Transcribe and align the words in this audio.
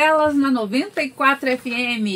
delas 0.00 0.34
na 0.34 0.50
94 0.50 1.58
FM. 1.58 2.06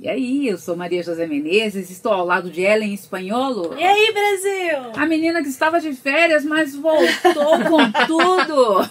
E 0.00 0.08
aí, 0.08 0.48
eu 0.48 0.58
sou 0.58 0.76
Maria 0.76 1.00
José 1.00 1.28
Menezes, 1.28 1.90
estou 1.90 2.12
ao 2.12 2.26
lado 2.26 2.50
de 2.50 2.60
Ellen 2.62 2.92
Espanholo. 2.92 3.76
E 3.78 3.84
aí, 3.84 4.12
Brasil? 4.12 4.92
A 4.96 5.06
menina 5.06 5.40
que 5.40 5.48
estava 5.48 5.80
de 5.80 5.92
férias, 5.92 6.44
mas 6.44 6.74
voltou 6.74 7.58
com 7.70 7.92
tudo. 8.06 8.88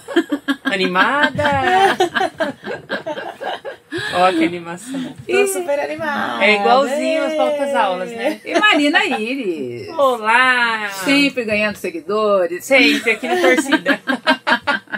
Animada! 0.64 1.44
Ó, 4.16 4.32
que 4.32 4.44
animação. 4.46 5.14
Tô 5.28 5.48
super 5.48 5.80
animada. 5.80 6.46
É 6.46 6.56
igualzinho 6.56 7.26
as 7.26 7.34
outras 7.34 7.76
aulas, 7.76 8.10
né? 8.12 8.40
E 8.46 8.58
Marina 8.58 9.04
Iris. 9.06 9.90
Olá! 9.90 10.90
Sempre 11.04 11.44
ganhando 11.44 11.76
seguidores. 11.76 12.64
Sempre 12.64 13.12
aqui 13.12 13.28
na 13.28 13.42
torcida. 13.42 14.02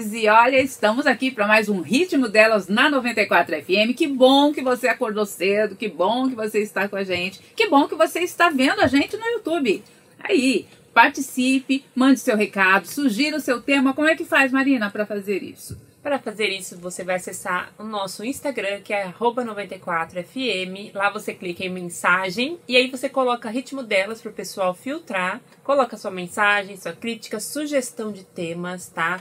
E 0.01 0.29
olha, 0.29 0.61
estamos 0.61 1.05
aqui 1.05 1.29
para 1.29 1.45
mais 1.45 1.67
um 1.67 1.81
ritmo 1.81 2.29
delas 2.29 2.69
na 2.69 2.89
94 2.89 3.61
FM. 3.63 3.93
Que 3.93 4.07
bom 4.07 4.53
que 4.53 4.61
você 4.61 4.87
acordou 4.87 5.25
cedo, 5.25 5.75
que 5.75 5.89
bom 5.89 6.29
que 6.29 6.35
você 6.35 6.59
está 6.59 6.87
com 6.87 6.95
a 6.95 7.03
gente, 7.03 7.41
que 7.53 7.67
bom 7.67 7.85
que 7.85 7.95
você 7.95 8.21
está 8.21 8.49
vendo 8.49 8.79
a 8.79 8.87
gente 8.87 9.17
no 9.17 9.25
YouTube. 9.25 9.83
Aí, 10.17 10.67
participe, 10.93 11.83
mande 11.93 12.21
seu 12.21 12.37
recado, 12.37 12.87
sugira 12.87 13.35
o 13.35 13.41
seu 13.41 13.61
tema. 13.61 13.93
Como 13.93 14.07
é 14.07 14.15
que 14.15 14.23
faz, 14.23 14.53
Marina, 14.53 14.89
para 14.89 15.05
fazer 15.05 15.43
isso? 15.43 15.77
Para 16.01 16.17
fazer 16.17 16.47
isso, 16.47 16.77
você 16.77 17.03
vai 17.03 17.17
acessar 17.17 17.73
o 17.77 17.83
nosso 17.83 18.23
Instagram, 18.23 18.79
que 18.79 18.93
é 18.93 19.11
94fm. 19.11 20.95
Lá 20.95 21.09
você 21.09 21.33
clica 21.33 21.65
em 21.65 21.69
mensagem 21.69 22.57
e 22.69 22.77
aí 22.77 22.89
você 22.89 23.09
coloca 23.09 23.49
ritmo 23.49 23.83
delas 23.83 24.21
para 24.21 24.31
o 24.31 24.33
pessoal 24.33 24.73
filtrar. 24.73 25.41
Coloca 25.61 25.97
sua 25.97 26.09
mensagem, 26.09 26.77
sua 26.77 26.93
crítica, 26.93 27.37
sugestão 27.41 28.13
de 28.13 28.23
temas, 28.23 28.87
tá? 28.87 29.19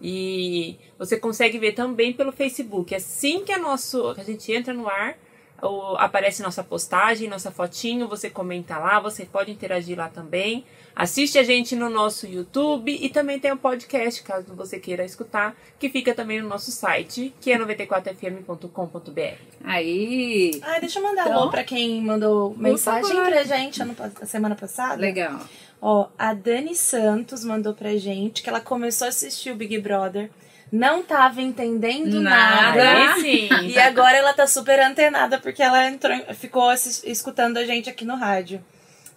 E 0.00 0.78
você 0.98 1.16
consegue 1.18 1.58
ver 1.58 1.72
também 1.72 2.12
pelo 2.12 2.32
Facebook. 2.32 2.94
Assim 2.94 3.44
que 3.44 3.52
a, 3.52 3.58
nosso, 3.58 4.08
a 4.08 4.22
gente 4.22 4.50
entra 4.52 4.72
no 4.72 4.88
ar, 4.88 5.18
ou 5.62 5.96
aparece 5.96 6.42
nossa 6.42 6.62
postagem, 6.62 7.28
nossa 7.28 7.50
fotinho, 7.50 8.08
você 8.08 8.30
comenta 8.30 8.78
lá, 8.78 9.00
você 9.00 9.24
pode 9.24 9.50
interagir 9.50 9.96
lá 9.96 10.08
também. 10.08 10.64
Assiste 10.94 11.38
a 11.38 11.42
gente 11.42 11.76
no 11.76 11.88
nosso 11.88 12.26
YouTube 12.26 12.92
e 13.00 13.08
também 13.08 13.38
tem 13.38 13.52
um 13.52 13.56
podcast, 13.56 14.22
caso 14.22 14.54
você 14.54 14.78
queira 14.78 15.04
escutar, 15.04 15.56
que 15.78 15.88
fica 15.88 16.14
também 16.14 16.42
no 16.42 16.48
nosso 16.48 16.70
site, 16.70 17.32
que 17.40 17.52
é 17.52 17.58
94fm.com.br. 17.58 19.20
Aí. 19.64 20.60
Ai, 20.62 20.80
deixa 20.80 20.98
eu 20.98 21.02
mandar 21.02 21.22
então, 21.22 21.38
alô 21.38 21.50
pra 21.50 21.64
quem 21.64 22.02
mandou 22.02 22.54
mensagem 22.56 23.08
favor. 23.08 23.26
pra 23.26 23.44
gente 23.44 23.80
ano, 23.80 23.96
a 24.20 24.26
semana 24.26 24.54
passada. 24.54 25.00
Legal. 25.00 25.40
Ó, 25.80 26.08
a 26.18 26.34
Dani 26.34 26.74
Santos 26.74 27.44
mandou 27.44 27.72
pra 27.72 27.96
gente 27.96 28.42
que 28.42 28.48
ela 28.48 28.60
começou 28.60 29.06
a 29.06 29.08
assistir 29.08 29.50
o 29.50 29.56
Big 29.56 29.78
Brother. 29.78 30.30
Não 30.72 31.02
tava 31.02 31.42
entendendo 31.42 32.20
Nada. 32.20 32.84
nada. 32.84 33.18
E 33.62 33.78
agora 33.78 34.16
ela 34.16 34.32
tá 34.32 34.46
super 34.46 34.78
antenada 34.80 35.38
porque 35.38 35.62
ela 35.62 35.86
entrou, 35.88 36.16
ficou 36.34 36.72
escutando 36.72 37.56
a 37.56 37.64
gente 37.64 37.90
aqui 37.90 38.04
no 38.04 38.14
rádio. 38.14 38.62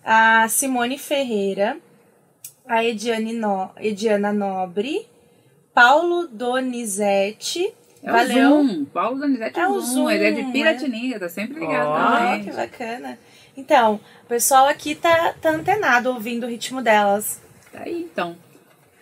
A 0.03 0.47
Simone 0.49 0.97
Ferreira, 0.97 1.77
a 2.67 2.83
Ediane 2.83 3.33
no, 3.33 3.69
Ediana 3.77 4.33
Nobre, 4.33 5.07
Paulo 5.73 6.27
Donizete. 6.27 7.73
É 8.01 8.11
Valeu. 8.11 8.49
o 8.49 8.63
Zoom. 8.67 8.85
Paulo 8.85 9.19
Donizete 9.19 9.59
é, 9.59 9.63
É 9.63 9.67
o 9.67 9.79
Zoom. 9.79 9.93
Zoom, 9.93 10.09
Ele 10.09 10.25
é 10.25 10.31
de 10.31 10.41
é. 10.41 10.51
Piratininga, 10.51 11.19
tá 11.19 11.29
sempre 11.29 11.59
ligado 11.59 12.17
também. 12.19 12.43
que 12.43 12.51
bacana. 12.51 13.19
Então, 13.55 13.99
o 14.23 14.27
pessoal 14.27 14.67
aqui 14.67 14.95
tá, 14.95 15.33
tá 15.41 15.51
antenado 15.51 16.09
ouvindo 16.09 16.45
o 16.45 16.49
ritmo 16.49 16.81
delas. 16.81 17.39
Tá 17.71 17.81
aí, 17.85 18.01
então. 18.11 18.35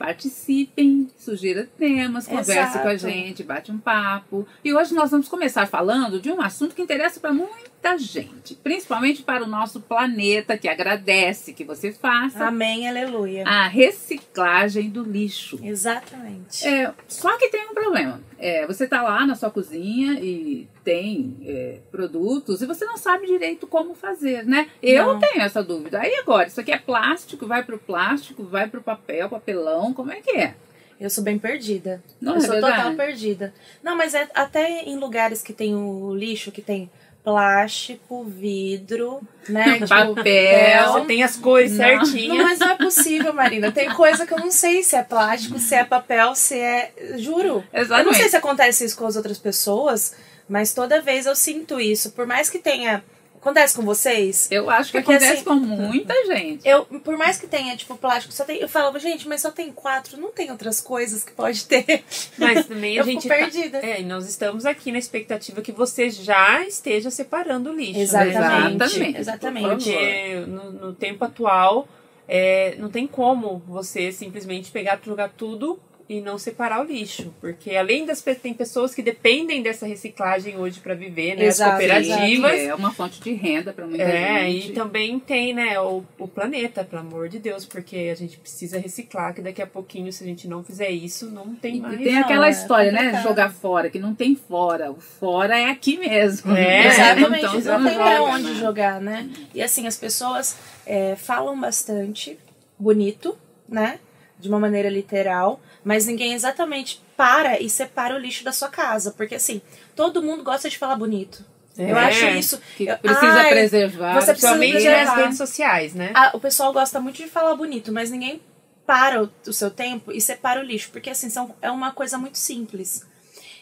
Participem, 0.02 1.07
sugira 1.16 1.69
temas, 1.77 2.27
converse 2.27 2.52
Exato. 2.52 2.80
com 2.80 2.88
a 2.88 2.95
gente, 2.95 3.44
bate 3.44 3.71
um 3.71 3.77
papo. 3.77 4.47
E 4.66 4.73
hoje 4.73 4.95
nós 4.95 5.11
vamos 5.11 5.27
começar 5.27 5.67
falando 5.67 6.20
de 6.20 6.31
um 6.31 6.42
assunto 6.42 6.73
que 6.73 6.81
interessa 6.81 7.20
para 7.20 7.31
muita 7.31 7.70
gente, 7.97 8.55
principalmente 8.55 9.23
para 9.23 9.43
o 9.43 9.47
nosso 9.47 9.80
planeta, 9.80 10.58
que 10.58 10.67
agradece 10.67 11.53
que 11.53 11.64
você 11.64 11.92
faça 11.92 12.45
Amém, 12.45 12.87
aleluia. 12.87 13.43
a 13.45 13.67
reciclagem 13.67 14.89
do 14.89 15.03
lixo. 15.03 15.59
Exatamente. 15.64 16.65
É, 16.67 16.93
só 17.08 17.37
que 17.37 17.49
tem 17.49 17.65
um 17.70 17.73
problema. 17.73 18.21
É, 18.37 18.65
você 18.65 18.87
tá 18.87 19.02
lá 19.02 19.25
na 19.25 19.36
sua 19.36 19.52
cozinha 19.52 20.14
e 20.20 20.67
tem 20.83 21.37
é, 21.45 21.80
produtos 21.91 22.61
e 22.61 22.65
você 22.65 22.86
não 22.86 22.97
sabe 22.97 23.27
direito 23.27 23.67
como 23.67 23.93
fazer, 23.93 24.45
né? 24.45 24.67
Eu 24.81 25.14
Não. 25.14 25.20
tenho 25.20 25.41
essa 25.41 25.64
dúvida. 25.64 25.99
Aí 25.99 26.15
agora, 26.15 26.47
isso 26.47 26.59
aqui 26.59 26.71
é 26.71 26.77
plástico, 26.77 27.45
vai 27.45 27.64
pro 27.64 27.77
plástico, 27.77 28.43
vai 28.43 28.67
pro 28.67 28.81
papel, 28.81 29.30
papelão, 29.30 29.93
como 29.93 30.11
é 30.11 30.21
que 30.21 30.31
é? 30.31 30.55
Eu 30.99 31.09
sou 31.09 31.23
bem 31.23 31.39
perdida. 31.39 32.03
Não 32.21 32.33
eu 32.33 32.37
é 32.37 32.41
sou 32.41 32.52
verdade? 32.52 32.75
total 32.77 32.95
perdida. 32.95 33.53
Não, 33.81 33.97
mas 33.97 34.14
é 34.14 34.30
até 34.36 34.83
em 34.83 34.97
lugares 34.97 35.41
que 35.41 35.52
tem 35.52 35.75
o 35.75 36.14
lixo, 36.14 36.52
que 36.52 36.61
tem 36.61 36.91
plástico, 37.23 38.23
vidro, 38.23 39.21
né? 39.48 39.73
tipo, 39.80 39.87
Papel. 39.87 40.93
Você 40.93 41.05
tem 41.05 41.23
as 41.23 41.36
cores 41.36 41.71
Não. 41.71 41.77
certinhas. 41.77 42.37
Não, 42.37 42.43
mas 42.43 42.59
não 42.59 42.70
é 42.70 42.76
possível, 42.76 43.33
Marina. 43.33 43.71
Tem 43.71 43.89
coisa 43.89 44.26
que 44.26 44.33
eu 44.33 44.39
não 44.39 44.52
sei 44.52 44.83
se 44.83 44.95
é 44.95 45.04
plástico, 45.04 45.59
se 45.59 45.76
é 45.76 45.83
papel, 45.83 46.36
se 46.36 46.58
é. 46.58 46.92
Juro. 47.17 47.64
Eu 47.71 47.80
não 47.80 47.82
Exatamente. 47.82 48.17
sei 48.17 48.30
se 48.30 48.36
acontece 48.36 48.86
isso 48.86 48.98
com 48.98 49.05
as 49.05 49.15
outras 49.15 49.37
pessoas, 49.37 50.14
mas 50.49 50.73
toda 50.73 51.02
vez 51.02 51.26
eu 51.26 51.36
sinto 51.36 51.80
isso. 51.80 52.11
Por 52.11 52.26
mais 52.26 52.49
que 52.49 52.59
tenha. 52.59 53.04
Acontece 53.41 53.75
com 53.75 53.81
vocês? 53.81 54.47
Eu 54.52 54.69
acho 54.69 54.91
que 54.91 54.99
Porque, 55.02 55.13
acontece 55.15 55.37
assim, 55.37 55.43
com 55.43 55.55
muita 55.55 56.13
gente. 56.27 56.67
Eu, 56.67 56.85
por 56.85 57.17
mais 57.17 57.39
que 57.39 57.47
tenha, 57.47 57.75
tipo, 57.75 57.97
plástico, 57.97 58.31
só 58.31 58.45
tem. 58.45 58.57
Eu 58.59 58.69
falo, 58.69 58.97
gente, 58.99 59.27
mas 59.27 59.41
só 59.41 59.49
tem 59.49 59.71
quatro, 59.71 60.15
não 60.15 60.31
tem 60.31 60.52
outras 60.52 60.79
coisas 60.79 61.23
que 61.23 61.31
pode 61.31 61.65
ter. 61.65 62.03
Mas 62.37 62.65
também 62.69 62.99
a 62.99 63.03
gente 63.03 63.27
tá- 63.27 63.35
perdida. 63.35 63.79
É, 63.79 63.99
e 64.02 64.03
nós 64.03 64.29
estamos 64.29 64.63
aqui 64.63 64.91
na 64.91 64.99
expectativa 64.99 65.59
que 65.59 65.71
você 65.71 66.11
já 66.11 66.63
esteja 66.67 67.09
separando 67.09 67.71
o 67.71 67.75
lixo. 67.75 67.93
né? 67.93 68.02
Exatamente. 68.03 68.75
Exatamente. 68.75 69.17
Exatamente. 69.19 69.67
Porque 69.91 70.35
no, 70.47 70.71
no 70.71 70.93
tempo 70.93 71.25
atual 71.25 71.87
é, 72.27 72.75
não 72.77 72.91
tem 72.91 73.08
como 73.08 73.61
você 73.67 74.11
simplesmente 74.11 74.69
pegar, 74.69 74.99
jogar 75.03 75.29
tudo 75.29 75.79
e 76.11 76.20
não 76.20 76.38
separar 76.38 76.82
o 76.82 76.83
lixo. 76.83 77.33
Porque 77.39 77.73
além 77.76 78.05
das 78.05 78.22
tem 78.42 78.54
pessoas 78.54 78.94
que 78.94 79.02
dependem 79.02 79.64
dessa 79.64 79.86
reciclagem 79.88 80.58
hoje 80.58 80.82
para 80.82 80.94
viver, 80.94 81.36
né? 81.38 81.45
Exato, 81.45 81.72
As 81.72 81.77
cooperativas. 81.77 82.60
É 82.60 82.76
uma 82.76 82.92
fonte 82.94 83.22
de 83.22 83.32
renda 83.32 83.72
para 83.72 83.88
muita 83.88 84.04
É, 84.04 84.50
gente. 84.50 84.71
e 84.71 84.73
também 84.73 85.17
tem, 85.20 85.54
né, 85.54 85.80
o, 85.80 86.04
o 86.20 86.27
planeta, 86.27 86.83
pelo 86.83 87.02
amor 87.02 87.30
de 87.30 87.39
Deus, 87.39 87.66
porque 87.66 88.10
a 88.11 88.16
gente 88.16 88.38
precisa 88.38 88.77
reciclar, 88.77 89.33
que 89.33 89.42
daqui 89.42 89.61
a 89.61 89.67
pouquinho, 89.67 90.11
se 90.11 90.21
a 90.23 90.27
gente 90.27 90.48
não 90.50 90.64
fizer 90.64 90.89
isso, 90.89 91.30
não 91.32 91.55
tem 91.55 91.77
E 91.77 91.80
mais. 91.80 91.98
tem 91.98 92.14
Não, 92.14 92.21
aquela 92.21 92.48
é 92.48 92.52
história, 92.52 92.92
né? 92.92 92.98
complicado. 93.00 93.23
Jogar 93.23 93.52
fora, 93.54 93.89
que 93.89 94.00
não 94.00 94.14
tem 94.14 94.36
fora. 94.36 94.92
O 94.92 95.00
fora 95.00 95.58
é 95.58 95.70
aqui 95.70 95.98
mesmo. 95.98 96.52
É, 96.52 96.88
Exatamente, 96.92 97.45
Então, 97.58 97.80
não 97.80 97.86
tem 97.88 97.94
joga, 97.94 98.04
pra 98.04 98.23
onde 98.23 98.50
né? 98.52 98.60
jogar, 98.60 99.00
né? 99.00 99.30
E 99.55 99.61
assim, 99.61 99.88
as 99.88 99.95
pessoas 99.95 100.58
é, 100.86 101.16
falam 101.16 101.58
bastante 101.60 102.38
bonito, 102.77 103.38
né? 103.70 103.98
De 104.41 104.49
uma 104.49 104.59
maneira 104.59 104.89
literal, 104.89 105.61
mas 105.83 106.05
ninguém 106.07 106.33
exatamente 106.33 107.02
para 107.15 107.61
e 107.61 107.69
separa 107.69 108.15
o 108.15 108.17
lixo 108.17 108.43
da 108.43 108.52
sua 108.52 108.67
casa. 108.69 109.11
Porque 109.11 109.35
assim, 109.35 109.61
todo 109.95 110.21
mundo 110.21 110.43
gosta 110.43 110.69
de 110.69 110.77
falar 110.77 110.95
bonito. 110.95 111.45
Eu 111.77 111.95
É, 111.97 112.05
acho 112.07 112.25
isso. 112.25 112.61
Que 112.75 112.87
eu- 112.87 112.97
precisa 112.97 113.31
Ai, 113.33 113.49
preservar. 113.49 114.13
você 114.15 114.31
precisa 114.33 114.53
Principalmente 114.53 114.71
preservar. 114.73 115.05
nas 115.05 115.15
redes 115.23 115.37
sociais, 115.37 115.93
né? 115.93 116.11
Ah, 116.13 116.31
o 116.33 116.39
pessoal 116.39 116.73
gosta 116.73 116.99
muito 116.99 117.17
de 117.17 117.27
falar 117.29 117.55
bonito, 117.55 117.91
mas 117.93 118.09
ninguém 118.11 118.41
para 118.85 119.23
o, 119.23 119.29
o 119.47 119.53
seu 119.53 119.71
tempo 119.71 120.11
e 120.11 120.19
separa 120.19 120.59
o 120.59 120.63
lixo, 120.63 120.89
porque 120.91 121.09
assim, 121.11 121.29
são, 121.29 121.55
é 121.61 121.71
uma 121.71 121.91
coisa 121.91 122.17
muito 122.17 122.37
simples. 122.37 123.05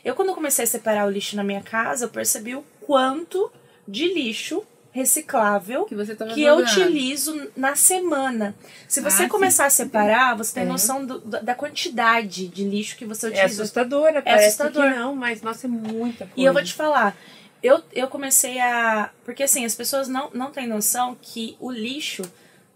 Eu, 0.03 0.15
quando 0.15 0.33
comecei 0.33 0.63
a 0.63 0.67
separar 0.67 1.05
o 1.05 1.09
lixo 1.11 1.35
na 1.35 1.43
minha 1.43 1.61
casa, 1.61 2.05
eu 2.05 2.09
percebi 2.09 2.55
o 2.55 2.63
quanto 2.81 3.51
de 3.87 4.11
lixo 4.13 4.63
reciclável 4.91 5.85
que 5.85 5.95
você 5.95 6.15
tava 6.15 6.33
que 6.33 6.43
eu 6.43 6.57
utilizo 6.57 7.49
na 7.55 7.75
semana. 7.75 8.55
Se 8.87 9.01
você 9.01 9.23
Ah, 9.23 9.29
começar 9.29 9.65
a 9.65 9.69
separar, 9.69 10.35
você 10.35 10.53
tem 10.55 10.63
É. 10.63 10.65
noção 10.65 11.05
do- 11.05 11.19
da 11.19 11.39
da 11.41 11.55
quantidade 11.55 12.47
de 12.47 12.63
lixo 12.63 12.97
que 12.97 13.05
você 13.05 13.27
É 13.27 13.29
utiliza. 13.29 13.61
assustadora, 13.63 14.21
parece 14.21 14.47
assustador. 14.47 14.91
que 14.91 14.99
não, 14.99 15.15
mas 15.15 15.41
nossa, 15.41 15.67
é 15.67 15.69
muita 15.69 16.25
coisa. 16.25 16.33
E 16.35 16.43
eu 16.43 16.53
vou 16.53 16.63
te 16.63 16.73
falar, 16.73 17.15
eu, 17.61 17.81
eu 17.93 18.07
comecei 18.07 18.59
a. 18.59 19.09
Porque 19.25 19.43
assim, 19.43 19.63
as 19.65 19.75
pessoas 19.75 20.07
não, 20.07 20.29
não 20.33 20.51
têm 20.51 20.67
noção 20.67 21.15
que 21.21 21.55
o 21.59 21.71
lixo 21.71 22.23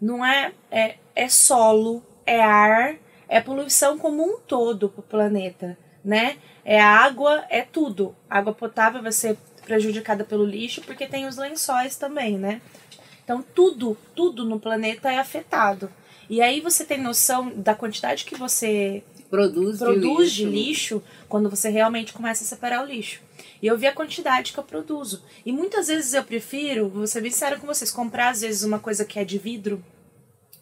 não 0.01 0.25
é, 0.25 0.51
é. 0.71 0.95
É 1.15 1.29
solo, 1.29 2.03
é 2.25 2.41
ar, 2.41 2.95
é 3.29 3.39
poluição 3.39 3.99
como 3.99 4.23
um 4.23 4.39
todo 4.39 4.89
pro 4.89 5.03
planeta, 5.03 5.77
né? 6.03 6.37
É 6.65 6.81
água, 6.81 7.43
é 7.51 7.61
tudo. 7.61 8.15
Água 8.27 8.51
potável 8.51 9.01
vai 9.03 9.11
ser 9.11 9.37
prejudicada 9.65 10.23
pelo 10.23 10.45
lixo, 10.45 10.81
porque 10.81 11.07
tem 11.07 11.25
os 11.25 11.37
lençóis 11.37 11.95
também, 11.95 12.37
né? 12.37 12.61
Então 13.23 13.43
tudo, 13.55 13.97
tudo 14.15 14.45
no 14.45 14.59
planeta 14.59 15.11
é 15.11 15.17
afetado. 15.17 15.89
E 16.29 16.41
aí 16.41 16.61
você 16.61 16.83
tem 16.85 17.01
noção 17.01 17.51
da 17.55 17.75
quantidade 17.75 18.25
que 18.25 18.35
você 18.35 19.03
Produz, 19.29 19.79
produz 19.79 20.31
de 20.31 20.43
de 20.43 20.49
lixo 20.49 21.01
quando 21.27 21.49
você 21.49 21.69
realmente 21.69 22.13
começa 22.13 22.43
a 22.43 22.47
separar 22.47 22.83
o 22.83 22.85
lixo. 22.85 23.19
E 23.61 23.67
eu 23.67 23.77
vi 23.77 23.87
a 23.87 23.93
quantidade 23.93 24.53
que 24.53 24.59
eu 24.59 24.63
produzo. 24.63 25.23
E 25.45 25.51
muitas 25.51 25.87
vezes 25.87 26.13
eu 26.13 26.23
prefiro, 26.23 26.89
vou 26.89 27.07
ser 27.07 27.21
bem 27.21 27.31
sincera 27.31 27.57
com 27.57 27.65
vocês, 27.65 27.91
comprar 27.91 28.29
às 28.29 28.41
vezes 28.41 28.63
uma 28.63 28.77
coisa 28.77 29.05
que 29.05 29.17
é 29.17 29.23
de 29.25 29.37
vidro, 29.37 29.83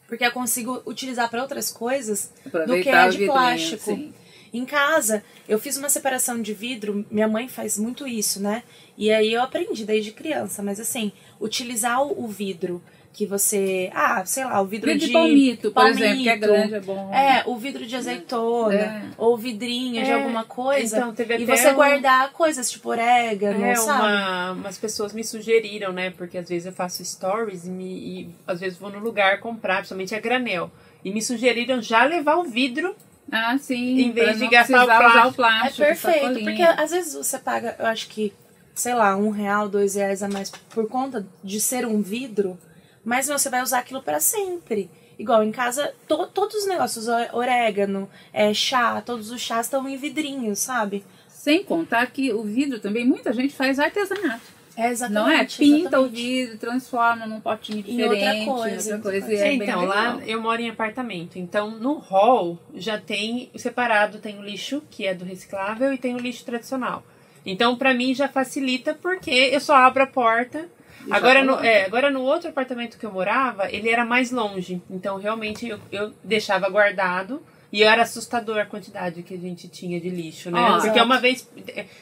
porque 0.07 0.25
eu 0.25 0.31
consigo 0.31 0.81
utilizar 0.85 1.29
para 1.29 1.41
outras 1.41 1.71
coisas 1.71 2.31
do 2.45 2.51
que 2.51 2.57
Aproveitar 2.57 3.07
é 3.07 3.09
de 3.09 3.17
vidrinho, 3.17 3.31
plástico. 3.33 3.83
sim. 3.83 4.13
Em 4.53 4.65
casa, 4.65 5.23
eu 5.47 5.57
fiz 5.57 5.77
uma 5.77 5.87
separação 5.89 6.41
de 6.41 6.53
vidro, 6.53 7.05
minha 7.09 7.27
mãe 7.27 7.47
faz 7.47 7.77
muito 7.77 8.05
isso, 8.07 8.41
né? 8.41 8.63
E 8.97 9.09
aí 9.11 9.31
eu 9.33 9.41
aprendi 9.41 9.85
desde 9.85 10.11
criança, 10.11 10.61
mas 10.61 10.79
assim, 10.79 11.11
utilizar 11.39 12.01
o, 12.03 12.27
vidro 12.27 12.81
que 13.13 13.25
você. 13.25 13.89
Ah, 13.93 14.25
sei 14.25 14.43
lá, 14.45 14.61
o 14.61 14.65
vidro, 14.65 14.87
Vidro 14.87 14.99
de 15.01 15.07
de. 15.07 15.13
palmito, 15.13 15.71
por 15.71 15.73
palmito. 15.83 16.03
exemplo, 16.03 16.23
que 16.23 16.29
é 16.29 16.37
grande, 16.37 16.73
é 16.75 16.79
bom. 16.81 17.13
É, 17.13 17.43
o 17.45 17.57
vidro 17.57 17.85
de 17.85 17.95
azeitona, 17.95 18.73
É. 18.75 19.01
ou 19.17 19.37
vidrinho 19.37 20.03
de 20.03 20.09
É, 20.11 20.13
alguma 20.13 20.43
coisa. 20.43 20.97
então, 20.97 21.13
teve 21.13 21.37
e 21.37 21.43
até 21.43 21.55
você 21.57 21.71
um- 21.71 21.75
guardar 21.75 22.31
coisas 22.33 22.69
tipo 22.69 22.89
orégano, 22.89 23.63
É, 23.65 23.75
sabe? 23.75 23.99
uma, 24.01 24.51
umas 24.51 24.77
pessoas 24.77 25.13
me 25.13 25.23
sugeriram, 25.23 25.91
né? 25.93 26.09
Porque 26.11 26.37
às 26.37 26.47
vezes 26.49 26.65
eu 26.65 26.73
faço 26.73 27.03
stories 27.03 27.65
e, 27.65 27.69
me, 27.69 27.85
e 27.85 28.29
às 28.47 28.59
vezes 28.59 28.77
vou 28.77 28.89
no 28.89 28.99
lugar 28.99 29.39
comprar, 29.39 29.77
principalmente 29.77 30.13
a 30.15 30.19
granel. 30.19 30.69
E 31.03 31.11
me 31.11 31.21
sugeriram 31.21 31.81
já 31.81 32.03
levar 32.05 32.35
o 32.35 32.43
vidro. 32.43 32.93
Ah, 33.31 33.57
sim. 33.57 33.99
Em 33.99 34.11
vez 34.11 34.39
de 34.39 34.47
gastar 34.47 34.81
o 34.81 34.83
usar 34.83 35.25
o 35.25 35.29
É 35.29 35.33
plástico. 35.33 35.77
perfeito, 35.77 36.19
sacolinha. 36.21 36.43
porque 36.45 36.61
às 36.63 36.91
vezes 36.91 37.13
você 37.13 37.37
paga, 37.39 37.75
eu 37.79 37.85
acho 37.85 38.07
que, 38.09 38.33
sei 38.75 38.93
lá, 38.93 39.15
um 39.15 39.29
real, 39.29 39.67
dois 39.69 39.95
reais 39.95 40.21
a 40.23 40.29
mais 40.29 40.49
por 40.49 40.87
conta 40.89 41.25
de 41.43 41.59
ser 41.59 41.85
um 41.85 42.01
vidro, 42.01 42.57
mas 43.03 43.27
você 43.27 43.49
vai 43.49 43.61
usar 43.61 43.79
aquilo 43.79 44.01
para 44.01 44.19
sempre. 44.19 44.89
Igual 45.19 45.43
em 45.43 45.51
casa, 45.51 45.93
to- 46.07 46.27
todos 46.27 46.55
os 46.55 46.67
negócios, 46.67 47.07
o- 47.07 47.35
orégano, 47.37 48.09
é, 48.33 48.53
chá, 48.53 48.99
todos 49.01 49.29
os 49.31 49.39
chás 49.39 49.67
estão 49.67 49.87
em 49.87 49.95
vidrinhos, 49.97 50.59
sabe? 50.59 51.03
Sem 51.27 51.63
contar 51.63 52.07
que 52.07 52.33
o 52.33 52.43
vidro 52.43 52.79
também, 52.79 53.05
muita 53.05 53.31
gente 53.33 53.53
faz 53.53 53.79
artesanato. 53.79 54.41
É 54.75 54.89
exatamente. 54.89 55.13
não 55.23 55.29
é? 55.29 55.45
Pinta 55.45 55.99
o 55.99 56.07
vidro, 56.07 56.57
transforma 56.57 57.25
num 57.25 57.39
potinho 57.41 57.79
Em 57.79 57.81
diferente. 57.83 58.09
outra 58.09 58.35
em 58.35 58.45
coisa, 58.45 58.95
outra 58.95 59.11
coisa, 59.11 59.25
outra 59.27 59.33
e 59.33 59.37
é 59.37 59.57
bem 59.57 59.63
então, 59.69 59.85
lá 59.85 60.13
legal. 60.13 60.21
eu 60.21 60.41
moro 60.41 60.61
em 60.61 60.69
apartamento. 60.69 61.37
Então, 61.37 61.71
no 61.71 61.95
hall 61.95 62.57
já 62.75 62.97
tem 62.97 63.49
separado, 63.55 64.19
tem 64.19 64.37
o 64.39 64.41
lixo, 64.41 64.81
que 64.89 65.05
é 65.05 65.13
do 65.13 65.25
reciclável, 65.25 65.93
e 65.93 65.97
tem 65.97 66.15
o 66.15 66.19
lixo 66.19 66.45
tradicional. 66.45 67.03
Então, 67.45 67.75
pra 67.75 67.93
mim 67.93 68.13
já 68.13 68.27
facilita 68.27 68.93
porque 68.93 69.31
eu 69.31 69.59
só 69.59 69.75
abro 69.75 70.03
a 70.03 70.07
porta. 70.07 70.67
E 71.07 71.11
Agora 71.11 71.43
no, 71.43 71.55
é, 71.59 71.85
agora 71.85 72.11
no 72.11 72.21
outro 72.21 72.49
apartamento 72.49 72.97
que 72.97 73.05
eu 73.05 73.11
morava, 73.11 73.69
ele 73.71 73.89
era 73.89 74.05
mais 74.05 74.29
longe. 74.31 74.81
Então, 74.89 75.17
realmente, 75.17 75.67
eu, 75.67 75.79
eu 75.91 76.13
deixava 76.23 76.69
guardado. 76.69 77.41
E 77.71 77.83
era 77.83 78.01
assustador 78.01 78.57
a 78.57 78.65
quantidade 78.65 79.23
que 79.23 79.33
a 79.33 79.37
gente 79.37 79.67
tinha 79.69 79.99
de 79.99 80.09
lixo, 80.09 80.51
né? 80.51 80.59
Ó. 80.59 80.71
Porque 80.73 80.87
Exato. 80.89 81.05
uma 81.05 81.19
vez, 81.19 81.47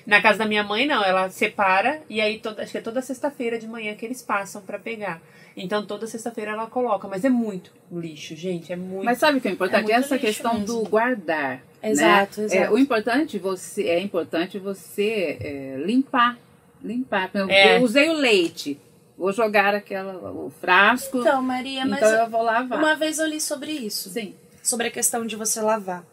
na 0.06 0.20
casa 0.22 0.40
da 0.40 0.46
minha 0.46 0.64
mãe, 0.64 0.88
não, 0.88 1.04
ela 1.04 1.30
separa 1.30 2.02
e 2.10 2.20
aí 2.20 2.40
toda, 2.40 2.64
acho 2.64 2.72
que 2.72 2.78
é 2.80 2.82
toda 2.82 3.02
sexta-feira 3.02 3.60
de 3.60 3.68
manhã 3.68 3.94
que 3.94 4.04
eles 4.06 4.22
passam 4.22 4.62
pra 4.64 4.80
pegar. 4.80 5.22
Então 5.56 5.86
toda 5.86 6.08
sexta-feira 6.08 6.52
ela 6.52 6.66
coloca, 6.68 7.08
mas 7.08 7.24
é 7.24 7.30
muito 7.30 7.72
lixo, 7.92 8.36
gente, 8.36 8.72
é 8.74 8.76
muito. 8.76 9.04
Mas 9.06 9.20
sabe 9.20 9.38
o 9.38 9.42
que 9.42 9.48
é 9.48 9.52
importante? 9.52 9.92
É 9.92 9.96
Essa 9.96 10.18
questão 10.18 10.54
mesmo. 10.60 10.66
do 10.84 10.90
guardar. 10.90 11.62
Exato, 11.84 12.40
né? 12.42 12.46
exato. 12.48 12.62
É, 12.64 12.70
o 12.72 12.78
importante 12.78 13.38
você 13.38 13.84
é 13.84 14.00
importante 14.00 14.58
você 14.58 15.38
é, 15.40 15.84
limpar, 15.86 16.38
limpar. 16.84 17.30
Eu, 17.34 17.50
É. 17.50 17.78
eu 17.78 17.84
usei 17.84 18.10
o 18.10 18.14
leite, 18.14 18.80
vou 19.18 19.32
jogar 19.32 19.76
aquela 19.76 20.14
o 20.32 20.50
frasco, 20.62 21.20
então, 21.20 21.34
Então, 21.34 21.42
Maria, 21.44 21.86
mas 21.86 22.02
eu 22.02 22.28
vou 22.30 22.42
lavar. 22.42 22.80
uma 22.80 22.96
vez 22.96 23.20
eu 23.20 23.28
li 23.28 23.40
sobre 23.40 23.72
isso. 23.72 24.10
Sim. 24.10 24.34
Sobre 24.64 24.88
a 24.88 24.92
questão 24.92 25.26
de 25.26 25.36
você 25.36 25.62
lavar. 25.62 26.04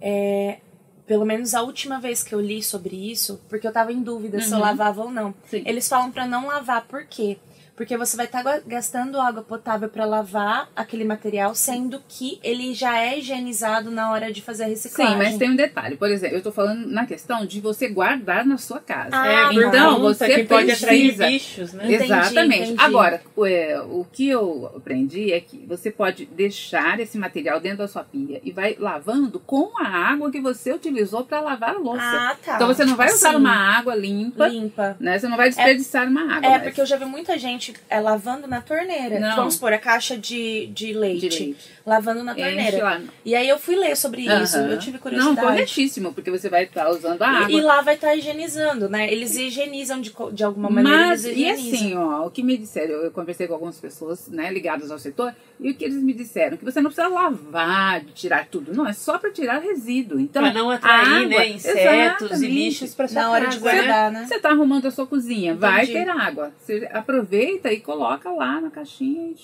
É, 0.00 0.58
pelo 1.06 1.24
menos 1.24 1.54
a 1.54 1.62
última 1.62 2.00
vez 2.00 2.22
que 2.22 2.34
eu 2.34 2.40
li 2.40 2.62
sobre 2.62 2.94
isso, 3.10 3.40
porque 3.48 3.66
eu 3.66 3.72
tava 3.72 3.92
em 3.92 4.02
dúvida 4.02 4.40
se 4.40 4.50
eu 4.52 4.58
Uhum. 4.58 4.62
lavava 4.64 5.02
ou 5.02 5.10
não. 5.10 5.34
Sim. 5.48 5.62
Eles 5.66 5.88
falam 5.88 6.10
pra 6.10 6.26
não 6.26 6.46
lavar, 6.46 6.86
por 6.86 7.04
quê? 7.04 7.36
Porque 7.36 7.49
você 7.96 8.16
vai 8.16 8.26
estar 8.26 8.42
gastando 8.66 9.20
água 9.20 9.42
potável 9.42 9.88
pra 9.88 10.04
lavar 10.04 10.68
aquele 10.74 11.04
material, 11.04 11.54
sendo 11.54 12.02
que 12.08 12.38
ele 12.42 12.74
já 12.74 12.98
é 12.98 13.18
higienizado 13.18 13.90
na 13.90 14.10
hora 14.10 14.32
de 14.32 14.42
fazer 14.42 14.64
a 14.64 14.66
reciclagem. 14.66 15.12
Sim, 15.14 15.18
mas 15.18 15.36
tem 15.38 15.50
um 15.50 15.56
detalhe. 15.56 15.96
Por 15.96 16.10
exemplo, 16.10 16.36
eu 16.36 16.42
tô 16.42 16.52
falando 16.52 16.86
na 16.86 17.06
questão 17.06 17.44
de 17.46 17.60
você 17.60 17.88
guardar 17.88 18.44
na 18.44 18.58
sua 18.58 18.80
casa. 18.80 19.10
Ah, 19.12 19.26
é, 19.26 19.44
tá. 19.44 19.52
então, 19.54 20.00
você 20.00 20.28
que 20.34 20.44
pode 20.44 20.70
atrair 20.70 21.14
precisa- 21.14 21.26
bichos, 21.26 21.72
né? 21.72 21.84
Entendi, 21.84 22.04
Exatamente. 22.04 22.62
entendi. 22.72 22.82
Agora, 22.82 23.22
o, 23.36 23.46
é, 23.46 23.80
o 23.80 24.06
que 24.12 24.28
eu 24.28 24.70
aprendi 24.76 25.32
é 25.32 25.40
que 25.40 25.64
você 25.66 25.90
pode 25.90 26.26
deixar 26.26 26.98
esse 27.00 27.18
material 27.18 27.60
dentro 27.60 27.78
da 27.78 27.88
sua 27.88 28.04
pia 28.04 28.40
e 28.44 28.50
vai 28.52 28.76
lavando 28.78 29.38
com 29.40 29.72
a 29.78 29.86
água 29.88 30.30
que 30.30 30.40
você 30.40 30.72
utilizou 30.72 31.24
para 31.24 31.40
lavar 31.40 31.76
a 31.76 31.78
louça. 31.78 32.02
Ah, 32.02 32.36
tá. 32.44 32.54
Então 32.56 32.66
você 32.68 32.84
não 32.84 32.96
vai 32.96 33.08
usar 33.12 33.28
Assim, 33.30 33.36
uma 33.38 33.54
água 33.78 33.94
limpa, 33.94 34.48
limpa. 34.48 34.96
né? 35.00 35.18
Você 35.18 35.28
não 35.28 35.36
vai 35.36 35.48
desperdiçar 35.48 36.06
uma 36.08 36.22
água. 36.36 36.46
É, 36.46 36.50
mas- 36.50 36.62
porque 36.64 36.80
eu 36.80 36.86
já 36.86 36.96
vi 36.96 37.04
muita 37.04 37.38
gente 37.38 37.69
é, 37.88 38.00
lavando 38.00 38.46
na 38.46 38.60
torneira. 38.60 39.18
Não. 39.18 39.36
Vamos 39.36 39.54
supor, 39.54 39.72
a 39.72 39.78
caixa 39.78 40.16
de, 40.16 40.66
de, 40.68 40.92
leite, 40.92 41.28
de 41.28 41.38
leite. 41.38 41.56
Lavando 41.86 42.22
na 42.22 42.34
torneira. 42.34 43.02
E 43.24 43.34
aí 43.34 43.48
eu 43.48 43.58
fui 43.58 43.76
ler 43.76 43.96
sobre 43.96 44.22
isso, 44.22 44.56
eu 44.58 44.78
tive 44.78 44.92
Não, 44.92 45.00
curiosidade. 45.00 45.40
corretíssimo, 45.40 46.12
porque 46.12 46.30
você 46.30 46.48
vai 46.48 46.64
estar 46.64 46.88
usando 46.90 47.22
a 47.22 47.28
água. 47.28 47.50
E, 47.50 47.56
e 47.56 47.60
lá 47.60 47.80
vai 47.82 47.94
estar 47.94 48.14
higienizando, 48.14 48.88
né? 48.88 49.10
Eles 49.12 49.36
higienizam 49.36 50.00
de, 50.00 50.12
de 50.32 50.44
alguma 50.44 50.70
maneira. 50.70 51.06
Mas, 51.08 51.24
eles 51.24 51.38
e 51.38 51.48
assim, 51.48 51.96
ó, 51.96 52.26
o 52.26 52.30
que 52.30 52.42
me 52.42 52.56
disseram, 52.56 52.94
eu 52.94 53.10
conversei 53.10 53.46
com 53.46 53.54
algumas 53.54 53.78
pessoas, 53.78 54.28
né, 54.28 54.50
ligadas 54.52 54.90
ao 54.90 54.98
setor, 54.98 55.34
e 55.60 55.70
o 55.70 55.74
que 55.74 55.84
eles 55.84 56.02
me 56.02 56.12
disseram, 56.12 56.56
que 56.56 56.64
você 56.64 56.80
não 56.80 56.90
precisa 56.90 57.08
lavar, 57.08 58.00
de 58.00 58.12
tirar 58.12 58.46
tudo, 58.48 58.74
não, 58.74 58.86
é 58.86 58.92
só 58.92 59.18
para 59.18 59.30
tirar 59.30 59.58
resíduo. 59.60 60.18
Então, 60.18 60.42
Pra 60.42 60.52
não 60.52 60.70
atrair, 60.70 61.06
a 61.06 61.16
água- 61.18 61.28
né, 61.28 61.48
insetos 61.50 62.40
e 62.42 62.46
lixos 62.48 62.94
pra 62.94 63.06
sua 63.08 63.22
Na 63.22 63.30
hora 63.30 63.46
de 63.48 63.58
casa, 63.58 63.66
né? 63.66 63.72
guardar, 63.82 64.12
né? 64.12 64.26
Você 64.26 64.38
tá 64.40 64.50
arrumando 64.50 64.86
a 64.86 64.90
sua 64.90 65.06
cozinha, 65.06 65.54
vai 65.54 65.84
Entendi. 65.84 65.92
ter 66.04 66.08
água. 66.08 66.52
Você 66.58 66.88
aproveita 66.92 67.72
e 67.72 67.80
coloca 67.80 68.30
lá 68.30 68.60
na 68.60 68.70
caixinha 68.70 69.28
e 69.30 69.36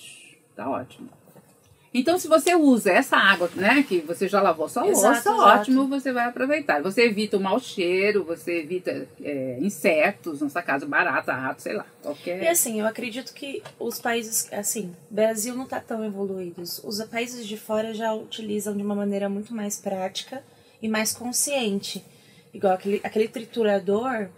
tá 0.55 0.69
ótimo. 0.69 1.09
Então, 1.93 2.17
se 2.19 2.27
você 2.27 2.53
usa 2.53 2.91
essa 2.91 3.17
água, 3.17 3.49
né, 3.55 3.83
que 3.87 3.99
você 3.99 4.27
já 4.27 4.41
lavou 4.41 4.67
sua 4.67 4.87
Exato, 4.87 5.07
louça, 5.07 5.29
exato. 5.29 5.41
ótimo, 5.41 5.87
você 5.87 6.11
vai 6.11 6.25
aproveitar. 6.25 6.81
Você 6.81 7.03
evita 7.03 7.37
o 7.37 7.39
mau 7.39 7.59
cheiro, 7.59 8.23
você 8.23 8.59
evita 8.59 9.07
é, 9.23 9.57
insetos 9.59 10.41
na 10.41 10.49
sua 10.49 10.61
casa, 10.61 10.85
barata, 10.85 11.33
rato, 11.33 11.61
sei 11.61 11.73
lá, 11.73 11.85
qualquer... 12.03 12.43
E 12.43 12.47
assim, 12.47 12.79
eu 12.79 12.85
acredito 12.85 13.33
que 13.33 13.63
os 13.79 13.99
países, 13.99 14.51
assim, 14.51 14.93
Brasil 15.09 15.55
não 15.55 15.65
tá 15.65 15.79
tão 15.79 16.03
evoluídos. 16.03 16.81
Os 16.83 17.01
países 17.05 17.47
de 17.47 17.57
fora 17.57 17.93
já 17.93 18.13
utilizam 18.13 18.75
de 18.75 18.83
uma 18.83 18.95
maneira 18.95 19.29
muito 19.29 19.53
mais 19.53 19.77
prática 19.77 20.43
e 20.81 20.87
mais 20.87 21.13
consciente. 21.13 22.03
Igual 22.53 22.73
aquele, 22.73 23.01
aquele 23.03 23.27
triturador 23.27 24.29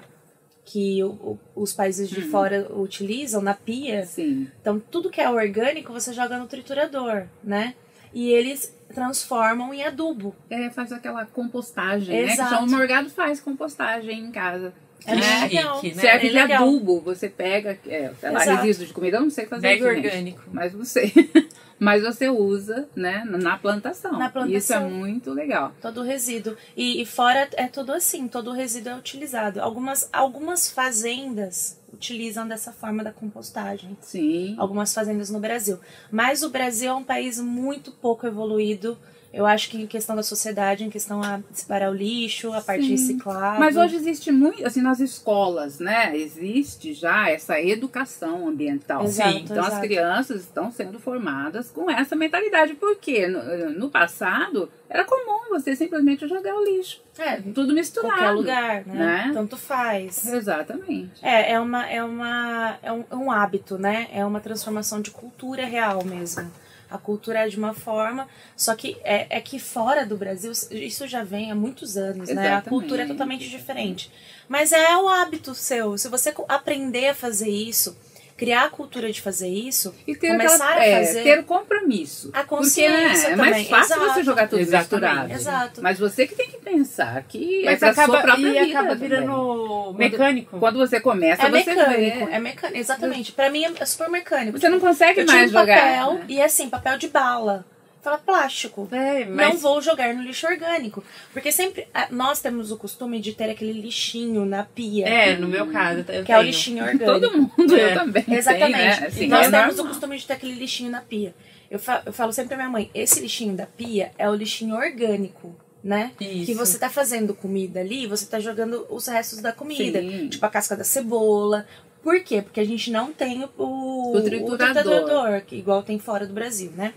que 0.65 1.03
o- 1.03 1.09
o- 1.09 1.39
os 1.55 1.73
países 1.73 2.09
de 2.09 2.21
fora 2.21 2.67
utilizam 2.75 3.41
na 3.41 3.53
pia. 3.53 4.05
Sim. 4.05 4.47
Então, 4.61 4.79
tudo 4.79 5.09
que 5.09 5.19
é 5.19 5.29
orgânico 5.29 5.91
você 5.91 6.13
joga 6.13 6.37
no 6.37 6.47
triturador, 6.47 7.25
né? 7.43 7.73
E 8.13 8.29
eles 8.31 8.73
transformam 8.93 9.73
em 9.73 9.83
adubo. 9.83 10.35
É, 10.49 10.69
faz 10.69 10.91
aquela 10.91 11.25
compostagem, 11.25 12.21
né? 12.21 12.27
Que 12.27 12.33
Exato. 12.33 12.55
só 12.55 12.63
o 12.63 12.69
morgado 12.69 13.09
faz 13.09 13.39
compostagem 13.39 14.19
em 14.19 14.31
casa. 14.31 14.73
É 15.05 15.15
Que 15.15 15.19
né? 15.21 15.47
legal. 15.47 15.81
chique, 15.81 15.95
né? 15.95 16.01
Serve 16.01 16.27
É 16.27 16.29
de 16.29 16.35
legal. 16.35 16.63
adubo, 16.63 16.99
você 17.01 17.29
pega, 17.29 17.77
é, 17.87 18.11
sei 18.19 18.29
lá, 18.31 18.41
Exato. 18.43 18.61
resíduos 18.63 18.87
de 18.89 18.93
comida, 18.93 19.17
eu 19.17 19.21
não 19.21 19.29
sei 19.29 19.45
fazer 19.45 19.69
gente. 19.77 19.83
orgânico. 19.83 20.41
Mas 20.51 20.73
você, 20.73 21.11
mas 21.79 22.03
você 22.03 22.29
usa, 22.29 22.87
né, 22.95 23.23
na 23.25 23.57
plantação. 23.57 24.11
Na 24.19 24.29
plantação. 24.29 24.57
Isso 24.57 24.73
é 24.73 24.79
muito 24.79 25.31
legal. 25.31 25.71
Todo 25.81 26.01
o 26.01 26.03
resíduo. 26.03 26.55
E, 26.75 27.01
e 27.01 27.05
fora 27.05 27.47
é 27.55 27.67
tudo 27.67 27.93
assim, 27.93 28.27
todo 28.27 28.49
o 28.51 28.53
resíduo 28.53 28.91
é 28.91 28.95
utilizado. 28.97 29.61
Algumas, 29.61 30.09
algumas 30.11 30.69
fazendas 30.69 31.79
utilizam 31.93 32.47
dessa 32.47 32.71
forma 32.71 33.03
da 33.03 33.11
compostagem. 33.11 33.97
Sim. 34.01 34.55
Algumas 34.57 34.93
fazendas 34.93 35.29
no 35.29 35.39
Brasil. 35.39 35.79
Mas 36.11 36.43
o 36.43 36.49
Brasil 36.49 36.89
é 36.91 36.93
um 36.93 37.03
país 37.03 37.39
muito 37.39 37.91
pouco 37.91 38.27
evoluído. 38.27 38.97
Eu 39.31 39.45
acho 39.45 39.69
que 39.69 39.77
em 39.77 39.85
questão 39.85 40.15
da 40.15 40.23
sociedade, 40.23 40.83
em 40.83 40.89
questão 40.89 41.21
a 41.21 41.39
separar 41.51 41.91
o 41.91 41.93
lixo, 41.93 42.51
a 42.51 42.61
parte 42.61 42.83
Sim. 42.83 42.91
reciclável. 42.91 43.59
Mas 43.59 43.77
hoje 43.77 43.95
existe 43.95 44.31
muito, 44.31 44.65
assim, 44.65 44.81
nas 44.81 44.99
escolas, 44.99 45.79
né? 45.79 46.17
Existe 46.17 46.93
já 46.93 47.29
essa 47.29 47.59
educação 47.61 48.47
ambiental. 48.47 49.03
Exato, 49.03 49.37
então 49.37 49.59
as 49.59 49.67
exato. 49.67 49.81
crianças 49.81 50.41
estão 50.41 50.71
sendo 50.71 50.99
formadas 50.99 51.69
com 51.69 51.89
essa 51.89 52.15
mentalidade. 52.15 52.73
Porque 52.73 53.27
no, 53.27 53.69
no 53.71 53.89
passado 53.89 54.69
era 54.89 55.05
comum 55.05 55.49
você 55.49 55.75
simplesmente 55.75 56.27
jogar 56.27 56.55
o 56.55 56.63
lixo. 56.63 56.99
É, 57.17 57.35
Tudo 57.37 57.73
misturado. 57.73 58.13
qualquer 58.13 58.31
lugar, 58.31 58.85
né? 58.87 59.25
né? 59.27 59.31
Tanto 59.33 59.57
faz. 59.57 60.25
Exatamente. 60.25 61.11
É, 61.21 61.51
é, 61.53 61.59
uma, 61.59 61.87
é, 61.87 62.03
uma, 62.03 62.77
é 62.81 62.91
um, 62.91 63.03
é 63.11 63.15
um 63.15 63.31
hábito, 63.31 63.77
né? 63.77 64.07
É 64.11 64.25
uma 64.25 64.39
transformação 64.39 65.01
de 65.01 65.11
cultura 65.11 65.65
real 65.65 66.03
mesmo. 66.03 66.49
A 66.89 66.97
cultura 66.97 67.39
é 67.45 67.47
de 67.47 67.57
uma 67.57 67.73
forma, 67.73 68.27
só 68.55 68.75
que 68.75 68.97
é, 69.03 69.37
é 69.37 69.41
que 69.41 69.59
fora 69.59 70.05
do 70.05 70.17
Brasil, 70.17 70.51
isso 70.71 71.07
já 71.07 71.23
vem 71.23 71.51
há 71.51 71.55
muitos 71.55 71.97
anos, 71.97 72.29
né? 72.29 72.41
A 72.41 72.45
Exatamente. 72.45 72.69
cultura 72.69 73.03
é 73.03 73.05
totalmente 73.05 73.49
diferente. 73.49 74.11
Mas 74.47 74.71
é 74.71 74.97
o 74.97 75.07
hábito 75.07 75.53
seu. 75.53 75.97
Se 75.97 76.09
você 76.09 76.33
aprender 76.47 77.09
a 77.09 77.15
fazer 77.15 77.49
isso, 77.49 77.95
criar 78.39 78.63
a 78.65 78.69
cultura 78.69 79.11
de 79.11 79.21
fazer 79.21 79.49
isso, 79.49 79.93
E 80.07 80.15
ter, 80.15 80.29
Começar 80.29 80.69
aquela, 80.69 80.81
a 80.81 80.85
é, 80.85 81.05
fazer- 81.05 81.23
ter 81.23 81.39
o 81.39 81.43
compromisso. 81.43 82.29
A 82.33 82.43
Porque 82.43 82.87
né, 82.87 83.03
consciência 83.09 83.27
é 83.27 83.35
mais 83.35 83.67
fácil 83.67 83.95
exato. 83.97 84.13
você 84.13 84.23
jogar 84.23 84.47
tudo 84.47 84.65
misturado. 84.65 85.31
Exato. 85.33 85.81
Mas 85.81 85.99
você 85.99 86.25
que 86.25 86.35
tem 86.35 86.47
que 86.49 86.57
pensar 86.57 87.21
que 87.23 87.61
é 87.63 87.65
Mas 87.65 87.79
pra 87.79 87.93
sua 87.93 88.03
acaba, 88.03 88.21
própria 88.21 88.47
e 88.47 88.65
vida 88.65 88.79
acaba 88.79 88.95
também. 88.95 89.09
virando 89.09 89.93
mecânico. 89.97 90.57
Quando 90.59 90.77
você 90.77 90.99
começa, 91.01 91.43
é 91.43 91.49
você 91.49 91.73
mecânico, 91.75 92.25
vê. 92.25 92.31
é 92.33 92.39
mecânico, 92.39 92.77
exatamente. 92.79 93.31
Pra 93.33 93.49
mim 93.49 93.65
é 93.79 93.85
super 93.85 94.09
mecânico. 94.09 94.57
Você 94.57 94.69
não 94.69 94.79
consegue 94.79 95.19
Eu 95.21 95.25
tinha 95.25 95.37
mais 95.37 95.49
um 95.51 95.53
papel, 95.53 95.75
jogar. 95.75 96.13
né? 96.13 96.25
e 96.29 96.41
assim, 96.41 96.69
papel 96.69 96.97
de 96.97 97.07
bala. 97.09 97.65
Fala 98.01 98.17
plástico. 98.17 98.87
É, 98.91 99.25
Não 99.25 99.35
mas 99.35 99.61
vou 99.61 99.81
jogar 99.81 100.13
no 100.13 100.21
lixo 100.23 100.47
orgânico. 100.47 101.03
Porque 101.33 101.51
sempre 101.51 101.85
nós 102.09 102.39
temos 102.41 102.71
o 102.71 102.77
costume 102.77 103.19
de 103.19 103.33
ter 103.33 103.49
aquele 103.49 103.73
lixinho 103.73 104.45
na 104.45 104.63
pia. 104.63 105.05
é, 105.07 105.35
no 105.35 105.47
meu 105.49 105.67
caso, 105.67 106.03
Que 106.05 106.11
é 106.13 106.21
o 106.21 106.25
tenho. 106.25 106.41
lixinho 106.43 106.81
orgânico. 106.85 107.05
Todo 107.05 107.37
mundo, 107.37 107.75
É, 107.75 107.91
eu 107.91 107.93
também. 107.99 108.23
tenho, 108.23 108.37
Exatamente. 108.37 108.71
né? 108.77 109.07
Assim, 109.07 109.23
e 109.23 109.27
nós 109.27 109.47
é 109.47 109.51
temos 109.51 109.73
o 109.73 109.77
normal. 109.77 109.87
costume 109.93 110.17
de 110.17 110.25
ter 110.25 110.33
aquele 110.33 110.53
lixinho 110.53 110.89
na 110.89 111.01
pia. 111.01 111.35
Eu, 111.69 111.77
fa- 111.77 112.01
eu 112.05 112.13
falo 112.13 112.31
sempre 112.31 112.47
pra 112.49 112.57
minha 112.57 112.69
mãe, 112.69 112.89
esse 112.95 113.19
lixinho 113.19 113.53
da 113.55 113.65
pia 113.65 114.11
é 114.17 114.29
o 114.29 114.33
lixinho 114.33 114.75
orgânico, 114.75 115.53
né? 115.83 116.13
Isso. 116.21 116.45
Que 116.45 116.53
você 116.53 116.79
tá 116.79 116.89
fazendo 116.89 117.33
comida 117.33 117.81
ali, 117.81 118.07
você 118.07 118.25
tá 118.25 118.39
jogando 118.39 118.87
os 118.89 119.07
restos 119.07 119.39
da 119.41 119.51
comida. 119.51 119.99
Sim. 120.01 120.29
Tipo 120.29 120.45
a 120.45 120.49
casca 120.49 120.75
da 120.77 120.83
cebola. 120.85 121.67
Por 122.01 122.23
quê? 122.23 122.41
Porque 122.41 122.61
a 122.61 122.65
gente 122.65 122.89
não 122.91 123.11
tem 123.11 123.43
o, 123.43 123.49
o, 123.57 124.17
O 124.17 124.21
triturador. 124.23 124.83
triturador, 124.83 125.41
que 125.41 125.57
igual 125.57 125.83
tem 125.83 125.99
fora 125.99 126.25
do 126.25 126.33
Brasil, 126.33 126.71
né? 126.75 126.93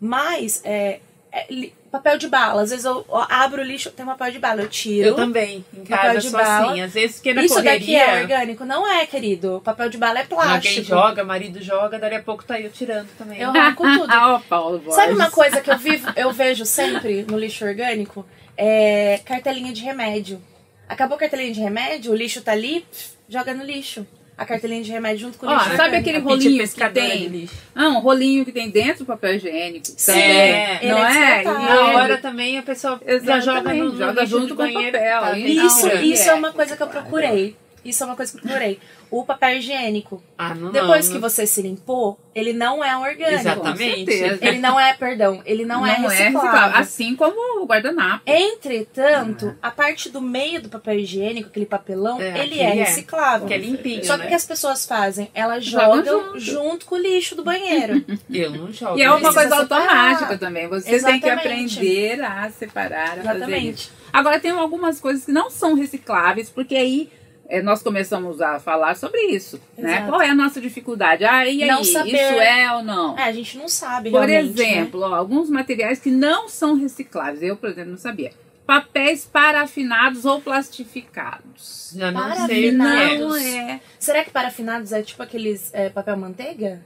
Mas, 0.00 0.60
é, 0.64 1.00
é, 1.32 1.70
papel 1.90 2.18
de 2.18 2.28
bala. 2.28 2.62
Às 2.62 2.70
vezes 2.70 2.84
eu, 2.84 3.04
abro 3.10 3.62
o 3.62 3.64
lixo, 3.64 3.90
tem 3.90 4.04
um 4.04 4.08
papel 4.08 4.32
de 4.32 4.38
bala, 4.38 4.62
eu 4.62 4.68
tiro. 4.68 5.08
Eu 5.08 5.14
também. 5.14 5.64
Em 5.74 5.84
Papel 5.84 6.14
casa 6.14 6.20
de 6.20 6.30
bala. 6.30 6.70
assim. 6.70 6.80
Às 6.82 6.92
vezes 6.92 7.20
que 7.20 7.34
na 7.34 7.44
Isso 7.44 7.54
correria. 7.54 7.78
daqui 7.78 7.96
é 7.96 8.20
orgânico? 8.22 8.64
Não 8.64 8.86
é, 8.90 9.06
querido. 9.06 9.60
Papel 9.64 9.88
de 9.88 9.98
bala 9.98 10.18
é 10.20 10.24
plástico. 10.24 10.54
Alguém 10.54 10.84
joga, 10.84 11.24
marido 11.24 11.62
joga, 11.62 11.98
dali 11.98 12.16
a 12.16 12.22
pouco 12.22 12.44
tá 12.44 12.60
eu 12.60 12.70
tirando 12.70 13.08
também. 13.16 13.40
Eu 13.40 13.50
arranco 13.50 13.82
tudo. 13.98 14.12
Ah, 14.12 14.40
Paulo 14.48 14.78
Borges. 14.78 14.94
Sabe 14.94 15.12
uma 15.14 15.30
coisa 15.30 15.60
que 15.60 15.70
eu, 15.70 15.78
vivo, 15.78 16.12
eu 16.16 16.32
vejo 16.32 16.64
sempre 16.64 17.24
no 17.28 17.38
lixo 17.38 17.64
orgânico? 17.64 18.26
É 18.56 19.20
cartelinha 19.24 19.72
de 19.72 19.82
remédio. 19.82 20.40
Acabou 20.88 21.16
a 21.16 21.20
cartelinha 21.20 21.52
de 21.52 21.60
remédio, 21.60 22.12
o 22.12 22.14
lixo 22.14 22.40
tá 22.40 22.52
ali, 22.52 22.86
joga 23.28 23.52
no 23.52 23.64
lixo. 23.64 24.06
A 24.38 24.44
cartelinha 24.44 24.82
de 24.82 24.90
remédio 24.92 25.20
junto 25.20 25.38
com 25.38 25.46
o 25.46 25.48
Ó, 25.48 25.54
lixo 25.54 25.76
sabe 25.76 25.96
aquele 25.96 26.20
Pitty 26.20 26.28
rolinho 26.28 26.68
que 26.68 26.88
tem? 26.90 27.48
Ah, 27.74 27.88
um 27.88 28.00
rolinho 28.00 28.44
que 28.44 28.52
tem 28.52 28.68
dentro 28.68 28.98
do 28.98 29.06
papel 29.06 29.36
higiênico 29.36 29.86
Sim, 29.86 30.12
também. 30.12 30.30
É, 30.30 30.80
não 30.84 31.06
é 31.06 31.38
é? 31.38 31.42
E 31.42 31.44
Na 31.44 31.74
é- 31.92 31.96
hora 31.96 32.18
também 32.18 32.58
a 32.58 32.62
pessoa 32.62 33.00
já 33.24 33.40
joga 33.40 33.72
no, 33.72 33.92
no 33.92 33.96
joga 33.96 34.20
lixo 34.20 34.38
junto 34.38 34.54
com 34.54 34.62
o 34.62 34.66
banheiro, 34.66 34.92
papel, 34.92 35.20
tá. 35.20 35.38
Isso, 35.38 35.86
Não, 35.88 36.02
isso 36.02 36.28
é. 36.28 36.32
é 36.32 36.34
uma 36.34 36.52
coisa 36.52 36.76
que 36.76 36.82
eu 36.82 36.86
procurei. 36.86 37.56
Isso 37.88 38.02
é 38.02 38.06
uma 38.06 38.16
coisa 38.16 38.32
que 38.32 38.38
eu 38.38 38.42
procurei. 38.42 38.78
O 39.10 39.24
papel 39.24 39.58
higiênico. 39.58 40.22
Ah, 40.36 40.54
não, 40.54 40.72
Depois 40.72 41.06
não, 41.06 41.14
que 41.16 41.20
não. 41.20 41.28
você 41.30 41.46
se 41.46 41.62
limpou, 41.62 42.18
ele 42.34 42.52
não 42.52 42.82
é 42.84 42.96
um 42.96 43.02
orgânico. 43.02 43.34
Exatamente. 43.40 44.10
Ele 44.10 44.58
não 44.58 44.78
é, 44.78 44.92
perdão, 44.94 45.40
ele 45.46 45.64
não, 45.64 45.86
é 45.86 45.94
reciclável. 45.94 46.76
Assim 46.78 47.14
como 47.14 47.62
o 47.62 47.66
guardanapo. 47.66 48.22
Entretanto, 48.26 49.56
a 49.62 49.70
parte 49.70 50.08
do 50.10 50.20
meio 50.20 50.60
do 50.60 50.68
papel 50.68 50.98
higiênico, 50.98 51.48
aquele 51.48 51.66
papelão, 51.66 52.20
É, 52.20 52.42
ele 52.42 52.58
é 52.60 52.64
é. 52.64 52.72
reciclável. 52.72 53.46
Que 53.46 53.54
é 53.54 53.58
limpinho, 53.58 54.04
Só 54.04 54.14
que 54.14 54.18
né? 54.20 54.24
o 54.26 54.28
que 54.28 54.34
as 54.34 54.44
pessoas 54.44 54.84
fazem? 54.84 55.30
Elas 55.34 55.64
Jogam 55.64 56.04
jogam 56.04 56.22
junto. 56.38 56.40
junto. 56.40 56.86
com 56.86 56.94
o 56.96 56.98
lixo 56.98 57.34
do 57.34 57.44
banheiro. 57.44 58.04
Eu 58.32 58.50
não 58.50 58.72
jogo. 58.72 58.98
E 58.98 59.02
é 59.02 59.10
uma 59.10 59.32
coisa 59.32 59.42
separar. 59.48 59.60
automática 59.60 60.38
também. 60.38 60.68
Você 60.68 60.84
tem 61.00 61.20
que 61.20 61.26
Exatamente. 61.28 61.74
aprender 61.78 62.22
a 62.24 62.50
separar, 62.50 63.04
a 63.04 63.16
fazer 63.16 63.30
Exatamente. 63.36 63.74
isso. 63.82 63.92
Agora, 64.12 64.40
tem 64.40 64.50
algumas 64.50 65.00
coisas 65.00 65.24
que 65.24 65.32
não 65.32 65.50
são 65.50 65.74
recicláveis, 65.74 66.48
porque 66.50 66.74
aí 66.74 67.10
eh, 67.48 67.62
nós 67.62 67.82
começamos 67.82 68.40
a 68.40 68.58
falar 68.60 68.96
sobre 68.96 69.20
isso. 69.26 69.60
Né? 69.76 69.92
Exato. 69.94 70.08
Qual 70.08 70.22
é 70.22 70.28
a 70.30 70.34
nossa 70.34 70.60
dificuldade? 70.60 71.24
Ah, 71.24 71.46
e 71.46 71.62
aí? 71.62 71.68
Não 71.68 71.82
saber. 71.84 72.10
Isso 72.14 72.40
é 72.40 72.72
ou 72.74 72.82
não? 72.82 73.18
É, 73.18 73.24
a 73.24 73.32
gente 73.32 73.56
não 73.58 73.68
sabe 73.68 74.10
Por 74.10 74.24
realmente, 74.26 74.58
né? 74.58 74.64
exemplo, 74.72 75.00
ó, 75.02 75.14
alguns 75.14 75.48
materiais 75.50 75.98
que 76.00 76.10
não 76.10 76.48
são 76.48 76.74
recicláveis. 76.76 77.42
Eu, 77.42 77.56
por 77.56 77.68
exemplo, 77.70 77.90
não 77.92 77.98
sabia. 77.98 78.32
Papéis 78.66 79.24
parafinados 79.24 80.24
ou 80.24 80.40
plastificados. 80.40 81.92
Já 81.96 82.10
não 82.10 82.20
Parafinados. 82.20 82.48
sei 82.48 83.56
é. 83.58 83.62
Não 83.62 83.70
é. 83.70 83.80
Será 83.98 84.24
que 84.24 84.30
parafinados 84.30 84.92
é 84.92 85.02
tipo 85.02 85.22
aqueles 85.22 85.72
é, 85.72 85.88
papel 85.88 86.16
manteiga? 86.16 86.80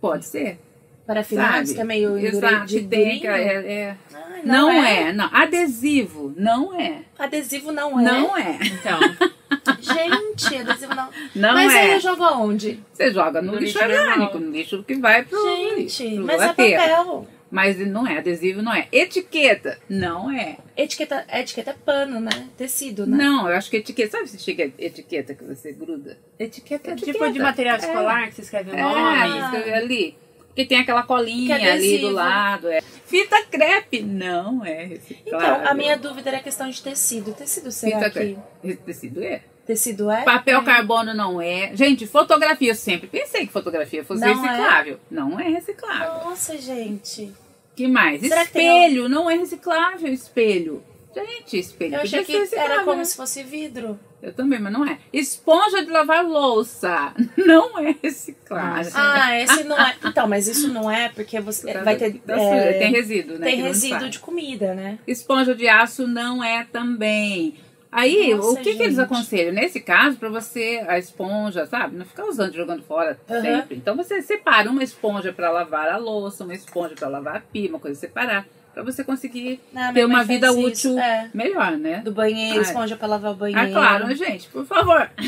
Pode 0.00 0.24
ser. 0.24 0.58
Parafinados, 1.06 1.70
Sabe? 1.70 1.74
que 1.74 1.80
é 1.80 1.84
meio 1.84 2.16
Exato, 2.18 2.66
de 2.66 2.82
tem, 2.82 3.26
é, 3.26 3.72
é- 3.72 3.96
Ai, 4.14 4.42
Não, 4.44 4.70
é. 4.70 5.12
não. 5.12 5.28
Adesivo, 5.32 6.32
não 6.36 6.78
é. 6.78 7.02
Adesivo 7.18 7.72
não 7.72 7.98
é. 7.98 8.02
Não 8.04 8.36
é. 8.36 8.58
Então, 8.62 8.98
Gente, 9.80 10.56
adesivo 10.56 10.94
não. 10.94 11.08
Não 11.34 11.54
Mas 11.54 11.74
aí 11.74 11.90
é. 11.90 11.94
eu 11.96 12.00
jogo 12.00 12.22
aonde? 12.24 12.80
Você 12.92 13.12
joga 13.12 13.40
no, 13.42 13.52
No 13.52 13.58
lixo, 13.58 13.78
lixo 13.78 14.00
orgânico, 14.00 14.38
no 14.38 14.50
lixo 14.50 14.82
que 14.84 14.94
vai 14.96 15.24
pro, 15.24 15.38
Gente, 15.76 16.14
pro 16.16 16.24
mas 16.24 16.40
é 16.42 16.46
papel. 16.48 17.26
Mas 17.50 17.78
não 17.84 18.06
é, 18.06 18.18
adesivo 18.18 18.62
não 18.62 18.72
é. 18.72 18.86
Etiqueta, 18.92 19.76
não 19.88 20.30
é. 20.30 20.56
Etiqueta, 20.76 21.26
etiqueta 21.32 21.70
é 21.72 21.74
pano, 21.74 22.20
né? 22.20 22.30
Tecido, 22.56 23.04
né? 23.06 23.16
Não, 23.16 23.48
eu 23.48 23.56
acho 23.56 23.68
que 23.68 23.78
etiqueta, 23.78 24.12
sabe 24.18 24.28
se 24.28 24.38
chega 24.38 24.72
etiqueta 24.78 25.34
que 25.34 25.42
você 25.42 25.72
gruda? 25.72 26.16
etiqueta, 26.38 26.92
Etiqueta. 26.92 27.12
tipo 27.18 27.32
de 27.32 27.40
material 27.40 27.74
É. 27.74 27.78
escolar 27.80 28.28
que 28.28 28.34
você 28.36 28.42
escreve 28.42 28.70
o 28.70 28.74
É, 28.76 28.80
nome. 28.82 29.40
escreve 29.40 29.72
ali. 29.72 30.16
Porque 30.46 30.64
tem 30.64 30.78
aquela 30.80 31.02
colinha 31.04 31.56
é 31.58 31.72
ali 31.72 31.98
do 31.98 32.10
lado. 32.10 32.68
É. 32.68 32.80
Fita 32.80 33.40
crepe, 33.50 34.00
não 34.02 34.64
é 34.64 34.84
reciclável. 34.84 35.48
Então, 35.56 35.68
a 35.70 35.74
minha 35.74 35.96
dúvida 35.96 36.28
era 36.30 36.38
a 36.38 36.42
questão 36.42 36.68
de 36.68 36.80
tecido. 36.82 37.32
Tecido 37.32 37.70
será 37.72 37.98
Fita 37.98 38.10
que... 38.10 38.36
crepe. 38.62 38.76
Tecido 38.84 39.22
é. 39.24 39.42
Tecido 39.70 40.10
é? 40.10 40.24
Papel 40.24 40.64
carbono 40.64 41.14
não 41.14 41.40
é. 41.40 41.70
Gente, 41.76 42.04
fotografia, 42.04 42.72
eu 42.72 42.74
sempre 42.74 43.06
pensei 43.06 43.46
que 43.46 43.52
fotografia 43.52 44.04
fosse 44.04 44.20
Não 44.20 44.28
é? 44.28 44.34
reciclável. 44.34 45.00
Não 45.08 45.38
é 45.38 45.48
reciclável. 45.48 46.28
Nossa, 46.28 46.58
gente. 46.58 47.32
que 47.76 47.86
mais? 47.86 48.20
Será 48.20 48.44
que 48.44 48.58
espelho, 48.58 49.08
não 49.08 49.30
é 49.30 49.36
reciclável, 49.36 50.12
espelho. 50.12 50.82
Gente, 51.14 51.56
espelho. 51.56 51.94
Eu 51.94 52.00
achei 52.00 52.24
que 52.24 52.48
era 52.52 52.82
como 52.82 53.04
se 53.04 53.16
fosse 53.16 53.44
vidro. 53.44 53.96
Eu 54.20 54.32
também, 54.32 54.58
mas 54.58 54.72
não 54.72 54.84
é. 54.84 54.98
Esponja 55.12 55.84
de 55.84 55.90
lavar 55.90 56.24
louça. 56.24 57.14
Não 57.38 57.78
é 57.78 57.94
reciclável. 58.02 58.92
Ah, 58.94 59.38
esse 59.40 59.64
não 59.64 59.78
é. 59.78 59.96
Então, 60.04 60.26
mas 60.28 60.46
isso 60.46 60.68
não 60.68 60.90
é 60.90 61.08
porque 61.08 61.40
você 61.40 61.72
vai 61.78 61.96
ter. 61.96 62.20
é, 62.28 62.72
tem 62.74 62.92
resíduo, 62.92 63.38
né? 63.38 63.46
tem 63.46 63.56
que 63.56 63.62
resíduo 63.62 64.10
de 64.10 64.18
comida, 64.18 64.74
né? 64.74 64.98
Esponja 65.06 65.54
de 65.54 65.68
aço 65.68 66.06
não 66.06 66.44
é 66.44 66.66
também. 66.70 67.56
Aí, 67.92 68.34
Nossa, 68.34 68.52
o 68.52 68.56
que, 68.62 68.76
que 68.76 68.82
eles 68.84 68.98
aconselham? 69.00 69.52
Nesse 69.52 69.80
caso, 69.80 70.16
para 70.16 70.28
você, 70.28 70.84
a 70.86 70.96
esponja, 70.98 71.66
sabe? 71.66 71.96
Não 71.96 72.04
ficar 72.06 72.24
usando, 72.24 72.54
jogando 72.54 72.82
fora 72.84 73.18
Aham. 73.28 73.40
sempre. 73.40 73.76
Então, 73.76 73.96
você 73.96 74.22
separa 74.22 74.70
uma 74.70 74.82
esponja 74.84 75.32
para 75.32 75.50
lavar 75.50 75.88
a 75.88 75.96
louça, 75.96 76.44
uma 76.44 76.54
esponja 76.54 76.94
para 76.94 77.08
lavar 77.08 77.36
a 77.36 77.40
pia, 77.40 77.68
uma 77.68 77.80
coisa 77.80 77.98
separar. 77.98 78.46
Para 78.72 78.84
você 78.84 79.02
conseguir 79.02 79.60
Ah, 79.74 79.90
ter 79.92 80.04
uma 80.04 80.22
vida 80.22 80.52
útil 80.52 80.96
é. 81.00 81.28
melhor, 81.34 81.72
né? 81.72 81.98
Do 82.04 82.12
banheiro, 82.12 82.60
Ah, 82.60 82.62
esponja 82.62 82.94
pra 82.96 83.08
lavar 83.08 83.32
o 83.32 83.34
banheiro. 83.34 83.60
Ah, 83.60 83.72
claro, 83.72 84.14
gente, 84.14 84.48
por 84.50 84.64
favor. 84.64 85.10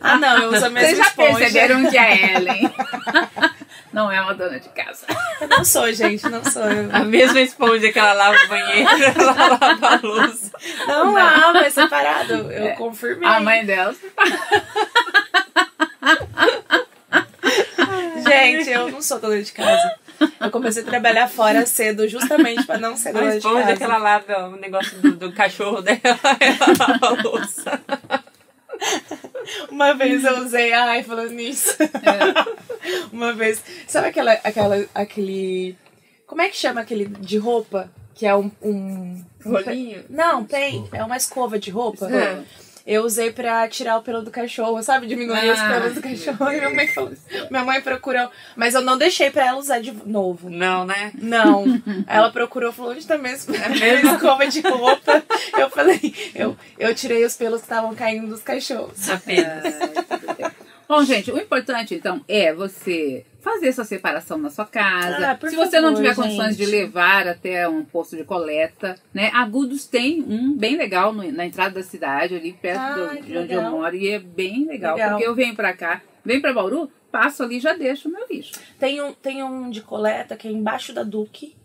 Ah, 0.00 0.16
não, 0.18 0.36
eu 0.38 0.50
uso 0.52 0.66
a 0.66 0.70
mesma 0.70 0.88
Vocês 0.88 0.98
já 0.98 1.04
esponja. 1.08 1.38
perceberam 1.38 1.90
que 1.90 1.96
a 1.98 2.34
Ellen 2.36 2.70
não 3.92 4.10
é 4.10 4.20
uma 4.20 4.34
dona 4.34 4.58
de 4.58 4.68
casa. 4.70 5.06
Eu 5.40 5.48
não 5.48 5.64
sou, 5.64 5.92
gente, 5.92 6.28
não 6.28 6.44
sou 6.44 6.62
eu. 6.62 6.88
A 6.94 7.00
mesma 7.00 7.40
esponja 7.40 7.92
que 7.92 7.98
ela 7.98 8.12
lava 8.12 8.38
o 8.44 8.48
banheiro, 8.48 8.88
ela 9.20 9.32
lava 9.32 9.86
a 9.86 10.00
louça. 10.02 10.50
Não 10.86 11.12
lavo, 11.12 11.58
é 11.58 11.70
separado. 11.70 12.32
Eu 12.50 12.74
confirmei. 12.76 13.28
A 13.28 13.40
mãe 13.40 13.64
dela. 13.64 13.94
Gente, 18.24 18.70
eu 18.70 18.90
não 18.90 19.02
sou 19.02 19.18
dona 19.20 19.42
de 19.42 19.52
casa. 19.52 19.94
Eu 20.40 20.50
comecei 20.50 20.82
a 20.82 20.86
trabalhar 20.86 21.28
fora 21.28 21.66
cedo, 21.66 22.08
justamente 22.08 22.64
pra 22.64 22.78
não 22.78 22.96
ser 22.96 23.10
A 23.10 23.12
dona 23.12 23.30
de 23.32 23.38
esponja 23.38 23.62
casa. 23.62 23.76
que 23.76 23.82
ela 23.82 23.98
lava 23.98 24.48
o 24.48 24.56
negócio 24.56 24.96
do, 24.98 25.12
do 25.12 25.32
cachorro 25.32 25.82
dela, 25.82 26.00
ela 26.40 26.66
lava 26.78 27.06
a 27.08 27.22
louça. 27.22 27.80
Uma 29.70 29.94
vez 29.94 30.24
eu 30.24 30.38
usei, 30.38 30.72
ai, 30.72 31.02
falando 31.02 31.30
nisso. 31.30 31.76
Uma 33.12 33.32
vez, 33.32 33.62
sabe 33.86 34.08
aquela, 34.08 34.32
aquela, 34.32 34.86
aquele, 34.94 35.76
como 36.26 36.42
é 36.42 36.48
que 36.48 36.56
chama 36.56 36.80
aquele 36.80 37.06
de 37.06 37.38
roupa? 37.38 37.90
Que 38.14 38.26
é 38.26 38.36
um, 38.36 38.50
um 38.60 39.24
Rolinho? 39.44 40.04
Não, 40.08 40.44
tem, 40.44 40.86
é 40.92 41.02
uma 41.02 41.16
escova 41.16 41.58
de 41.58 41.70
roupa. 41.70 42.10
É. 42.10 42.42
Eu 42.86 43.04
usei 43.04 43.30
pra 43.30 43.68
tirar 43.68 43.96
o 43.98 44.02
pelo 44.02 44.22
do 44.22 44.30
cachorro, 44.30 44.82
sabe? 44.82 45.06
Diminuir 45.06 45.50
os 45.50 45.58
Ah, 45.58 45.68
pelos 45.80 45.94
do 45.94 46.02
cachorro. 46.02 46.50
E 46.50 46.56
minha 46.56 46.70
mãe 46.70 46.88
falou, 46.88 47.12
minha 47.50 47.64
mãe 47.64 47.80
procurou, 47.80 48.30
mas 48.56 48.74
eu 48.74 48.80
não 48.80 48.98
deixei 48.98 49.30
pra 49.30 49.46
ela 49.46 49.58
usar 49.58 49.80
de 49.80 49.92
novo. 50.04 50.50
Não, 50.50 50.84
né? 50.84 51.12
Não. 51.14 51.64
Ela 52.06 52.30
procurou, 52.30 52.72
falou, 52.72 52.92
onde 52.92 53.06
tá 53.06 53.16
mesmo? 53.16 53.54
A 53.56 53.68
mesma 53.68 54.12
escova 54.14 54.46
de 54.46 54.60
roupa. 54.60 55.22
Eu 55.56 55.70
falei, 55.70 56.14
eu, 56.34 56.56
eu 56.78 56.94
tirei 56.94 57.24
os 57.24 57.36
pelos 57.36 57.60
que 57.60 57.66
estavam 57.66 57.94
caindo 57.94 58.26
dos 58.28 58.42
cachorros. 58.42 59.08
Apenas. 59.08 59.62
Bom, 60.92 61.04
gente, 61.04 61.30
o 61.32 61.38
importante 61.38 61.94
então 61.94 62.22
é 62.28 62.52
você 62.52 63.24
fazer 63.40 63.68
essa 63.68 63.82
separação 63.82 64.36
na 64.36 64.50
sua 64.50 64.66
casa. 64.66 65.30
Ah, 65.42 65.48
Se 65.48 65.56
você 65.56 65.80
não 65.80 65.88
favor, 65.90 65.96
tiver 66.02 66.14
condições 66.14 66.54
de 66.56 66.64
gente. 66.64 66.70
levar 66.74 67.26
até 67.26 67.66
um 67.66 67.82
posto 67.82 68.14
de 68.14 68.24
coleta, 68.24 68.96
né? 69.14 69.30
Agudos 69.32 69.86
tem 69.86 70.20
um 70.22 70.54
bem 70.54 70.76
legal 70.76 71.12
no- 71.14 71.32
na 71.32 71.46
entrada 71.46 71.76
da 71.76 71.82
cidade, 71.82 72.34
ali 72.34 72.52
perto 72.52 72.78
Ah, 72.80 72.92
do- 73.14 73.22
de 73.22 73.38
onde 73.38 73.52
eu 73.54 73.62
moro, 73.62 73.96
e 73.96 74.10
é 74.10 74.18
bem 74.18 74.66
legal, 74.66 74.94
Legal. 74.96 75.10
porque 75.12 75.26
eu 75.26 75.34
venho 75.34 75.54
pra 75.56 75.72
cá, 75.72 76.02
venho 76.24 76.42
pra 76.42 76.52
Bauru, 76.52 76.90
passo 77.10 77.42
ali 77.42 77.56
e 77.56 77.60
já 77.60 77.72
deixo 77.72 78.08
o 78.08 78.12
meu 78.12 78.26
lixo. 78.30 78.52
Tem 78.78 79.00
um, 79.02 79.14
tem 79.14 79.42
um 79.42 79.70
de 79.70 79.80
coleta 79.80 80.36
que 80.36 80.46
é 80.46 80.50
embaixo 80.50 80.92
da 80.92 81.02
Duque. 81.02 81.56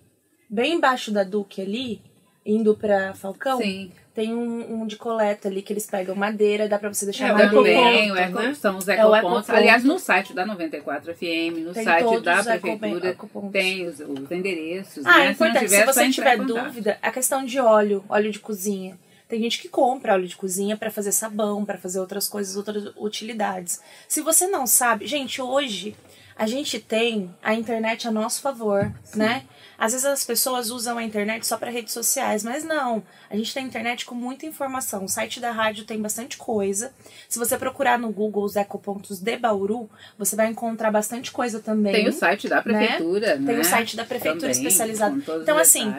Bem 0.49 0.75
embaixo 0.75 1.11
da 1.11 1.23
Duque 1.25 1.61
ali. 1.61 2.01
Indo 2.47 2.73
pra 2.75 3.13
Falcão, 3.13 3.57
Sim. 3.59 3.91
tem 4.15 4.33
um, 4.33 4.81
um 4.81 4.87
de 4.87 4.95
coleta 4.95 5.49
ali 5.49 5.61
que 5.61 5.73
eles 5.73 5.85
pegam 5.85 6.15
madeira, 6.15 6.69
dá 6.69 6.79
pra 6.79 6.91
você 6.93 7.03
deixar 7.03 7.27
É, 7.27 7.31
madeira. 7.33 7.51
Também, 7.53 8.11
o 8.11 8.15
Eco, 8.15 8.39
né? 8.39 8.53
são 8.53 8.77
os 8.77 8.87
É 8.87 8.93
ecopontos. 8.93 9.19
Ecoponto. 9.19 9.51
Aliás, 9.51 9.83
no 9.83 9.99
site 9.99 10.33
da 10.33 10.45
94 10.45 11.13
FM, 11.13 11.57
no 11.65 11.73
Tem 11.73 11.83
site 11.83 12.21
da 12.21 12.41
prefeitura, 12.43 13.09
ecopontos. 13.09 13.51
tem 13.51 13.85
os, 13.85 13.99
os 13.99 14.31
endereços. 14.31 15.05
Ah, 15.05 15.17
né? 15.19 15.27
é 15.27 15.31
importante. 15.31 15.59
Se, 15.59 15.65
tiver, 15.65 15.79
Se 15.79 15.85
só 15.85 15.93
você 15.93 16.09
tiver 16.09 16.37
dúvida, 16.37 16.97
a 17.01 17.11
questão 17.11 17.43
de 17.43 17.59
óleo, 17.59 18.03
óleo 18.07 18.31
de 18.31 18.39
cozinha. 18.39 18.97
Tem 19.27 19.41
gente 19.41 19.59
que 19.61 19.67
compra 19.67 20.13
óleo 20.13 20.25
de 20.25 20.37
cozinha 20.37 20.77
pra 20.77 20.89
fazer 20.89 21.11
sabão, 21.11 21.65
pra 21.65 21.77
fazer 21.77 21.99
outras 21.99 22.29
coisas, 22.29 22.55
outras 22.55 22.93
utilidades. 22.95 23.81
Se 24.07 24.21
você 24.21 24.47
não 24.47 24.65
sabe, 24.65 25.05
gente, 25.05 25.41
hoje 25.41 25.93
a 26.37 26.47
gente 26.47 26.79
tem 26.79 27.29
a 27.43 27.53
internet 27.53 28.07
a 28.07 28.11
nosso 28.11 28.41
favor, 28.41 28.89
né? 29.15 29.43
Às 29.77 29.91
vezes 29.91 30.05
as 30.05 30.23
pessoas 30.23 30.71
usam 30.71 30.97
a 30.97 31.03
internet 31.03 31.45
só 31.45 31.55
para 31.55 31.69
redes 31.69 31.93
sociais, 31.93 32.43
mas 32.43 32.63
não. 32.63 33.03
A 33.29 33.35
gente 33.35 33.53
tem 33.53 33.65
internet 33.65 34.05
com 34.05 34.15
muita 34.15 34.45
informação. 34.45 35.05
O 35.05 35.09
site 35.09 35.39
da 35.39 35.51
rádio 35.51 35.85
tem 35.85 36.01
bastante 36.01 36.35
coisa. 36.37 36.91
Se 37.29 37.37
você 37.37 37.57
procurar 37.57 37.99
no 37.99 38.09
Google 38.09 38.43
os 38.43 38.55
ecopontos 38.55 39.19
de 39.19 39.37
Bauru, 39.37 39.87
você 40.17 40.35
vai 40.35 40.47
encontrar 40.47 40.89
bastante 40.89 41.31
coisa 41.31 41.59
também. 41.59 41.93
Tem 41.93 42.07
o 42.07 42.13
site 42.13 42.49
da 42.49 42.61
prefeitura, 42.61 43.35
né? 43.35 43.53
Tem 43.53 43.59
o 43.59 43.63
site 43.63 43.95
da 43.95 44.03
prefeitura 44.03 44.51
Também, 44.51 44.67
especializado. 44.67 45.23
Então, 45.41 45.57
assim, 45.57 45.93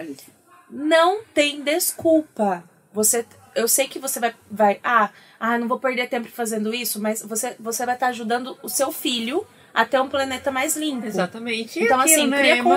não 0.68 1.22
tem 1.32 1.62
desculpa. 1.62 2.64
Você, 2.92 3.24
eu 3.54 3.68
sei 3.68 3.86
que 3.86 4.00
você 4.00 4.18
vai, 4.18 4.34
vai 4.50 4.80
ah, 4.82 5.10
ah, 5.38 5.56
não 5.56 5.68
vou 5.68 5.78
perder 5.78 6.08
tempo 6.08 6.28
fazendo 6.28 6.74
isso, 6.74 7.00
mas 7.00 7.22
você, 7.22 7.54
você 7.60 7.86
vai 7.86 7.94
estar 7.94 8.08
ajudando 8.08 8.58
o 8.60 8.68
seu 8.68 8.90
filho 8.90 9.46
a 9.74 9.84
ter 9.84 10.00
um 10.00 10.08
planeta 10.08 10.50
mais 10.50 10.76
limpo. 10.76 11.06
Exatamente. 11.06 11.78
E 11.78 11.84
Então, 11.84 12.00
aquilo, 12.00 12.14
assim, 12.20 12.26
né? 12.28 12.38
cria 12.38 12.52
é 12.52 12.62
manual. 12.62 12.72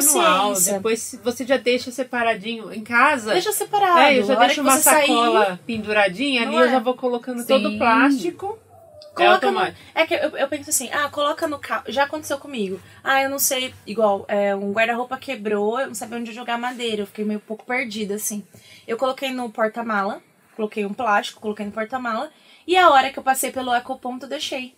consciência. 0.50 0.74
Depois 0.76 1.20
você 1.24 1.46
já 1.46 1.58
deixa 1.58 1.92
separadinho 1.92 2.72
em 2.74 2.84
casa. 2.84 3.34
Deixa 3.34 3.52
separado. 3.52 4.00
É, 4.00 4.20
eu 4.20 4.24
já 4.24 4.36
deixo 4.36 4.62
uma 4.62 4.74
você 4.78 4.82
sair, 4.84 5.08
sacola 5.08 5.60
penduradinha 5.66 6.44
ali, 6.44 6.52
Não 6.52 6.60
eu 6.60 6.66
é? 6.68 6.72
já 6.72 6.80
vou 6.80 6.94
colocando 6.96 7.40
Sim. 7.42 7.48
todo 7.48 7.70
o 7.70 7.78
plástico. 7.78 8.60
é 8.68 9.16
Coloca 9.16 9.52
no, 9.52 9.58
automático. 9.60 9.80
é 9.94 10.06
que 10.08 10.14
eu, 10.14 10.38
eu 10.38 10.48
penso 10.48 10.70
assim, 10.70 10.90
ah, 10.92 11.10
coloca 11.10 11.48
no 11.48 11.60
carro. 11.60 11.84
Já 11.88 12.04
aconteceu 12.04 12.38
comigo. 12.38 12.80
Ah, 13.04 13.22
eu 13.22 13.30
não 13.30 13.40
sei, 13.40 13.74
igual, 13.86 14.24
é, 14.28 14.56
um 14.56 14.72
guarda-roupa 14.72 15.18
quebrou, 15.18 15.80
eu 15.80 15.88
não 15.88 15.96
sabia 15.96 16.18
onde 16.18 16.32
jogar 16.32 16.58
madeira. 16.58 17.02
Eu 17.02 17.08
fiquei 17.08 17.26
meio 17.26 17.40
pouco 17.40 17.66
perdida, 17.66 18.16
assim. 18.16 18.46
Eu 18.88 18.96
coloquei 18.98 19.32
no 19.32 19.50
porta-mala, 19.50 20.22
coloquei 20.56 20.86
um 20.86 20.94
plástico, 20.94 21.42
coloquei 21.42 21.66
no 21.66 21.72
porta-mala. 21.72 22.30
E 22.68 22.78
a 22.78 22.90
hora 22.90 23.10
que 23.12 23.18
eu 23.20 23.24
passei 23.24 23.52
pelo 23.52 23.74
ecoponto, 23.76 24.26
eu 24.26 24.30
deixei. 24.30 24.76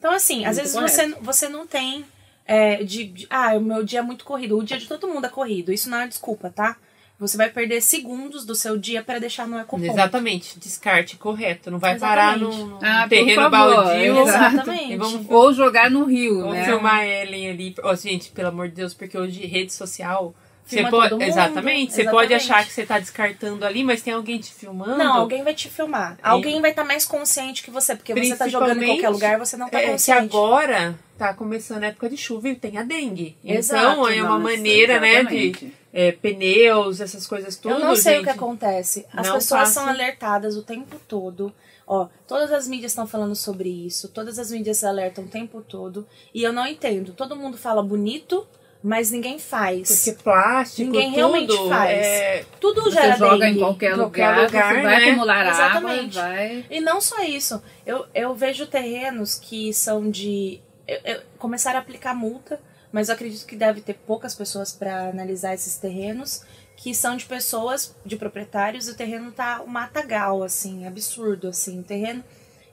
Então, 0.00 0.12
assim, 0.12 0.44
às 0.44 0.56
vezes 0.56 0.72
correto. 0.72 0.92
você, 0.92 1.14
você 1.20 1.48
não 1.48 1.66
tem. 1.66 2.04
é, 2.46 2.82
de, 2.82 3.04
de- 3.04 3.26
ah, 3.30 3.54
o 3.54 3.60
meu 3.60 3.84
dia 3.84 4.00
é 4.00 4.02
muito 4.02 4.24
corrido. 4.24 4.58
O 4.58 4.64
dia 4.64 4.76
de 4.78 4.86
todo 4.88 5.06
mundo 5.06 5.26
é 5.26 5.28
corrido. 5.28 5.72
Isso 5.72 5.88
não 5.88 5.98
é 5.98 6.08
desculpa, 6.08 6.50
tá? 6.50 6.76
Você 7.18 7.36
vai 7.36 7.50
perder 7.50 7.82
segundos 7.82 8.46
do 8.46 8.54
seu 8.54 8.78
dia 8.78 9.02
para 9.02 9.18
deixar 9.20 9.46
no 9.46 9.60
ecoponto. 9.60 9.92
Exatamente, 9.92 10.58
descarte 10.58 11.16
correto. 11.18 11.70
Não 11.70 11.78
vai 11.78 11.98
parar 11.98 12.38
Exatamente. 12.38 12.58
no, 12.64 12.66
no 12.66 12.78
Ah, 12.82 13.06
terreno 13.06 13.50
baldio. 13.50 14.20
Exatamente. 14.22 14.96
Vamos, 14.96 15.26
Ou 15.28 15.52
jogar 15.52 15.90
no 15.90 16.04
rio, 16.06 16.38
vamos 16.40 16.54
né? 16.54 16.64
filmar 16.64 17.00
a 17.00 17.06
Ellen 17.06 17.50
ali. 17.50 17.74
Ó, 17.82 17.94
gente, 17.94 18.30
pelo 18.30 18.48
amor 18.48 18.68
de 18.70 18.74
Deus, 18.76 18.94
porque 18.94 19.18
hoje 19.18 19.44
rede 19.46 19.70
social. 19.72 20.34
Você 20.70 20.82
pode, 20.90 21.08
todo 21.08 21.18
mundo, 21.20 21.28
exatamente, 21.28 21.92
você 21.92 22.04
pode 22.04 22.32
exatamente. 22.32 22.52
achar 22.52 22.66
que 22.66 22.72
você 22.72 22.86
tá 22.86 22.98
descartando 22.98 23.64
ali, 23.64 23.84
mas 23.84 24.02
tem 24.02 24.14
alguém 24.14 24.38
te 24.38 24.52
filmando. 24.52 24.96
Não, 24.96 25.14
alguém 25.14 25.42
vai 25.42 25.54
te 25.54 25.68
filmar. 25.68 26.18
Alguém 26.22 26.60
vai 26.60 26.70
estar 26.70 26.84
mais 26.84 27.04
consciente 27.04 27.62
que 27.62 27.70
você, 27.70 27.94
porque 27.96 28.14
você 28.14 28.36
tá 28.36 28.48
jogando 28.48 28.82
em 28.82 28.86
qualquer 28.86 29.08
lugar, 29.10 29.38
você 29.38 29.56
não 29.56 29.68
tá 29.68 29.78
é, 29.78 29.84
que 29.84 29.90
consciente. 29.92 30.20
agora 30.20 30.98
tá 31.18 31.34
começando 31.34 31.84
a 31.84 31.88
época 31.88 32.08
de 32.08 32.16
chuva 32.16 32.48
e 32.48 32.54
tem 32.54 32.78
a 32.78 32.82
dengue. 32.82 33.36
Exato. 33.44 33.92
Então 33.92 34.08
é 34.08 34.22
uma 34.22 34.38
Nossa, 34.38 34.56
maneira, 34.56 34.98
né, 35.00 35.22
de 35.24 35.36
exatamente. 35.36 35.74
é, 35.92 36.12
pneus, 36.12 37.00
essas 37.00 37.26
coisas 37.26 37.56
tudo. 37.56 37.74
Eu 37.74 37.80
não 37.80 37.94
sei 37.96 38.14
gente. 38.14 38.22
o 38.22 38.24
que 38.24 38.30
acontece. 38.30 39.06
As 39.12 39.26
Não 39.26 39.34
pessoas 39.34 39.60
faça. 39.60 39.72
são 39.72 39.86
alertadas 39.86 40.56
o 40.56 40.62
tempo 40.62 40.96
todo. 41.06 41.52
Ó, 41.86 42.08
todas 42.26 42.52
as 42.52 42.68
mídias 42.68 42.92
estão 42.92 43.04
falando 43.04 43.34
sobre 43.34 43.68
isso, 43.68 44.08
todas 44.08 44.38
as 44.38 44.52
mídias 44.52 44.84
alertam 44.84 45.24
o 45.24 45.28
tempo 45.28 45.60
todo. 45.60 46.06
E 46.32 46.40
eu 46.42 46.52
não 46.52 46.64
entendo. 46.64 47.12
Todo 47.12 47.34
mundo 47.34 47.58
fala 47.58 47.82
bonito, 47.82 48.46
mas 48.82 49.10
ninguém 49.10 49.38
faz. 49.38 50.04
Porque 50.04 50.22
plástico, 50.22 50.86
Ninguém 50.90 51.08
tudo, 51.10 51.16
realmente 51.16 51.68
faz. 51.68 51.90
é, 52.06 52.44
Tudo 52.60 52.82
Você 52.82 52.90
gera 52.92 53.16
joga 53.16 53.38
dengue. 53.46 53.56
em 53.58 53.60
qualquer 53.60 53.94
qualquer 53.96 54.28
lugar, 54.28 54.44
lugar, 54.46 54.74
você 54.74 54.82
vai 54.82 55.00
né? 55.00 55.10
acumular 55.10 55.46
Exatamente. 55.48 56.18
água, 56.18 56.30
vai... 56.34 56.64
E 56.70 56.80
não 56.80 57.00
só 57.00 57.22
isso, 57.22 57.62
eu, 57.84 58.06
eu 58.14 58.34
vejo 58.34 58.66
terrenos 58.66 59.34
que 59.38 59.72
são 59.74 60.10
de. 60.10 60.60
Eu, 60.88 60.98
eu- 61.04 61.20
começaram 61.38 61.78
a 61.78 61.82
aplicar 61.82 62.14
multa, 62.14 62.60
mas 62.90 63.08
eu 63.08 63.14
acredito 63.14 63.46
que 63.46 63.54
deve 63.56 63.80
ter 63.80 63.94
poucas 63.94 64.34
pessoas 64.34 64.72
para 64.72 65.08
analisar 65.10 65.54
esses 65.54 65.76
terrenos, 65.76 66.42
que 66.76 66.94
são 66.94 67.16
de 67.16 67.26
pessoas, 67.26 67.94
de 68.04 68.16
proprietários, 68.16 68.88
e 68.88 68.92
o 68.92 68.94
terreno 68.96 69.30
tá 69.30 69.60
um 69.62 69.66
matagal, 69.66 70.42
assim, 70.42 70.86
absurdo, 70.86 71.48
assim, 71.48 71.80
o 71.80 71.82
terreno. 71.82 72.24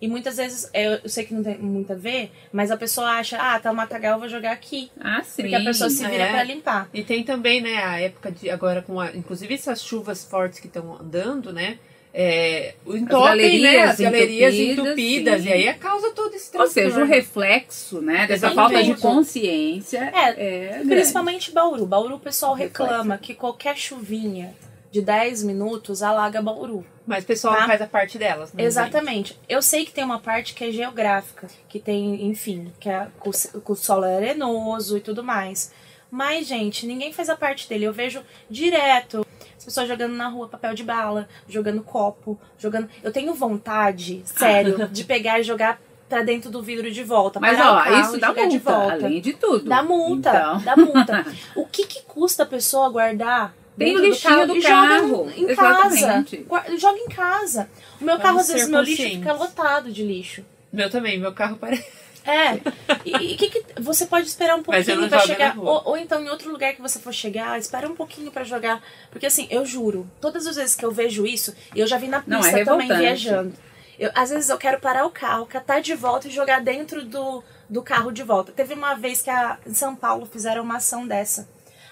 E 0.02 0.08
muitas 0.08 0.38
vezes, 0.38 0.70
eu, 0.74 1.00
eu 1.04 1.10
sei 1.10 1.26
que 1.26 1.34
não 1.34 1.44
tem 1.44 1.58
muito 1.58 1.92
a 1.92 1.96
ver, 1.96 2.32
mas 2.52 2.70
a 2.70 2.78
pessoa 2.78 3.08
acha, 3.12 3.38
ah, 3.40 3.60
tá 3.60 3.72
um 3.72 3.76
matagal, 3.76 4.14
eu 4.14 4.20
vou 4.20 4.30
jogar 4.30 4.52
aqui. 4.52 4.92
Ah, 5.00 5.22
sim. 5.24 5.42
Porque 5.44 5.56
a 5.56 5.64
pessoa 5.64 5.90
se 5.90 6.06
vira 6.08 6.24
É. 6.26 6.30
pra 6.32 6.44
limpar. 6.44 6.88
E 6.94 7.04
tem 7.04 7.24
também, 7.24 7.62
né, 7.62 7.78
a 7.84 8.00
época 8.00 8.32
de 8.32 8.50
agora 8.50 8.82
com 8.82 9.00
a, 9.00 9.12
inclusive 9.16 9.54
essas 9.54 9.84
chuvas 9.84 10.24
fortes 10.24 10.60
que 10.60 10.68
estão 10.68 10.98
andando, 11.02 11.52
né? 11.52 11.80
É, 12.20 12.74
o 12.86 12.96
entopem, 12.98 13.62
né? 13.62 13.74
galerias 13.74 13.90
As 13.92 14.00
galerias 14.00 14.54
entupidas. 14.56 15.46
E 15.46 15.52
aí 15.54 15.68
a 15.68 15.74
causa 15.76 16.10
toda 16.12 16.36
esse 16.36 16.56
Ou 16.58 16.66
seja, 16.68 16.88
o 16.88 16.92
transtorno. 16.92 17.14
reflexo, 17.14 18.02
né, 18.02 18.26
dessa 18.26 18.48
Exatamente. 18.48 18.56
falta 18.56 18.84
de 18.84 19.02
consciência 19.02 20.12
É, 20.16 20.78
é. 20.80 20.82
Principalmente 20.88 21.52
Bauru. 21.52 21.86
Bauru, 21.86 22.16
o 22.16 22.20
pessoal 22.20 22.54
Reflexo. 22.56 22.84
reclama 22.84 23.18
que 23.20 23.36
qualquer 23.36 23.78
chuvinha 23.78 24.54
de 24.98 25.02
10 25.04 25.44
minutos 25.44 26.02
alaga 26.02 26.42
Bauru. 26.42 26.84
Mas 27.06 27.24
o 27.24 27.28
pessoal 27.28 27.56
Tá? 27.56 27.68
faz 27.68 27.82
a 27.82 27.88
parte 27.88 28.18
delas, 28.18 28.52
né? 28.52 28.64
Exatamente. 28.64 29.40
Eu 29.48 29.62
sei 29.62 29.86
que 29.86 29.92
tem 29.92 30.04
uma 30.04 30.20
parte 30.20 30.54
que 30.56 30.64
é 30.64 30.72
geográfica, 30.72 31.48
que 31.70 31.80
tem, 31.80 32.26
enfim, 32.26 32.72
que 32.80 32.90
é 32.90 33.08
com, 33.20 33.30
o- 33.30 33.76
solo 33.76 34.04
arenoso 34.06 34.98
e 34.98 35.02
tudo 35.02 35.24
mais. 35.24 35.72
Mas, 36.10 36.48
gente, 36.48 36.88
ninguém 36.88 37.14
faz 37.14 37.30
a 37.30 37.36
parte 37.38 37.70
dele. 37.70 37.86
Eu 37.86 37.94
vejo 37.94 38.22
direto 38.50 39.26
as 39.58 39.64
pessoas 39.66 39.88
jogando 39.88 40.14
na 40.16 40.28
rua 40.30 40.48
papel 40.48 40.74
de 40.74 40.84
bala, 40.84 41.28
jogando 41.48 41.82
copo, 41.84 42.40
jogando. 42.58 42.90
Eu 43.04 43.12
tenho 43.12 43.34
vontade, 43.34 44.22
sério, 44.26 44.88
de 44.90 45.04
pegar 45.04 45.40
e 45.40 45.44
jogar 45.44 45.80
pra 46.10 46.24
dentro 46.24 46.50
do 46.50 46.64
vidro 46.64 46.90
de 46.90 47.04
volta. 47.04 47.40
Mas, 47.40 47.60
ó, 47.60 47.84
carro 47.84 48.02
isso 48.02 48.18
dá 48.18 48.28
jogar 48.28 48.48
de 48.48 48.56
multa, 48.58 48.72
volta. 48.72 49.06
além 49.06 49.22
de 49.22 49.34
tudo. 49.34 49.70
Dá 49.70 49.84
multa, 49.84 50.30
Então, 50.30 50.62
dá 50.62 50.76
multa. 50.78 51.26
O 51.56 51.66
que 51.68 51.86
que 51.86 52.02
custa 52.04 52.44
a 52.44 52.46
pessoa 52.46 52.90
guardar 52.90 53.54
dentro 53.78 54.02
o 54.02 54.06
lixinho 54.06 54.48
do 54.48 54.62
carro, 54.62 55.08
joga 55.30 55.34
em, 55.40 55.56
casa? 55.56 55.96
exatamente. 55.96 56.38
Gua- 56.38 56.66
Joga 56.78 57.00
em 57.00 57.08
casa. 57.08 57.70
O 58.02 58.04
meu 58.04 58.18
Vamos 58.18 58.24
carro, 58.24 58.40
às 58.40 58.48
vezes, 58.48 58.68
meu 58.70 58.82
lixo 58.82 59.04
fica 59.04 59.34
lotado 59.34 59.92
de 59.92 60.04
lixo. 60.04 60.44
Meu 60.74 60.90
também, 60.90 61.20
meu 61.20 61.32
carro 61.34 61.58
parece. 61.58 61.86
É. 62.26 62.60
E, 63.06 63.34
e 63.34 63.38
que 63.38 63.50
que 63.50 63.82
você 63.82 64.06
pode 64.06 64.28
esperar 64.28 64.58
um 64.58 64.62
pouquinho 64.64 65.10
jogo 65.10 65.20
chegar. 65.26 65.58
Ou, 65.58 65.82
ou 65.86 65.98
então 65.98 66.22
em 66.22 66.28
outro 66.30 66.52
lugar 66.52 66.74
que 66.74 66.82
você 66.82 67.00
for 67.00 67.14
chegar, 67.14 67.58
espera 67.58 67.88
um 67.90 67.96
pouquinho 67.96 68.30
pra 68.32 68.44
jogar. 68.44 68.84
Porque 69.10 69.26
assim, 69.26 69.48
eu 69.50 69.66
juro, 69.66 70.06
todas 70.20 70.46
as 70.46 70.58
vezes 70.58 70.76
que 70.76 70.84
eu 70.84 70.92
vejo 70.92 71.26
isso, 71.26 71.56
e 71.74 71.80
eu 71.80 71.88
já 71.88 71.98
vi 71.98 72.08
na 72.10 72.22
Não, 72.28 72.40
é 72.40 72.42
pista 72.42 72.66
também 72.66 72.88
viajando. 72.90 73.54
Eu, 73.98 74.12
às 74.14 74.30
vezes 74.30 74.50
eu 74.50 74.58
quero 74.58 74.80
parar 74.80 75.06
o 75.06 75.10
carro, 75.10 75.46
catar 75.46 75.80
de 75.82 75.96
volta 75.96 76.28
e 76.28 76.32
jogar 76.32 76.62
dentro 76.62 77.04
do, 77.06 77.42
do 77.70 77.82
carro 77.82 78.12
de 78.12 78.22
volta. 78.24 78.52
Teve 78.52 78.74
uma 78.74 78.94
vez 78.94 79.22
que 79.22 79.30
a, 79.30 79.58
em 79.66 79.74
São 79.74 79.96
Paulo 79.96 80.26
fizeram 80.26 80.64
uma 80.64 80.78
ação 80.78 81.08
dessa. 81.08 81.48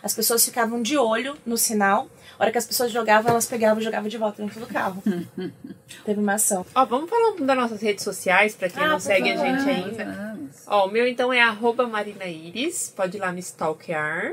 As 0.06 0.14
pessoas 0.14 0.46
ficavam 0.46 0.84
de 0.84 0.96
olho 0.98 1.36
no 1.44 1.58
sinal. 1.58 2.08
A 2.38 2.44
hora 2.44 2.52
que 2.52 2.58
as 2.60 2.66
pessoas 2.68 2.92
jogavam, 2.92 3.32
elas 3.32 3.48
pegavam 3.48 3.82
e 3.82 3.84
jogavam 3.84 4.08
de 4.08 4.18
volta 4.20 4.44
dentro 4.44 4.60
do 4.60 4.68
carro. 4.68 5.02
Teve 6.06 6.20
uma 6.20 6.34
ação. 6.34 6.64
Ó, 6.76 6.86
vamos 6.86 7.10
falar 7.10 7.32
um 7.32 7.44
das 7.46 7.58
nossas 7.58 7.82
redes 7.82 8.04
sociais, 8.04 8.54
pra 8.54 8.70
quem 8.70 8.84
Ah, 8.84 8.88
não 8.90 9.00
segue 9.00 9.32
a 9.32 9.36
favor. 9.38 9.58
gente 9.58 9.70
ainda. 9.70 10.06
vamos. 10.06 10.56
Ó, 10.68 10.86
o 10.88 10.92
meu 10.92 11.08
então 11.08 11.34
é 11.34 11.42
arroba 11.42 11.88
Marina 11.88 12.26
Iris. 12.26 12.94
Pode 12.96 13.18
ir 13.18 13.20
lá 13.20 13.32
me 13.32 13.40
stalkear. 13.40 14.32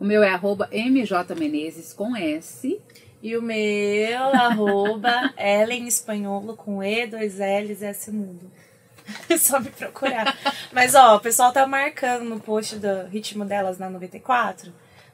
O 0.00 0.04
meu 0.04 0.22
é 0.22 0.30
arroba 0.30 0.68
MJ 0.72 1.34
Menezes 1.34 1.92
com 1.92 2.16
S. 2.16 2.80
E 3.22 3.36
o 3.36 3.42
meu, 3.42 4.18
arroba, 4.34 5.32
Ellen 5.38 5.86
Espanholo, 5.86 6.56
com 6.56 6.82
E, 6.82 7.06
dois 7.06 7.34
L's 7.38 7.82
e 7.82 7.84
S 7.84 8.10
mudo. 8.10 8.50
É 9.28 9.36
só 9.38 9.60
me 9.60 9.68
procurar. 9.70 10.36
Mas, 10.72 10.94
ó, 10.94 11.16
o 11.16 11.20
pessoal 11.20 11.52
tá 11.52 11.66
marcando 11.66 12.24
no 12.24 12.40
post 12.40 12.76
do 12.76 13.04
Ritmo 13.08 13.44
Delas 13.44 13.78
na 13.78 13.90
94, 13.90 14.72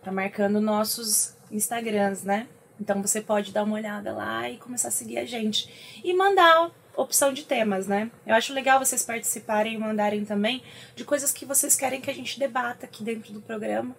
tá 0.08 0.12
marcando 0.12 0.60
nossos 0.60 1.34
Instagrams, 1.50 2.22
né? 2.24 2.46
Então 2.80 3.02
você 3.02 3.20
pode 3.20 3.52
dar 3.52 3.64
uma 3.64 3.74
olhada 3.74 4.12
lá 4.12 4.48
e 4.48 4.56
começar 4.56 4.88
a 4.88 4.90
seguir 4.90 5.18
a 5.18 5.24
gente. 5.24 6.00
E 6.02 6.14
mandar 6.14 6.70
opção 6.96 7.32
de 7.32 7.42
temas, 7.44 7.86
né? 7.86 8.10
Eu 8.26 8.34
acho 8.34 8.52
legal 8.54 8.78
vocês 8.78 9.02
participarem 9.02 9.74
e 9.74 9.78
mandarem 9.78 10.24
também 10.24 10.62
de 10.96 11.04
coisas 11.04 11.32
que 11.32 11.44
vocês 11.44 11.76
querem 11.76 12.00
que 12.00 12.10
a 12.10 12.14
gente 12.14 12.38
debata 12.38 12.86
aqui 12.86 13.02
dentro 13.04 13.32
do 13.32 13.40
programa. 13.40 13.94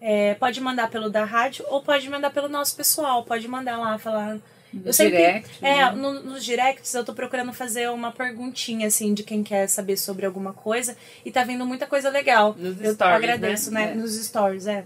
É, 0.00 0.34
pode 0.34 0.60
mandar 0.60 0.90
pelo 0.90 1.08
da 1.08 1.24
rádio 1.24 1.64
ou 1.68 1.82
pode 1.82 2.08
mandar 2.10 2.30
pelo 2.30 2.48
nosso 2.48 2.76
pessoal. 2.76 3.24
Pode 3.24 3.46
mandar 3.48 3.76
lá, 3.78 3.96
falar. 3.98 4.38
Eu 4.84 4.92
sempre, 4.92 5.16
direct, 5.18 5.64
é, 5.64 5.76
né? 5.76 5.90
no- 5.92 6.20
nos 6.24 6.44
directs 6.44 6.92
eu 6.94 7.04
tô 7.04 7.14
procurando 7.14 7.52
fazer 7.52 7.88
uma 7.90 8.10
perguntinha, 8.10 8.88
assim, 8.88 9.14
de 9.14 9.22
quem 9.22 9.42
quer 9.44 9.68
saber 9.68 9.96
sobre 9.96 10.26
alguma 10.26 10.52
coisa. 10.52 10.96
E 11.24 11.30
tá 11.30 11.44
vindo 11.44 11.64
muita 11.64 11.86
coisa 11.86 12.10
legal. 12.10 12.56
Nos 12.58 12.80
eu 12.80 12.94
stories, 12.94 13.16
agradeço, 13.16 13.70
né? 13.70 13.86
né? 13.86 13.92
É. 13.92 13.94
Nos 13.94 14.14
stories, 14.16 14.66
é. 14.66 14.84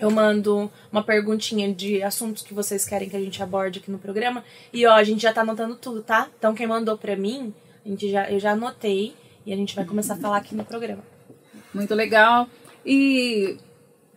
Eu 0.00 0.10
mando 0.10 0.70
uma 0.90 1.02
perguntinha 1.02 1.72
de 1.72 2.02
assuntos 2.02 2.42
que 2.42 2.54
vocês 2.54 2.84
querem 2.84 3.08
que 3.08 3.16
a 3.16 3.20
gente 3.20 3.42
aborde 3.42 3.78
aqui 3.78 3.90
no 3.90 3.98
programa. 3.98 4.42
E 4.72 4.86
ó, 4.86 4.92
a 4.94 5.04
gente 5.04 5.22
já 5.22 5.32
tá 5.32 5.42
anotando 5.42 5.76
tudo, 5.76 6.02
tá? 6.02 6.28
Então 6.38 6.54
quem 6.54 6.66
mandou 6.66 6.96
pra 6.96 7.16
mim, 7.16 7.52
a 7.84 7.88
gente 7.88 8.10
já, 8.10 8.30
eu 8.30 8.40
já 8.40 8.52
anotei 8.52 9.14
e 9.44 9.52
a 9.52 9.56
gente 9.56 9.76
vai 9.76 9.84
começar 9.84 10.14
a 10.14 10.16
falar 10.16 10.38
aqui 10.38 10.54
no 10.54 10.64
programa. 10.64 11.04
Muito 11.72 11.94
legal. 11.94 12.48
E 12.84 13.56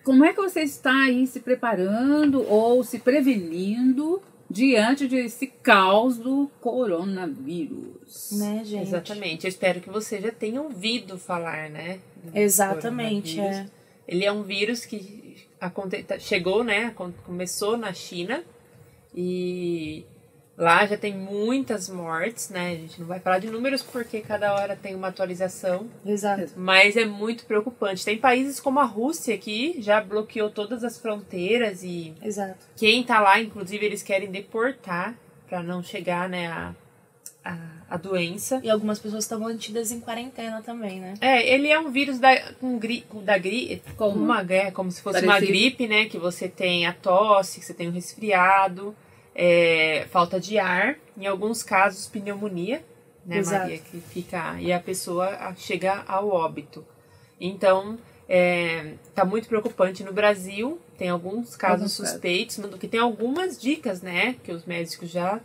como 0.04 0.24
é 0.24 0.34
que 0.34 0.42
você 0.42 0.62
está 0.62 1.04
aí 1.04 1.28
se 1.28 1.42
preparando 1.42 2.50
ou 2.50 2.84
se 2.84 3.00
prevenindo 3.00 4.22
diante 4.50 5.06
desse 5.08 5.48
caos 5.48 6.18
do 6.18 6.50
coronavírus? 6.62 8.32
Né, 8.32 8.62
gente? 8.64 8.84
Exatamente. 8.84 9.46
Eu 9.46 9.50
espero 9.50 9.82
que 9.82 9.90
você 9.90 10.22
já 10.22 10.32
tenha 10.32 10.62
ouvido 10.62 11.18
falar, 11.18 11.70
né? 11.70 12.00
Exatamente, 12.34 13.40
é. 13.40 13.66
Ele 14.08 14.24
é 14.24 14.32
um 14.32 14.44
vírus 14.44 14.86
que 14.86 15.27
aconte- 15.60 16.04
tá- 16.04 16.20
chegou, 16.20 16.64
né? 16.64 16.92
com- 16.96 17.12
Começou 17.26 17.78
na 17.78 17.94
China 17.94 18.44
e 19.14 20.06
lá 20.58 20.86
já 20.86 20.98
tem 20.98 21.16
muitas 21.16 21.90
mortes, 21.90 22.50
né? 22.50 22.72
A 22.72 22.76
gente 22.76 23.00
não 23.00 23.08
vai 23.08 23.20
falar 23.20 23.40
de 23.40 23.48
números 23.50 23.82
porque 23.84 24.22
cada 24.22 24.54
hora 24.54 24.76
tem 24.76 24.96
uma 24.96 25.08
atualização, 25.10 25.88
Exato. 26.06 26.52
mas 26.56 26.96
é 26.98 27.06
muito 27.06 27.46
preocupante. 27.46 28.04
Tem 28.06 28.18
países 28.18 28.60
como 28.60 28.80
a 28.80 28.84
Rússia 28.86 29.38
que 29.38 29.82
já 29.82 30.02
bloqueou 30.02 30.50
todas 30.50 30.84
as 30.84 30.98
fronteiras 31.00 31.84
e 31.84 32.14
Exato. 32.22 32.58
quem 32.76 33.04
tá 33.04 33.20
lá, 33.20 33.40
inclusive, 33.40 33.86
eles 33.86 34.02
querem 34.04 34.30
deportar 34.32 35.16
para 35.48 35.64
não 35.64 35.82
chegar, 35.82 36.28
né, 36.28 36.48
a, 36.48 36.76
a, 37.44 37.58
a 37.90 37.98
doença. 37.98 38.60
E 38.64 38.70
algumas 38.70 39.00
pessoas 39.00 39.24
estão 39.24 39.40
mantidas 39.40 39.92
em 39.92 40.00
quarentena 40.00 40.62
também, 40.62 41.00
né? 41.00 41.14
É, 41.22 41.48
ele 41.54 41.70
é 41.70 41.80
um 41.80 41.92
vírus 41.92 42.20
da, 42.20 42.54
com 42.54 42.78
gri, 42.78 43.06
da 43.24 43.38
gri, 43.38 43.82
Como? 43.96 44.16
uma, 44.16 44.42
é, 44.50 44.72
como 44.72 44.92
se 44.92 45.02
fosse 45.02 45.24
uma 45.24 45.40
gripe, 45.40 45.88
né? 45.88 46.06
Que 46.06 46.18
você 46.18 46.48
tem 46.48 46.86
a 46.86 46.94
tosse, 46.94 47.60
que 47.60 47.66
você 47.66 47.74
tem 47.74 47.88
um 47.88 47.94
resfriado, 47.94 48.96
é, 49.34 50.06
falta 50.10 50.40
de 50.40 50.58
ar, 50.58 50.98
em 51.18 51.28
alguns 51.28 51.64
casos 51.64 52.08
pneumonia, 52.08 52.84
né, 53.26 53.38
Exato. 53.38 53.64
Maria? 53.64 53.78
Que 53.78 54.00
fica 54.00 54.60
e 54.60 54.74
a 54.74 54.80
pessoa 54.80 55.54
chega 55.56 56.04
ao 56.08 56.30
óbito. 56.30 56.86
Então, 57.40 58.00
é, 58.28 58.94
tá 59.14 59.24
muito 59.24 59.48
preocupante 59.48 60.04
no 60.04 60.12
Brasil. 60.12 60.80
Tem 60.98 61.10
alguns 61.10 61.56
casos 61.56 61.82
Alguns 61.82 61.98
casos. 61.98 62.12
suspeitos, 62.12 62.58
mas 62.58 62.74
que 62.76 62.88
tem 62.88 63.00
algumas 63.00 63.62
dicas, 63.62 64.02
né? 64.02 64.36
Que 64.44 64.52
os 64.52 64.66
médicos 64.66 65.10
já 65.10 65.40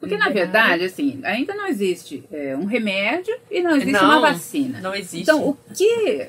Porque, 0.00 0.16
na 0.16 0.28
liberaram. 0.28 0.52
verdade, 0.52 0.84
assim, 0.84 1.20
ainda 1.24 1.54
não 1.54 1.66
existe 1.66 2.24
é, 2.32 2.56
um 2.56 2.64
remédio 2.64 3.36
e 3.50 3.60
não 3.62 3.72
existe 3.76 3.92
Não, 3.92 4.04
uma 4.04 4.20
vacina. 4.20 4.80
não 4.80 4.94
existe. 4.94 5.20
Então, 5.22 5.46
o 5.50 5.54
que 5.74 6.26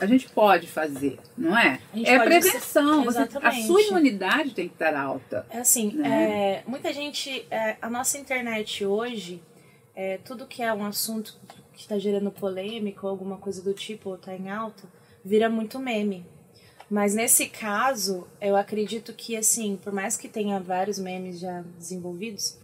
a 0.00 0.06
gente 0.06 0.28
pode 0.30 0.66
fazer, 0.66 1.18
não 1.36 1.56
é? 1.56 1.78
É 2.04 2.18
prevenção. 2.18 3.04
Você- 3.04 3.28
a 3.42 3.52
sua 3.52 3.82
imunidade 3.82 4.50
tem 4.54 4.66
que 4.66 4.74
estar 4.74 4.96
alta. 4.96 5.46
É 5.50 5.58
assim, 5.58 5.92
Né? 5.92 6.08
é, 6.08 6.62
muita 6.66 6.92
gente. 6.92 7.46
é, 7.50 7.76
a 7.82 7.90
nossa 7.90 8.16
internet 8.18 8.84
hoje, 8.84 9.42
é, 9.94 10.18
tudo 10.24 10.46
que 10.46 10.62
é 10.62 10.72
um 10.72 10.84
assunto 10.84 11.36
que 11.74 11.82
está 11.82 11.98
gerando 11.98 12.30
polêmica 12.30 13.00
ou 13.04 13.10
alguma 13.10 13.36
coisa 13.36 13.60
do 13.62 13.74
tipo, 13.74 14.08
ou 14.10 14.16
tá 14.16 14.34
em 14.34 14.48
alta, 14.50 14.84
vira 15.24 15.48
muito 15.50 15.78
meme. 15.78 16.24
Mas 16.90 17.14
nesse 17.14 17.46
caso, 17.46 18.26
eu 18.40 18.56
acredito 18.56 19.12
que, 19.12 19.36
assim, 19.36 19.78
por 19.82 19.92
mais 19.92 20.16
que 20.16 20.28
tenha 20.28 20.58
vários 20.60 20.98
memes 20.98 21.38
já 21.38 21.62
desenvolvidos, 21.78 22.58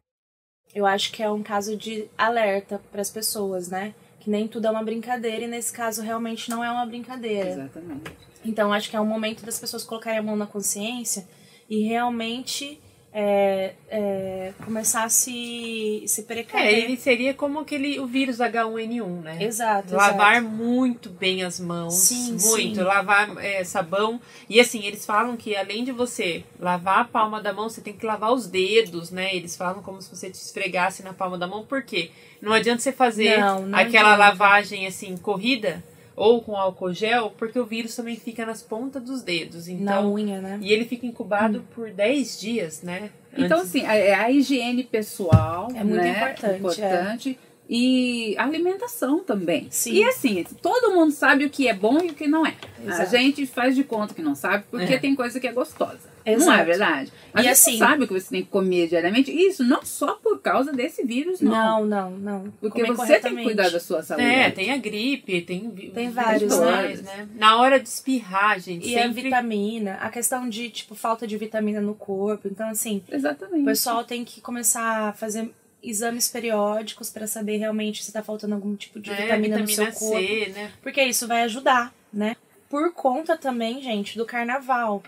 eu 0.74 0.86
acho 0.86 1.12
que 1.12 1.22
é 1.22 1.30
um 1.30 1.42
caso 1.42 1.76
de 1.76 2.08
alerta 2.16 2.80
para 2.90 3.00
as 3.00 3.10
pessoas, 3.10 3.68
né? 3.68 3.94
Que 4.20 4.30
nem 4.30 4.46
tudo 4.46 4.66
é 4.66 4.70
uma 4.70 4.82
brincadeira 4.82 5.44
e 5.44 5.48
nesse 5.48 5.72
caso 5.72 6.02
realmente 6.02 6.50
não 6.50 6.62
é 6.62 6.70
uma 6.70 6.84
brincadeira. 6.86 7.50
Exatamente. 7.50 8.12
Então, 8.44 8.72
acho 8.72 8.88
que 8.90 8.96
é 8.96 9.00
um 9.00 9.06
momento 9.06 9.44
das 9.44 9.58
pessoas 9.58 9.84
colocarem 9.84 10.18
a 10.18 10.22
mão 10.22 10.36
na 10.36 10.46
consciência 10.46 11.26
e 11.68 11.82
realmente 11.82 12.80
é, 13.12 13.72
é, 13.90 14.52
começar 14.64 15.04
a 15.04 15.08
se, 15.08 16.04
se 16.06 16.20
É, 16.20 16.24
precaver. 16.24 16.66
ele 16.78 16.96
seria 16.96 17.32
como 17.32 17.58
aquele 17.60 17.98
o 17.98 18.06
vírus 18.06 18.38
H1N1, 18.38 19.22
né? 19.22 19.38
Exato, 19.42 19.94
Lavar 19.94 20.36
exato. 20.36 20.48
muito 20.54 21.08
bem 21.10 21.42
as 21.42 21.58
mãos, 21.58 21.94
Sim, 21.94 22.32
muito, 22.32 22.76
sim. 22.76 22.82
lavar 22.82 23.36
é, 23.38 23.64
sabão. 23.64 24.20
E 24.48 24.60
assim, 24.60 24.84
eles 24.84 25.06
falam 25.06 25.36
que 25.36 25.56
além 25.56 25.84
de 25.84 25.92
você 25.92 26.44
lavar 26.60 27.00
a 27.00 27.04
palma 27.04 27.40
da 27.40 27.52
mão, 27.52 27.68
você 27.68 27.80
tem 27.80 27.94
que 27.94 28.04
lavar 28.04 28.32
os 28.32 28.46
dedos, 28.46 29.10
né? 29.10 29.34
Eles 29.34 29.56
falam 29.56 29.82
como 29.82 30.00
se 30.02 30.14
você 30.14 30.30
te 30.30 30.34
esfregasse 30.34 31.02
na 31.02 31.12
palma 31.14 31.38
da 31.38 31.46
mão, 31.46 31.64
por 31.64 31.82
quê? 31.82 32.10
Não 32.40 32.52
adianta 32.52 32.80
você 32.82 32.92
fazer 32.92 33.38
Não, 33.40 33.66
não 33.66 33.78
aquela 33.78 34.12
adianta. 34.14 34.16
lavagem 34.16 34.86
assim, 34.86 35.16
corrida 35.16 35.82
ou 36.18 36.42
com 36.42 36.56
álcool 36.56 36.92
gel, 36.92 37.32
porque 37.38 37.58
o 37.58 37.64
vírus 37.64 37.94
também 37.94 38.16
fica 38.16 38.44
nas 38.44 38.62
pontas 38.62 39.02
dos 39.02 39.22
dedos. 39.22 39.68
Na 39.68 39.74
Então, 39.74 40.12
unha, 40.12 40.40
né? 40.40 40.58
e 40.60 40.72
ele 40.72 40.84
fica 40.84 41.06
incubado 41.06 41.64
por 41.74 41.90
10 41.90 42.40
dias, 42.40 42.82
né? 42.82 43.10
Então, 43.36 43.60
assim, 43.60 43.84
a, 43.84 44.22
a 44.24 44.30
higiene 44.30 44.82
pessoal 44.82 45.68
É 45.74 45.84
muito 45.84 46.02
né, 46.02 46.10
importante, 46.10 46.58
importante. 46.58 47.38
E 47.68 48.34
a 48.38 48.44
alimentação 48.44 49.18
também. 49.22 49.66
Sim. 49.70 49.92
E 49.92 50.04
assim, 50.04 50.44
todo 50.62 50.94
mundo 50.94 51.12
sabe 51.12 51.44
o 51.44 51.50
que 51.50 51.68
é 51.68 51.74
bom 51.74 51.98
e 52.02 52.10
o 52.10 52.14
que 52.14 52.26
não 52.26 52.46
é. 52.46 52.54
A 52.86 52.90
Exato. 52.90 53.10
gente 53.10 53.46
faz 53.46 53.74
de 53.76 53.84
conta 53.84 54.14
que 54.14 54.22
não 54.22 54.34
sabe 54.34 54.64
porque 54.70 54.94
É. 54.94 54.98
tem 54.98 55.14
coisa 55.14 55.38
que 55.38 55.46
é 55.46 55.52
gostosa. 55.52 56.08
Não 56.24 56.34
Exato. 56.34 56.60
é 56.60 56.64
verdade? 56.64 57.12
A 57.32 57.40
E 57.40 57.44
gente 57.44 57.52
assim- 57.52 57.78
sabe 57.78 58.04
o 58.04 58.06
que 58.08 58.12
você 58.12 58.28
tem 58.28 58.42
que 58.42 58.48
comer 58.50 58.86
diariamente. 58.88 59.30
Isso 59.30 59.64
não 59.64 59.82
só 59.82 60.14
por 60.14 60.40
causa 60.40 60.72
desse 60.72 61.02
vírus, 61.02 61.40
não. 61.40 61.50
Não, 61.52 61.86
não, 61.86 62.10
não. 62.10 62.52
Porque 62.60 62.82
Comer 62.82 62.94
você 62.96 63.18
tem 63.18 63.34
que 63.36 63.42
cuidar 63.44 63.70
da 63.70 63.80
sua 63.80 64.02
saúde. 64.02 64.26
É, 64.26 64.50
tem 64.50 64.70
a 64.70 64.76
gripe, 64.76 65.40
tem, 65.42 65.70
Tem 65.70 66.08
os 66.08 66.14
vários, 66.14 66.54
dois, 66.54 67.02
né? 67.02 67.28
Na 67.34 67.58
hora 67.58 67.80
de 67.80 67.88
espirrar, 67.88 68.60
gente, 68.60 68.86
E 68.88 68.98
a 68.98 69.02
sempre... 69.04 69.22
vitamina, 69.22 69.94
a 70.02 70.10
questão 70.10 70.46
de, 70.48 70.68
tipo, 70.68 70.94
falta 70.94 71.26
de 71.26 71.36
vitamina 71.38 71.80
no 71.80 71.94
corpo. 71.94 72.46
Então, 72.46 72.68
assim, 72.68 73.02
Exatamente. 73.10 73.62
o 73.62 73.64
pessoal 73.64 74.04
tem 74.04 74.22
que 74.22 74.42
começar 74.42 75.08
a 75.08 75.12
fazer 75.14 75.50
exames 75.82 76.28
periódicos 76.28 77.10
para 77.10 77.26
saber 77.26 77.56
realmente 77.56 78.04
se 78.04 78.12
tá 78.12 78.22
faltando 78.22 78.54
algum 78.54 78.74
tipo 78.74 78.98
de 79.00 79.10
É, 79.10 79.22
vitamina, 79.22 79.58
no 79.58 79.68
seu 79.68 79.84
vitamina 79.86 79.98
corpo. 79.98 80.26
C, 80.26 80.52
né? 80.52 80.72
Porque 80.82 81.02
isso 81.02 81.26
vai 81.28 81.42
ajudar, 81.42 81.94
né? 82.12 82.36
Por 82.68 82.92
conta 82.92 83.36
também, 83.36 83.80
gente, 83.82 84.18
do 84.18 84.26
carnaval. 84.26 85.02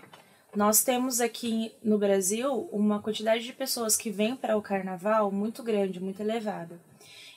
Nós 0.55 0.83
temos 0.83 1.21
aqui 1.21 1.71
no 1.83 1.97
Brasil 1.97 2.67
uma 2.71 3.01
quantidade 3.01 3.43
de 3.43 3.53
pessoas 3.53 3.95
que 3.95 4.09
vêm 4.09 4.35
para 4.35 4.57
o 4.57 4.61
carnaval 4.61 5.31
muito 5.31 5.63
grande, 5.63 5.99
muito 5.99 6.21
elevada. 6.21 6.79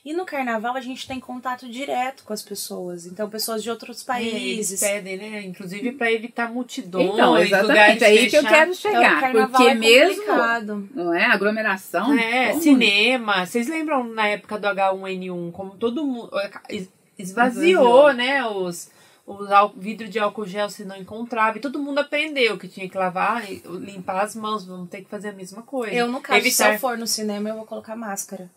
E 0.04 0.12
no 0.12 0.26
carnaval 0.26 0.76
a 0.76 0.80
gente 0.82 1.08
tem 1.08 1.18
contato 1.18 1.66
direto 1.66 2.24
com 2.24 2.32
as 2.34 2.42
pessoas. 2.42 3.06
Então, 3.06 3.30
pessoas 3.30 3.62
de 3.62 3.70
outros 3.70 4.06
É, 4.06 4.20
eles 4.20 4.32
países. 4.32 4.80
pedem, 4.80 5.16
né? 5.16 5.42
Inclusive 5.42 5.92
pra 5.92 6.12
evitar 6.12 6.52
multidões, 6.52 7.08
Então, 7.10 7.38
exatamente. 7.38 8.04
É 8.04 8.06
aí 8.08 8.28
que 8.28 8.36
eu 8.36 8.42
quero 8.42 8.72
Então, 8.72 8.74
chegar. 8.74 9.16
o 9.16 9.20
carnaval 9.20 9.48
porque 9.50 9.70
é 9.70 9.74
mesmo, 9.74 10.16
complicado. 10.24 10.88
não 10.94 11.14
é? 11.14 11.24
Aglomeração. 11.24 12.12
É, 12.18 12.50
como- 12.50 12.62
cinema. 12.62 13.46
Vocês 13.46 13.66
lembram 13.66 14.04
na 14.04 14.26
época 14.28 14.58
do 14.58 14.66
H1N1, 14.66 15.50
como 15.52 15.70
todo 15.76 16.04
mundo 16.04 16.30
es- 16.68 16.88
esvaziou, 17.18 18.10
Esvaziou. 18.10 18.12
né? 18.12 18.46
Os, 18.46 18.90
os 19.26 19.50
ál- 19.50 19.72
vidro 19.74 20.06
de 20.06 20.18
álcool 20.18 20.46
gel 20.46 20.68
se 20.68 20.84
não 20.84 20.96
encontrava. 20.98 21.56
E 21.56 21.60
todo 21.62 21.78
mundo 21.78 22.00
aprendeu 22.00 22.58
que 22.58 22.68
tinha 22.68 22.86
que 22.90 22.98
lavar 22.98 23.50
e 23.50 23.62
limpar 23.80 24.20
as 24.22 24.34
mãos. 24.36 24.66
Vamos 24.66 24.90
ter 24.90 25.00
que 25.00 25.08
fazer 25.08 25.30
a 25.30 25.32
mesma 25.32 25.62
coisa. 25.62 25.94
Eu, 25.94 26.08
no 26.08 26.20
caso, 26.20 26.42
se 26.42 26.46
Evitar 26.48 26.74
eu 26.74 26.78
for 26.78 26.98
no 26.98 27.06
cinema, 27.06 27.48
eu 27.48 27.54
vou 27.56 27.64
colocar 27.64 27.96
máscara. 27.96 28.50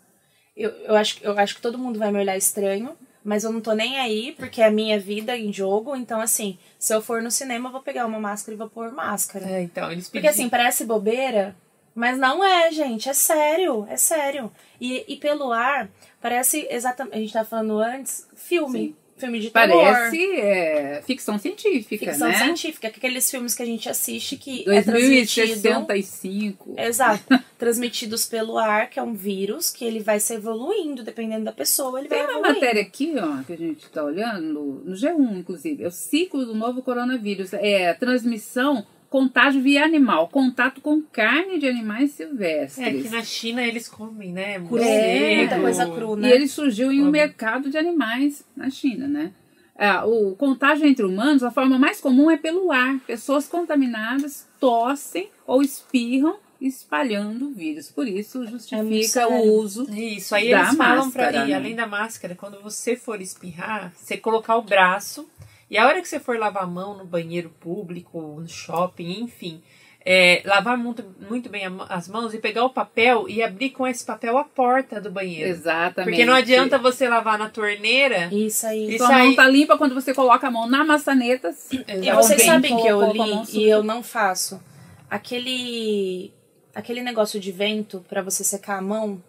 Eu, 0.57 0.71
eu, 0.71 0.95
acho, 0.95 1.19
eu 1.21 1.37
acho 1.37 1.55
que 1.55 1.61
todo 1.61 1.77
mundo 1.77 1.99
vai 1.99 2.11
me 2.11 2.19
olhar 2.19 2.35
estranho, 2.35 2.97
mas 3.23 3.43
eu 3.43 3.51
não 3.51 3.61
tô 3.61 3.73
nem 3.73 3.99
aí, 3.99 4.33
porque 4.37 4.61
é 4.61 4.65
a 4.65 4.71
minha 4.71 4.99
vida 4.99 5.37
em 5.37 5.53
jogo. 5.53 5.95
Então, 5.95 6.19
assim, 6.19 6.57
se 6.79 6.93
eu 6.93 7.01
for 7.01 7.21
no 7.21 7.29
cinema, 7.29 7.67
eu 7.67 7.71
vou 7.73 7.81
pegar 7.81 8.05
uma 8.05 8.19
máscara 8.19 8.55
e 8.55 8.57
vou 8.57 8.69
pôr 8.69 8.91
máscara. 8.91 9.45
É, 9.45 9.61
então, 9.61 9.91
eles 9.91 10.09
Porque 10.09 10.27
assim, 10.27 10.49
parece 10.49 10.83
bobeira, 10.83 11.55
mas 11.93 12.17
não 12.17 12.43
é, 12.43 12.71
gente. 12.71 13.07
É 13.07 13.13
sério, 13.13 13.85
é 13.89 13.97
sério. 13.97 14.51
E, 14.81 15.05
e 15.07 15.17
pelo 15.17 15.51
ar, 15.51 15.89
parece 16.21 16.67
exatamente. 16.69 17.15
A 17.15 17.19
gente 17.19 17.33
tava 17.33 17.47
falando 17.47 17.79
antes, 17.79 18.27
filme. 18.35 18.79
Sim. 18.79 18.95
Filme 19.17 19.39
de 19.39 19.49
terror. 19.49 19.83
Parece 19.83 20.31
é, 20.35 21.01
ficção 21.05 21.39
científica, 21.39 22.05
Ficção 22.05 22.27
né? 22.27 22.37
científica, 22.37 22.89
que 22.91 22.97
aqueles 22.97 23.29
filmes 23.29 23.55
que 23.55 23.63
a 23.63 23.65
gente 23.65 23.89
assiste 23.89 24.37
que 24.37 24.63
é 24.69 24.81
transmitido. 24.83 25.47
2065. 25.47 26.75
Exato. 26.77 27.23
Transmitidos 27.57 28.25
pelo 28.25 28.57
ar, 28.57 28.89
que 28.89 28.99
é 28.99 29.03
um 29.03 29.13
vírus, 29.13 29.71
que 29.71 29.83
ele 29.83 29.99
vai 29.99 30.19
se 30.19 30.35
evoluindo, 30.35 31.03
dependendo 31.03 31.45
da 31.45 31.51
pessoa, 31.51 31.99
ele 31.99 32.07
Tem 32.07 32.19
vai 32.19 32.27
uma 32.27 32.33
evoluindo. 32.39 32.59
matéria 32.61 32.81
aqui, 32.83 33.13
ó, 33.17 33.43
que 33.43 33.53
a 33.53 33.57
gente 33.57 33.83
está 33.85 34.03
olhando, 34.03 34.41
no, 34.53 34.65
no 34.85 34.95
G1, 34.95 35.39
inclusive. 35.39 35.83
É 35.83 35.87
o 35.87 35.91
ciclo 35.91 36.45
do 36.45 36.53
novo 36.53 36.83
coronavírus. 36.83 37.53
É 37.53 37.89
a 37.89 37.95
transmissão, 37.95 38.85
contágio 39.09 39.61
via 39.61 39.83
animal, 39.85 40.27
contato 40.27 40.81
com 40.81 41.01
carne 41.01 41.59
de 41.59 41.67
animais 41.67 42.11
É, 42.11 42.13
silvestres. 42.25 43.03
que 43.03 43.09
na 43.09 43.23
China 43.23 43.63
eles 43.63 43.87
comem, 43.87 44.31
né? 44.33 44.55
É, 44.55 44.59
morcego. 44.59 45.35
muita 45.37 45.59
coisa 45.59 45.85
cru, 45.91 46.13
E 46.17 46.21
né? 46.21 46.31
ele 46.31 46.47
surgiu 46.47 46.91
em 46.91 47.01
um 47.01 47.09
mercado 47.09 47.69
de 47.69 47.77
animais 47.77 48.43
na 48.55 48.69
China, 48.69 49.07
né? 49.07 49.31
Ah, 49.79 50.05
o 50.05 50.35
contágio 50.35 50.87
entre 50.87 51.05
humanos, 51.05 51.43
a 51.43 51.51
forma 51.51 51.77
mais 51.77 52.01
comum 52.01 52.31
é 52.31 52.37
pelo 52.37 52.71
ar. 52.71 52.99
Pessoas 53.05 53.47
contaminadas 53.47 54.47
tossem 54.59 55.29
ou 55.45 55.61
espirram 55.61 56.37
espalhando 56.59 57.49
o 57.49 57.51
vírus. 57.53 57.91
Por 57.91 58.07
isso 58.07 58.43
É 58.43 58.47
justifica 58.47 59.07
sério. 59.27 59.35
o 59.35 59.59
uso 59.61 59.87
Isso, 59.93 60.33
aí 60.33 60.49
Da 60.49 60.61
eles 60.63 60.75
falam 60.75 61.07
ir, 61.07 61.47
né? 61.49 61.53
além 61.53 61.75
da 61.75 61.85
máscara, 61.85 62.33
quando 62.33 62.59
você 62.61 62.95
for 62.95 63.21
espirrar, 63.21 63.93
você 63.95 64.17
colocar 64.17 64.55
o 64.57 64.63
braço 64.63 65.29
E 65.69 65.77
a 65.77 65.85
hora 65.85 66.01
que 66.01 66.07
você 66.07 66.19
for 66.19 66.37
lavar 66.39 66.63
a 66.63 66.67
mão 66.67 66.97
no 66.97 67.05
banheiro 67.05 67.49
público, 67.59 68.21
no 68.39 68.47
shopping, 68.47 69.19
enfim, 69.21 69.61
é, 70.05 70.41
lavar 70.45 70.77
muito, 70.77 71.03
muito 71.29 71.49
bem 71.49 71.65
a- 71.65 71.85
as 71.89 72.07
mãos 72.07 72.33
e 72.33 72.37
pegar 72.37 72.63
o 72.63 72.69
papel 72.69 73.27
e 73.27 73.43
abrir 73.43 73.71
com 73.71 73.85
esse 73.85 74.05
papel 74.05 74.37
a 74.37 74.45
porta 74.45 75.01
do 75.01 75.11
banheiro. 75.11 75.49
Exatamente. 75.49 76.09
Porque 76.11 76.25
não 76.25 76.33
adianta 76.33 76.77
você 76.77 77.09
lavar 77.09 77.37
na 77.37 77.49
torneira. 77.49 78.29
Isso 78.33 78.65
aí. 78.65 78.87
Isso 78.95 78.99
Sua 79.05 79.09
mão 79.17 79.27
aí- 79.27 79.35
tá 79.35 79.45
limpa 79.47 79.77
quando 79.77 79.93
você 79.93 80.13
coloca 80.13 80.47
a 80.47 80.51
mão 80.51 80.65
na 80.69 80.85
maçaneta. 80.85 81.53
E 81.71 82.09
vocês 82.13 82.43
sabem 82.43 82.77
que 82.77 82.87
eu 82.87 83.11
li 83.11 83.43
e 83.53 83.69
eu 83.69 83.83
não 83.83 84.01
faço. 84.01 84.61
Aquele 85.09 86.31
aquele 86.73 87.01
negócio 87.01 87.39
de 87.39 87.51
vento 87.51 88.05
pra 88.07 88.21
você 88.21 88.43
secar 88.43 88.77
a 88.77 88.81
mão, 88.81 89.21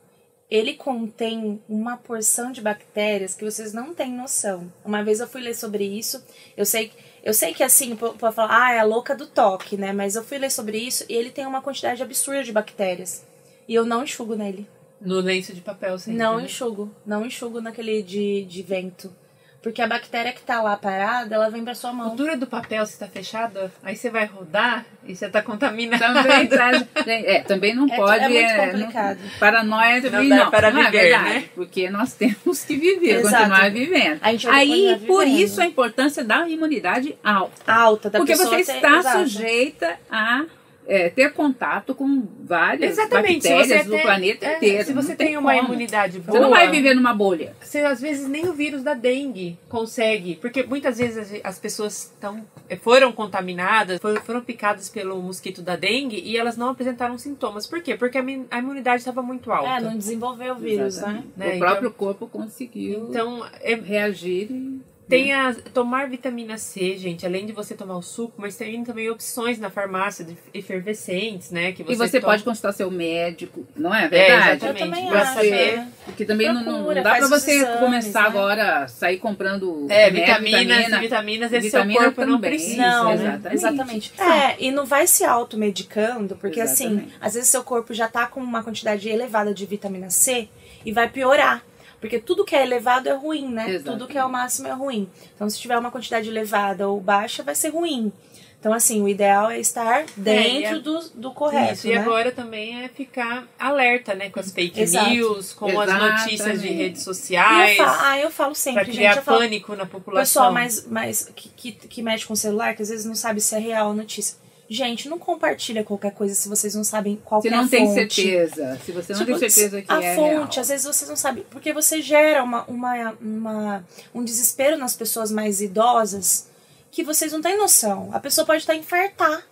ele 0.50 0.74
contém 0.74 1.61
uma 1.68 1.96
porção 1.96 2.50
de 2.50 2.61
bactérias 2.61 3.34
que 3.34 3.44
vocês 3.44 3.72
não 3.72 3.94
têm 3.94 4.12
noção. 4.12 4.72
Uma 4.84 5.04
vez 5.04 5.20
eu 5.20 5.28
fui 5.28 5.42
ler 5.42 5.54
sobre 5.54 5.84
isso, 5.84 6.24
eu 6.56 6.64
sei 6.64 6.90
eu 7.22 7.34
sei 7.34 7.52
que 7.52 7.62
assim, 7.62 7.94
pode 7.94 8.34
falar, 8.34 8.48
ah, 8.50 8.72
é 8.72 8.78
a 8.78 8.84
louca 8.84 9.14
do 9.14 9.26
toque, 9.26 9.76
né? 9.76 9.92
Mas 9.92 10.16
eu 10.16 10.24
fui 10.24 10.38
ler 10.38 10.50
sobre 10.50 10.78
isso 10.78 11.04
e 11.08 11.14
ele 11.14 11.30
tem 11.30 11.46
uma 11.46 11.61
quantidade 11.61 12.02
absurda 12.02 12.42
de 12.42 12.52
bactérias. 12.52 13.22
E 13.66 13.74
eu 13.74 13.84
não 13.84 14.04
enxugo 14.04 14.34
nele. 14.34 14.66
No 15.00 15.20
lenço 15.20 15.52
de 15.52 15.61
papel, 15.61 15.98
sempre. 15.98 16.18
Não 16.18 16.38
né? 16.38 16.44
enxugo. 16.44 16.90
Não 17.04 17.26
enxugo 17.26 17.61
naquele 17.61 18.02
de, 18.02 18.44
de 18.44 18.62
vento. 18.62 19.12
Porque 19.60 19.82
a 19.82 19.88
bactéria 19.88 20.32
que 20.32 20.40
tá 20.40 20.62
lá 20.62 20.76
parada, 20.76 21.34
ela 21.34 21.50
vem 21.50 21.64
pra 21.64 21.74
sua 21.74 21.90
A 21.90 21.92
mão. 21.92 22.10
altura 22.10 22.36
do 22.36 22.46
papel, 22.46 22.86
se 22.86 22.96
tá 22.96 23.08
fechado, 23.08 23.70
aí 23.82 23.96
você 23.96 24.08
vai 24.08 24.24
rodar 24.24 24.86
e 25.04 25.16
você 25.16 25.28
tá 25.28 25.42
contaminado. 25.42 25.98
Também, 26.00 26.46
traz- 26.46 26.86
é, 27.06 27.40
também 27.40 27.74
não 27.74 27.86
É- 27.92 27.96
pode. 27.96 28.24
é 28.24 28.28
muito 28.28 28.52
não- 28.56 28.66
complicado. 28.70 29.18
paranoia 29.40 30.00
também 30.00 30.28
dá 30.28 30.36
não. 30.44 30.50
para 30.50 30.70
não 30.70 30.80
é 30.80 30.84
viver, 30.84 31.00
verdade, 31.10 31.24
né? 31.34 31.44
Porque 31.56 31.90
nós 31.90 32.12
temos 32.14 32.64
que 32.64 32.76
viver, 32.76 33.16
Exato. 33.18 33.34
continuar 33.36 33.70
vivendo. 33.72 34.20
A 34.22 34.28
Aí, 34.28 34.34
continuar 34.38 34.98
por 35.08 35.24
vivendo. 35.24 35.40
isso, 35.42 35.60
a 35.60 35.66
importância 35.66 36.22
da 36.24 36.48
imunidade 36.48 37.18
alta. 37.24 37.72
alta 37.72 38.08
da 38.10 38.18
Porque 38.20 38.32
pessoa 38.34 38.50
você 38.50 38.60
está 38.72 38.98
exato. 38.98 39.18
sujeita 39.28 39.96
a 40.08 40.44
é, 40.88 41.11
ter 41.11 41.33
contato 41.35 41.94
com 41.94 42.27
várias 42.44 42.92
Exatamente. 42.92 43.46
Bactérias 43.46 43.85
do 43.85 43.92
tem- 43.92 44.01
planeta 44.03 44.46
é, 44.46 44.57
inteiro. 44.57 44.85
Se 44.87 44.92
você 44.94 45.09
não 45.11 45.16
tem 45.16 45.37
uma 45.37 45.53
como. 45.55 45.66
imunidade 45.68 46.18
boa. 46.18 46.33
Você 46.33 46.42
não 46.42 46.48
vai 46.51 46.70
viver 46.70 46.94
numa 46.94 47.12
bolha. 47.12 47.55
Você, 47.61 47.81
às 47.81 48.01
vezes 48.01 48.27
nem 48.27 48.48
o 48.48 48.55
vírus 48.55 48.83
da 48.83 48.94
dengue 48.94 49.59
consegue, 49.68 50.37
porque 50.37 50.62
muitas 50.62 50.96
vezes 50.96 51.18
as, 51.18 51.40
as 51.44 51.59
pessoas 51.59 52.11
tão, 52.18 52.42
eh, 52.70 52.77
foram 52.77 53.12
contaminadas, 53.12 54.01
foram, 54.01 54.20
foram 54.22 54.40
picadas 54.40 54.88
pelo 54.88 55.20
mosquito 55.22 55.61
da 55.61 55.77
dengue 55.77 56.18
e 56.24 56.38
elas 56.38 56.57
não 56.57 56.70
apresentaram 56.70 57.18
sintomas. 57.18 57.66
Por 57.66 57.83
quê? 57.83 57.94
Porque 57.94 58.16
a, 58.51 58.59
imunidade 58.59 58.98
estava 59.03 59.20
muito 59.22 59.53
alta. 59.53 59.68
É, 59.68 59.81
não 59.81 59.96
desenvolveu 59.96 60.55
o 60.55 60.57
vírus, 60.59 60.96
né? 61.03 61.22
né? 61.37 61.46
O 61.46 61.48
Então- 61.51 61.59
próprio 61.68 61.90
corpo 61.90 62.27
conseguiu 62.27 63.09
Então, 63.11 63.44
é, 63.61 63.74
reagir. 63.74 64.51
e- 64.51 64.81
tem 65.08 65.32
a, 65.32 65.54
tomar 65.72 66.08
vitamina 66.08 66.58
C, 66.58 66.96
gente, 66.98 67.24
além 67.24 67.46
de 67.46 67.52
você 67.52 67.74
tomar 67.74 67.96
o 67.96 68.02
suco, 68.02 68.34
mas 68.36 68.56
tem 68.56 68.84
também 68.84 69.08
opções 69.10 69.58
na 69.58 69.70
farmácia 69.70 70.24
de 70.24 70.36
efervescentes, 70.52 71.50
né? 71.50 71.72
Que 71.72 71.82
você 71.82 71.92
E 71.92 71.96
você 71.96 72.20
toma- 72.20 72.32
pode 72.32 72.44
consultar 72.44 72.72
seu 72.72 72.90
médico, 72.90 73.66
não 73.76 73.94
é 73.94 74.06
verdade? 74.08 74.56
exatamente. 74.66 74.82
Eu 74.82 74.86
também 74.90 75.06
Pra 75.08 75.22
acho. 75.22 75.34
saber- 75.34 75.76
né? 75.78 75.88
Porque 76.04 76.24
também 76.24 76.48
não, 76.52 76.62
não 76.64 76.74
Procura, 76.74 77.02
dá 77.02 77.14
pra 77.16 77.26
você 77.28 77.52
exames, 77.52 77.80
começar 77.80 78.22
né? 78.22 78.28
agora 78.28 78.78
a 78.84 78.88
sair 78.88 79.18
comprando 79.18 79.86
É, 79.88 80.04
remédio, 80.06 80.20
vitaminas, 80.26 80.76
vitamina. 80.76 81.00
vitaminas, 81.00 81.52
esse 81.52 81.66
Vitamina 81.66 82.00
seu 82.00 82.12
corpo 82.12 82.20
não 82.26 82.34
também. 82.36 82.50
precisa, 82.50 82.82
Não, 82.82 83.04
né? 83.06 83.14
exatamente. 83.14 83.54
exatamente. 83.54 84.12
É, 84.20 84.56
e 84.62 84.70
não 84.70 84.84
vai 84.84 85.06
se 85.06 85.24
automedicando, 85.24 86.36
porque 86.36 86.60
assim, 86.60 86.86
Exatamente. 86.86 87.14
às 87.20 87.34
vezes 87.34 87.48
seu 87.48 87.62
corpo 87.64 87.92
já 87.94 88.08
tá 88.08 88.26
com 88.26 88.40
uma 88.40 88.62
quantidade 88.62 89.08
elevada 89.08 89.52
de 89.54 89.64
vitamina 89.66 90.10
C 90.10 90.48
e 90.84 90.92
vai 90.92 91.08
piorar. 91.08 91.62
Porque 92.00 92.18
tudo 92.18 92.44
que 92.44 92.54
é 92.54 92.62
elevado 92.62 93.08
é 93.08 93.12
ruim, 93.14 93.48
né? 93.48 93.70
Exatamente. 93.70 93.84
Tudo 94.00 94.11
que 94.11 94.16
é 94.18 94.24
o 94.24 94.28
máximo 94.30 94.68
é 94.68 94.72
ruim. 94.72 95.08
Então, 95.34 95.48
se 95.50 95.58
tiver 95.58 95.76
uma 95.78 95.90
quantidade 95.90 96.28
elevada 96.28 96.88
ou 96.88 97.00
baixa, 97.00 97.42
vai 97.42 97.54
ser 97.54 97.70
ruim. 97.70 98.12
Então, 98.61 98.72
assim, 98.72 99.00
o 99.02 99.08
ideal 99.08 99.50
é 99.52 99.61
estar 99.61 100.04
dentro 100.16 100.61
e 100.61 100.66
a- 100.66 100.78
do, 100.78 101.00
do 101.14 101.30
correto. 101.32 101.74
Isso, 101.74 101.87
e 101.88 101.90
né? 101.94 101.98
agora 101.98 102.32
também 102.32 102.82
é 102.84 102.88
ficar 102.88 103.46
alerta, 103.56 104.14
né, 104.16 104.30
com 104.30 104.40
as 104.40 104.50
fake 104.50 104.80
Exato. 104.80 105.11
news, 105.11 105.52
com 105.52 105.66
as 105.80 105.88
Exatamente. 105.88 106.22
notícias 106.22 106.62
de 106.62 106.68
redes 106.68 107.02
E 107.02 107.04
sociais, 107.04 107.78
eu 107.78 107.84
falo, 107.84 107.98
ah, 108.02 108.18
eu 108.18 108.30
falo 108.32 108.54
sempre, 108.56 108.74
pra 108.74 108.84
gente. 108.84 108.96
criar 108.96 109.22
falo, 109.22 109.38
pânico 109.38 109.76
na 109.76 109.84
o 109.84 109.87
população. 109.87 110.22
pessoal 110.22 110.52
mais, 110.52 110.84
mais 110.88 111.30
que, 111.37 111.48
que, 111.50 111.70
que 111.72 112.02
mexe 112.02 112.26
com 112.26 112.32
o 112.32 112.37
celular, 112.37 112.74
que 112.74 112.82
às 112.82 112.88
vezes 112.88 113.04
não 113.06 113.14
sabe 113.14 113.40
se 113.40 113.54
é 113.54 113.58
real 113.61 113.90
a 113.92 113.94
notícia. 113.94 114.37
Gente, 114.70 115.09
não 115.09 115.18
compartilha 115.18 115.83
qualquer 115.83 116.12
coisa 116.12 116.35
se 116.35 116.48
vocês 116.48 116.74
não 116.74 116.85
sabem 116.85 117.18
qual 117.24 117.40
Se 117.40 117.48
é 117.48 117.54
a 117.54 117.57
não 117.62 117.68
tem 117.68 117.87
fonte. 117.87 118.14
certeza, 118.14 118.78
se 118.85 118.92
você 118.92 119.12
não 119.14 119.20
Tipo, 119.20 119.38
tem 119.38 119.48
certeza 119.50 119.81
que 119.83 119.90
a 119.92 120.02
é 120.02 120.14
fonte, 120.14 120.31
real. 120.57 120.61
às 120.61 120.68
vezes 120.68 120.85
vocês 120.87 121.09
não 121.09 121.16
sabem, 121.16 121.44
porque 121.50 121.72
você 121.72 122.02
gera 122.02 122.42
uma, 122.44 122.64
uma, 122.64 123.12
uma, 123.20 123.85
um 124.14 124.22
desespero 124.22 124.76
nas 124.76 124.94
pessoas 124.94 125.31
mais 125.33 125.62
idosas 125.62 126.48
que 126.90 127.02
vocês 127.02 127.33
não 127.33 127.40
têm 127.40 127.57
noção. 127.57 128.11
A 128.12 128.20
pessoa 128.20 128.44
pode 128.46 128.61
estar 128.61 128.74
infartar, 128.74 129.42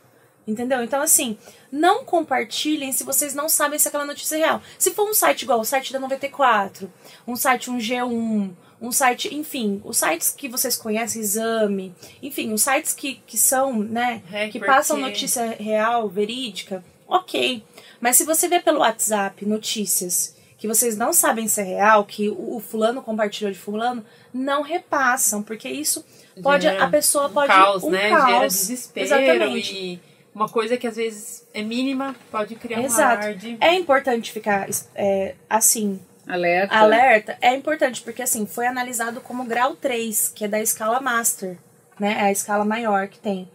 entendeu? 0.46 0.82
Então, 0.84 1.00
assim, 1.00 1.38
não 1.72 2.04
compartilhem 2.04 2.92
se 2.92 3.02
vocês 3.02 3.34
não 3.34 3.48
sabem 3.48 3.78
se 3.78 3.88
aquela 3.88 4.04
notícia 4.04 4.36
é 4.36 4.38
real. 4.40 4.62
Se 4.78 4.90
for 4.90 5.08
um 5.08 5.14
site 5.14 5.42
igual 5.42 5.60
o 5.60 5.64
site 5.64 5.94
da 5.94 5.98
94, 5.98 6.92
um 7.26 7.36
site, 7.36 7.70
um 7.70 7.78
G1, 7.78 8.50
um 8.80 8.92
site, 8.92 9.34
enfim, 9.34 9.80
os 9.84 9.98
sites 9.98 10.30
que 10.30 10.48
vocês 10.48 10.76
conhecem, 10.76 11.22
Exame, 11.22 11.94
enfim, 12.22 12.52
os 12.52 12.62
sites 12.62 12.92
que, 12.92 13.20
que 13.26 13.38
são, 13.38 13.72
né, 13.82 14.22
É, 14.32 14.48
que 14.48 14.60
passam 14.60 14.98
notícia 14.98 15.56
real, 15.58 16.08
verídica, 16.08 16.84
ok. 17.06 17.62
Mas 18.00 18.16
se 18.16 18.24
você 18.24 18.48
vê 18.48 18.60
pelo 18.60 18.80
WhatsApp 18.80 19.44
notícias 19.46 20.36
que 20.58 20.66
vocês 20.66 20.96
não 20.96 21.12
sabem 21.12 21.46
se 21.48 21.60
é 21.60 21.64
real, 21.64 22.04
que 22.04 22.28
o, 22.28 22.56
o 22.56 22.60
fulano 22.60 23.02
compartilhou 23.02 23.52
de 23.52 23.58
fulano, 23.58 24.04
não 24.32 24.62
repassam, 24.62 25.42
porque 25.42 25.68
isso 25.68 26.04
pode 26.42 26.66
a 26.66 26.88
pessoa 26.88 27.28
um 27.28 27.32
pode 27.32 27.48
caos, 27.48 27.82
um 27.82 27.90
né? 27.90 28.08
caos. 28.10 28.30
Gera 28.30 28.46
desespero 28.46 29.06
Exatamente. 29.06 29.74
e 29.74 30.00
uma 30.34 30.48
coisa 30.48 30.76
que 30.76 30.86
às 30.86 30.96
vezes 30.96 31.46
é 31.52 31.62
mínima 31.62 32.14
pode 32.30 32.54
criar 32.56 32.80
um 32.80 32.84
Exato. 32.84 33.22
alarde. 33.22 33.56
É 33.60 33.74
importante 33.74 34.32
ficar 34.32 34.68
é, 34.94 35.34
assim, 35.48 36.00
Alerta. 36.26 36.74
alerta, 36.74 37.38
é 37.40 37.54
importante 37.54 38.02
porque 38.02 38.22
assim, 38.22 38.46
foi 38.46 38.66
analisado 38.66 39.20
como 39.20 39.44
grau 39.44 39.76
3, 39.76 40.32
que 40.34 40.44
é 40.44 40.48
da 40.48 40.60
escala 40.60 41.00
master, 41.00 41.56
né? 41.98 42.16
É 42.18 42.22
a 42.22 42.32
escala 42.32 42.64
maior 42.64 43.06
que 43.08 43.18
tem, 43.18 43.48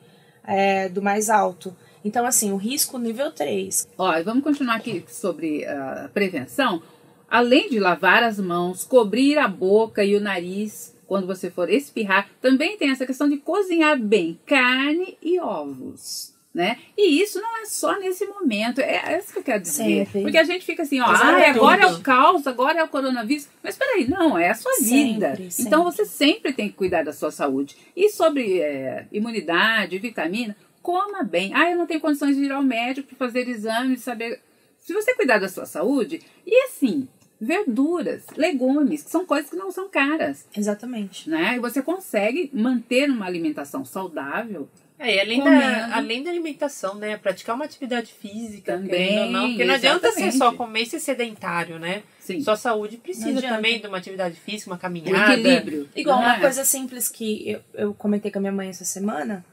é, 0.46 0.88
do 0.88 1.02
mais 1.02 1.30
alto. 1.30 1.76
Então, 2.04 2.26
assim, 2.26 2.52
o 2.52 2.58
risco 2.58 2.98
nível 2.98 3.32
3. 3.32 3.88
Ó, 3.98 4.12
e 4.16 4.24
vamos 4.24 4.44
continuar 4.44 4.76
aqui 4.76 5.06
sobre 5.08 5.66
a 5.66 6.10
prevenção. 6.14 6.82
Além 7.30 7.70
de 7.70 7.80
lavar 7.80 8.24
as 8.24 8.40
mãos, 8.40 8.84
cobrir 8.84 9.38
a 9.38 9.48
boca 9.48 10.04
e 10.04 10.16
o 10.16 10.22
nariz 10.22 10.96
quando 11.12 11.28
você 11.28 11.52
for 11.52 11.70
espirrar, 11.70 12.30
também 12.40 12.78
tem 12.78 12.90
essa 12.90 13.06
questão 13.06 13.28
de 13.28 13.36
cozinhar 13.36 14.00
bem 14.00 14.40
carne 14.46 15.18
e 15.22 15.42
ovos. 15.42 16.31
Né? 16.54 16.80
E 16.98 17.22
isso 17.22 17.40
não 17.40 17.62
é 17.62 17.66
só 17.66 17.98
nesse 17.98 18.26
momento, 18.26 18.82
é 18.82 19.18
isso 19.18 19.32
que 19.32 19.40
eu 19.40 19.44
quero 19.44 19.62
dizer. 19.62 20.06
Sempre. 20.06 20.22
Porque 20.22 20.38
a 20.38 20.44
gente 20.44 20.66
fica 20.66 20.84
assim, 20.84 21.00
ó, 21.00 21.06
ah, 21.06 21.50
agora 21.50 21.84
é 21.84 21.88
o 21.88 22.02
caos, 22.02 22.46
agora 22.46 22.80
é 22.80 22.84
o 22.84 22.90
coronavírus. 22.90 23.48
Mas 23.64 23.78
peraí, 23.78 24.06
não, 24.06 24.38
é 24.38 24.50
a 24.50 24.54
sua 24.54 24.74
Sempre, 24.74 25.14
vida. 25.14 25.30
sempre. 25.50 25.54
Então 25.60 25.84
você 25.86 26.04
sempre 26.06 26.52
tem 26.52 26.68
que 26.68 26.76
cuidar 26.76 27.04
da 27.04 27.14
sua 27.14 27.32
saúde. 27.32 27.78
E 27.96 28.10
sobre 28.10 28.60
é, 28.60 29.08
imunidade, 29.14 29.98
vitamina, 29.98 30.54
coma 30.82 31.24
bem. 31.24 31.54
Ah, 31.54 31.72
eu 31.72 31.78
não 31.78 31.88
tenho 31.88 32.02
condições 32.02 32.36
de 32.36 32.44
ir 32.44 32.52
ao 32.52 32.62
médico 32.62 33.16
para 33.16 33.28
fazer 33.28 33.48
exames, 33.48 34.02
saber. 34.02 34.42
Se 34.78 34.94
você 34.94 35.16
cuidar 35.16 35.38
da 35.38 35.48
sua 35.48 35.66
saúde, 35.66 36.22
e 36.46 36.64
assim, 36.66 37.08
verduras, 37.40 38.26
legumes, 38.36 39.04
que 39.04 39.10
são 39.10 39.26
coisas 39.26 39.50
que 39.50 39.56
não 39.56 39.72
são 39.72 39.90
caras, 39.90 40.46
Exatamente. 40.56 41.30
né? 41.30 41.56
E 41.56 41.60
você 41.60 41.82
consegue 41.82 42.52
manter 42.54 43.10
uma 43.10 43.26
alimentação 43.26 43.84
saudável 43.84 44.70
É, 45.02 45.16
e 45.16 45.20
além 45.20 45.40
Comendo. 45.42 45.62
da, 45.62 45.96
além 45.96 46.24
da 46.24 46.30
alimentação, 46.30 46.94
né? 46.94 47.18
Praticar 47.18 47.56
uma 47.56 47.66
atividade 47.66 48.14
física 48.14 48.74
Também, 48.78 49.20
ou 49.20 49.26
não. 49.32 49.48
Porque 49.50 49.66
não 49.66 49.74
adianta 49.74 50.12
ser 50.12 50.28
exatamente. 50.28 50.38
só 50.38 50.54
comer 50.54 50.82
e 50.84 50.86
ser 50.86 51.00
sedentário, 51.00 51.80
né? 51.80 52.04
Sim. 52.20 52.40
Sua 52.42 52.56
saúde 52.56 52.98
Não 52.98 53.02
precisa 53.02 53.30
adianta. 53.40 53.56
também 53.56 53.82
de 53.82 53.88
uma 53.88 53.98
atividade 53.98 54.36
física, 54.36 54.70
uma 54.70 54.78
caminhada. 54.78 55.34
equilíbrio. 55.34 55.90
Igual 55.96 56.18
não 56.18 56.26
uma 56.26 56.38
é? 56.38 56.40
coisa 56.40 56.64
simples 56.64 57.10
que 57.10 57.50
eu, 57.50 57.62
eu 57.74 57.94
comentei 57.96 58.30
com 58.30 58.38
a 58.38 58.42
minha 58.42 58.54
mãe 58.54 58.70
essa 58.70 58.86
semana 58.86 59.44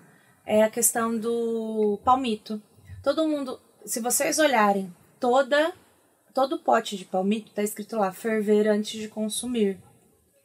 é 0.45 0.63
a 0.63 0.69
questão 0.69 1.17
do 1.17 1.99
palmito. 2.05 2.61
Todo 3.03 3.27
mundo, 3.27 3.59
se 3.87 4.01
vocês 4.01 4.39
olharem, 4.39 4.95
toda 5.19 5.73
todo 6.35 6.59
pote 6.59 6.97
de 6.97 7.05
palmito 7.05 7.51
tá 7.53 7.63
escrito 7.63 7.97
lá 7.97 8.13
ferver 8.13 8.69
antes 8.69 9.01
de 9.01 9.09
consumir. 9.09 9.79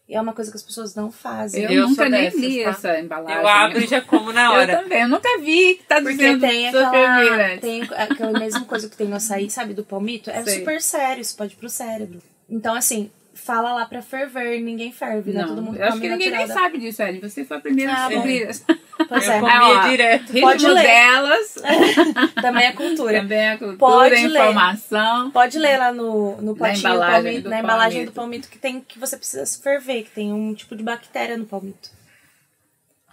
E 0.08 0.16
é 0.16 0.22
uma 0.22 0.34
coisa 0.34 0.52
que 0.52 0.58
as 0.58 0.64
pessoas 0.64 0.94
não 0.96 1.10
fazem. 1.12 1.64
Eu, 1.64 1.72
Eu 1.72 1.90
nunca 1.90 2.10
nem 2.10 2.24
dessas, 2.26 2.40
li 2.42 2.64
tá? 2.64 2.70
essa 2.72 3.00
embalagem. 3.00 3.38
Eu 3.42 3.48
abro 3.48 3.80
e 3.82 3.88
já 3.88 4.02
como 4.02 4.34
na 4.34 4.46
Eu 4.48 4.52
hora. 4.52 4.78
também, 4.82 5.02
eu 5.02 5.08
nunca 5.08 5.38
vi 5.40 5.76
que 5.76 5.84
tá 5.84 5.96
Porque 6.02 6.14
dizendo 6.18 6.42
tem 6.42 6.68
aquela, 6.68 7.58
tem 7.60 7.82
aquela 7.84 8.40
mesma 8.40 8.66
coisa 8.66 8.90
que 8.90 8.98
tem 8.98 9.08
no 9.08 9.16
açaí, 9.16 9.50
sabe, 9.50 9.74
do 9.74 9.84
palmito. 9.84 10.30
É 10.30 10.44
Sei. 10.44 10.60
super 10.60 10.82
sério, 10.82 11.22
isso 11.22 11.38
pode 11.38 11.54
ir 11.54 11.56
pro 11.58 11.70
cérebro. 11.70 12.22
Então, 12.50 12.76
assim, 12.76 13.10
fala 13.34 13.74
lá 13.74 13.86
pra 13.86 14.02
ferver, 14.02 14.62
ninguém 14.62 14.92
ferve, 14.92 15.32
né? 15.34 15.42
Não, 15.42 15.50
Todo 15.50 15.62
mundo 15.62 15.78
eu 15.78 15.86
acho 15.88 16.00
que 16.00 16.08
ninguém 16.10 16.32
nem 16.32 16.48
sabe 16.48 16.78
disso, 16.78 17.02
Ellen. 17.02 17.20
Você 17.22 17.44
foi 17.44 17.58
a 17.58 17.60
primeira 17.60 17.92
Ah, 17.94 18.08
a 18.08 18.14
essa. 18.32 18.66
Pois 19.10 19.26
eu 19.28 19.34
é, 19.34 19.40
comia 19.40 19.54
Ah, 19.56 19.70
ó, 19.86 19.88
direto. 19.90 20.34
Pode 20.40 20.68
ler. 20.68 20.84
delas, 20.84 21.56
também 22.42 22.66
é 22.66 22.72
cultura. 22.72 23.20
também 23.22 23.50
a 23.50 23.58
cultura, 23.58 23.78
Pode 23.78 24.16
a 24.16 24.28
ler. 24.28 24.40
informação. 24.40 25.32
Pode 25.32 25.58
ler 25.60 25.78
lá 25.78 25.92
no, 25.92 26.38
no 26.42 26.54
Na 26.54 26.58
potinho 26.58 26.74
do 26.76 26.80
embalagem 26.80 27.24
palmito, 27.24 27.44
do 27.44 27.50
na 27.50 27.60
embalagem 27.60 27.92
palmito. 28.00 28.12
do 28.12 28.16
palmito 28.16 28.50
que 28.50 28.58
tem 28.60 28.82
que 28.82 29.00
você 29.00 29.18
precisa 29.18 29.46
ferver, 29.62 30.04
que 30.04 30.12
tem 30.12 30.32
um 30.32 30.54
tipo 30.54 30.76
de 30.76 30.84
bactéria 30.84 31.36
no 31.38 31.46
palmito. 31.46 31.90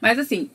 Mas 0.00 0.18
assim, 0.18 0.50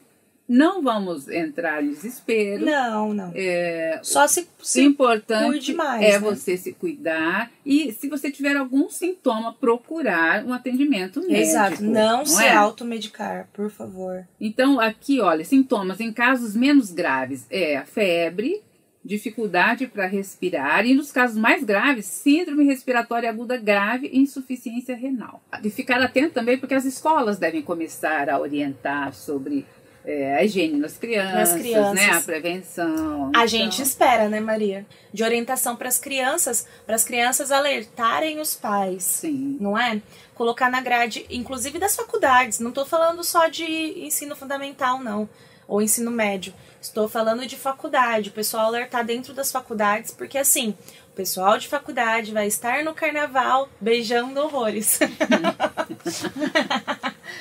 não 0.48 0.82
vamos 0.82 1.28
entrar 1.28 1.84
em 1.84 1.90
desespero. 1.90 2.66
Não, 2.66 3.14
não. 3.14 3.32
É, 3.34 4.00
Só 4.04 4.28
se, 4.28 4.48
se 4.62 4.82
importante 4.82 5.48
cuide 5.48 5.74
mais, 5.74 6.04
é 6.04 6.12
né? 6.14 6.20
você 6.20 6.56
se 6.56 6.74
cuidar 6.74 7.52
e 7.66 7.92
se 7.92 8.08
você 8.08 8.32
tiver 8.32 8.56
algum 8.56 8.90
sintoma, 8.90 9.54
procurar 9.54 10.46
um 10.46 10.54
atendimento 10.54 11.20
médico. 11.22 11.36
Exato, 11.36 11.84
não, 11.84 12.26
se 12.26 12.44
é? 12.44 12.54
automedicar, 12.54 13.50
por 13.54 13.72
favor. 13.72 14.28
Então, 14.40 14.80
aqui, 14.80 15.20
olha, 15.20 15.44
sintomas 15.44 16.00
em 16.00 16.14
casos 16.14 16.56
menos 16.56 16.92
graves 16.92 17.46
é 17.50 17.78
a 17.78 17.86
febre, 17.86 18.62
dificuldade 19.04 19.86
para 19.86 20.08
respirar 20.08 20.86
e 20.86 20.96
nos 20.96 21.12
casos 21.12 21.38
mais 21.38 21.64
graves, 21.64 22.06
síndrome 22.06 22.66
respiratória 22.66 23.30
aguda 23.30 23.56
grave 23.56 24.10
e 24.12 24.20
insuficiência 24.20 24.96
renal. 24.96 25.44
E 25.64 25.70
ficar 25.70 26.02
atento 26.02 26.34
também 26.34 26.58
porque 26.58 26.74
as 26.74 26.86
escolas 26.86 27.38
devem 27.38 27.62
começar 27.62 28.30
a 28.30 28.40
orientar 28.40 29.14
sobre 29.14 29.66
é, 30.06 30.36
a 30.36 30.44
higiene 30.44 30.78
nas 30.80 30.98
crianças, 30.98 31.34
Nas 31.34 31.54
crianças. 31.62 31.94
né, 31.96 32.10
a 32.12 32.22
prevenção. 32.22 33.26
A 33.26 33.30
Então, 33.30 33.48
gente 33.48 33.82
espera, 33.82 34.30
né, 34.30 34.40
Maria? 34.40 34.86
De 35.12 35.24
orientação 35.24 35.76
para 35.76 35.88
as 35.88 35.98
crianças, 35.98 36.68
para 36.86 36.96
as 36.96 37.04
crianças 37.04 37.52
alertarem 37.52 38.40
os 38.40 38.54
pais. 38.56 39.04
Sim. 39.04 39.58
não 39.60 39.78
é? 39.78 40.02
Colocar 40.36 40.70
na 40.70 40.82
grade, 40.82 41.26
inclusive 41.30 41.80
das 41.80 41.96
faculdades. 41.96 42.60
Não 42.60 42.70
estou 42.70 42.86
falando 42.86 43.24
só 43.24 43.48
de 43.48 43.64
ensino 44.06 44.36
fundamental, 44.36 45.00
não. 45.00 45.28
Ou 45.68 45.82
ensino 45.82 46.12
médio. 46.12 46.54
Estou 46.80 47.08
falando 47.10 47.48
de 47.48 47.56
faculdade. 47.56 48.30
O 48.30 48.34
pessoal 48.34 48.66
alertar 48.68 49.04
dentro 49.04 49.34
das 49.34 49.52
faculdades, 49.52 50.12
porque 50.12 50.38
assim, 50.38 50.76
o 51.10 51.16
pessoal 51.16 51.58
de 51.58 51.68
faculdade 51.68 52.32
vai 52.32 52.46
estar 52.46 52.84
no 52.84 52.94
carnaval 52.94 53.68
beijando 53.82 54.40
horrores. 54.42 55.00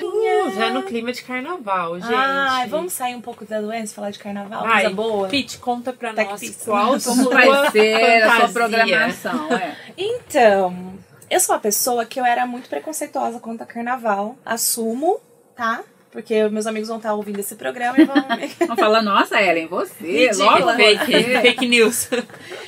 Uh, 0.00 0.50
já 0.54 0.70
no 0.70 0.82
clima 0.82 1.12
de 1.12 1.22
carnaval, 1.22 2.00
gente. 2.00 2.12
Ai, 2.14 2.68
vamos 2.68 2.92
sair 2.92 3.14
um 3.14 3.20
pouco 3.20 3.44
da 3.44 3.60
doença, 3.60 3.94
falar 3.94 4.10
de 4.10 4.18
carnaval, 4.18 4.62
Vai, 4.62 4.82
coisa 4.82 4.96
boa. 4.96 5.28
Pete, 5.28 5.58
conta 5.58 5.92
pra 5.92 6.12
Tech 6.12 6.30
nós 6.30 6.40
Pizza. 6.40 6.64
qual 6.70 7.00
Como 7.00 7.30
vai 7.30 7.70
ser 7.70 8.22
a 8.22 8.36
sua 8.36 8.48
programação? 8.48 9.52
É. 9.52 9.76
Então, 9.96 10.94
eu 11.30 11.40
sou 11.40 11.54
uma 11.54 11.60
pessoa 11.60 12.04
que 12.04 12.18
eu 12.20 12.24
era 12.24 12.46
muito 12.46 12.68
preconceituosa 12.68 13.38
quanto 13.40 13.62
a 13.62 13.66
carnaval. 13.66 14.36
Assumo, 14.44 15.20
tá? 15.56 15.82
Porque 16.14 16.48
meus 16.48 16.64
amigos 16.68 16.88
vão 16.88 16.98
estar 16.98 17.12
ouvindo 17.12 17.40
esse 17.40 17.56
programa 17.56 17.98
e 17.98 18.04
vão. 18.04 18.14
Vão 18.68 18.76
falar, 18.76 19.02
nossa, 19.02 19.42
Ellen, 19.42 19.66
você, 19.66 20.28
Ridícula. 20.28 20.60
logo 20.60 20.76
Fake, 20.76 21.40
fake 21.42 21.66
news. 21.66 22.08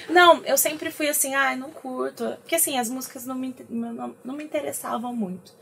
Não, 0.08 0.42
eu 0.44 0.58
sempre 0.58 0.90
fui 0.90 1.08
assim, 1.08 1.32
ai, 1.36 1.54
não 1.54 1.70
curto. 1.70 2.24
Porque 2.42 2.56
assim, 2.56 2.76
as 2.76 2.88
músicas 2.90 3.24
não 3.24 3.36
me, 3.36 3.54
não, 3.70 4.16
não 4.24 4.34
me 4.34 4.42
interessavam 4.42 5.14
muito. 5.14 5.52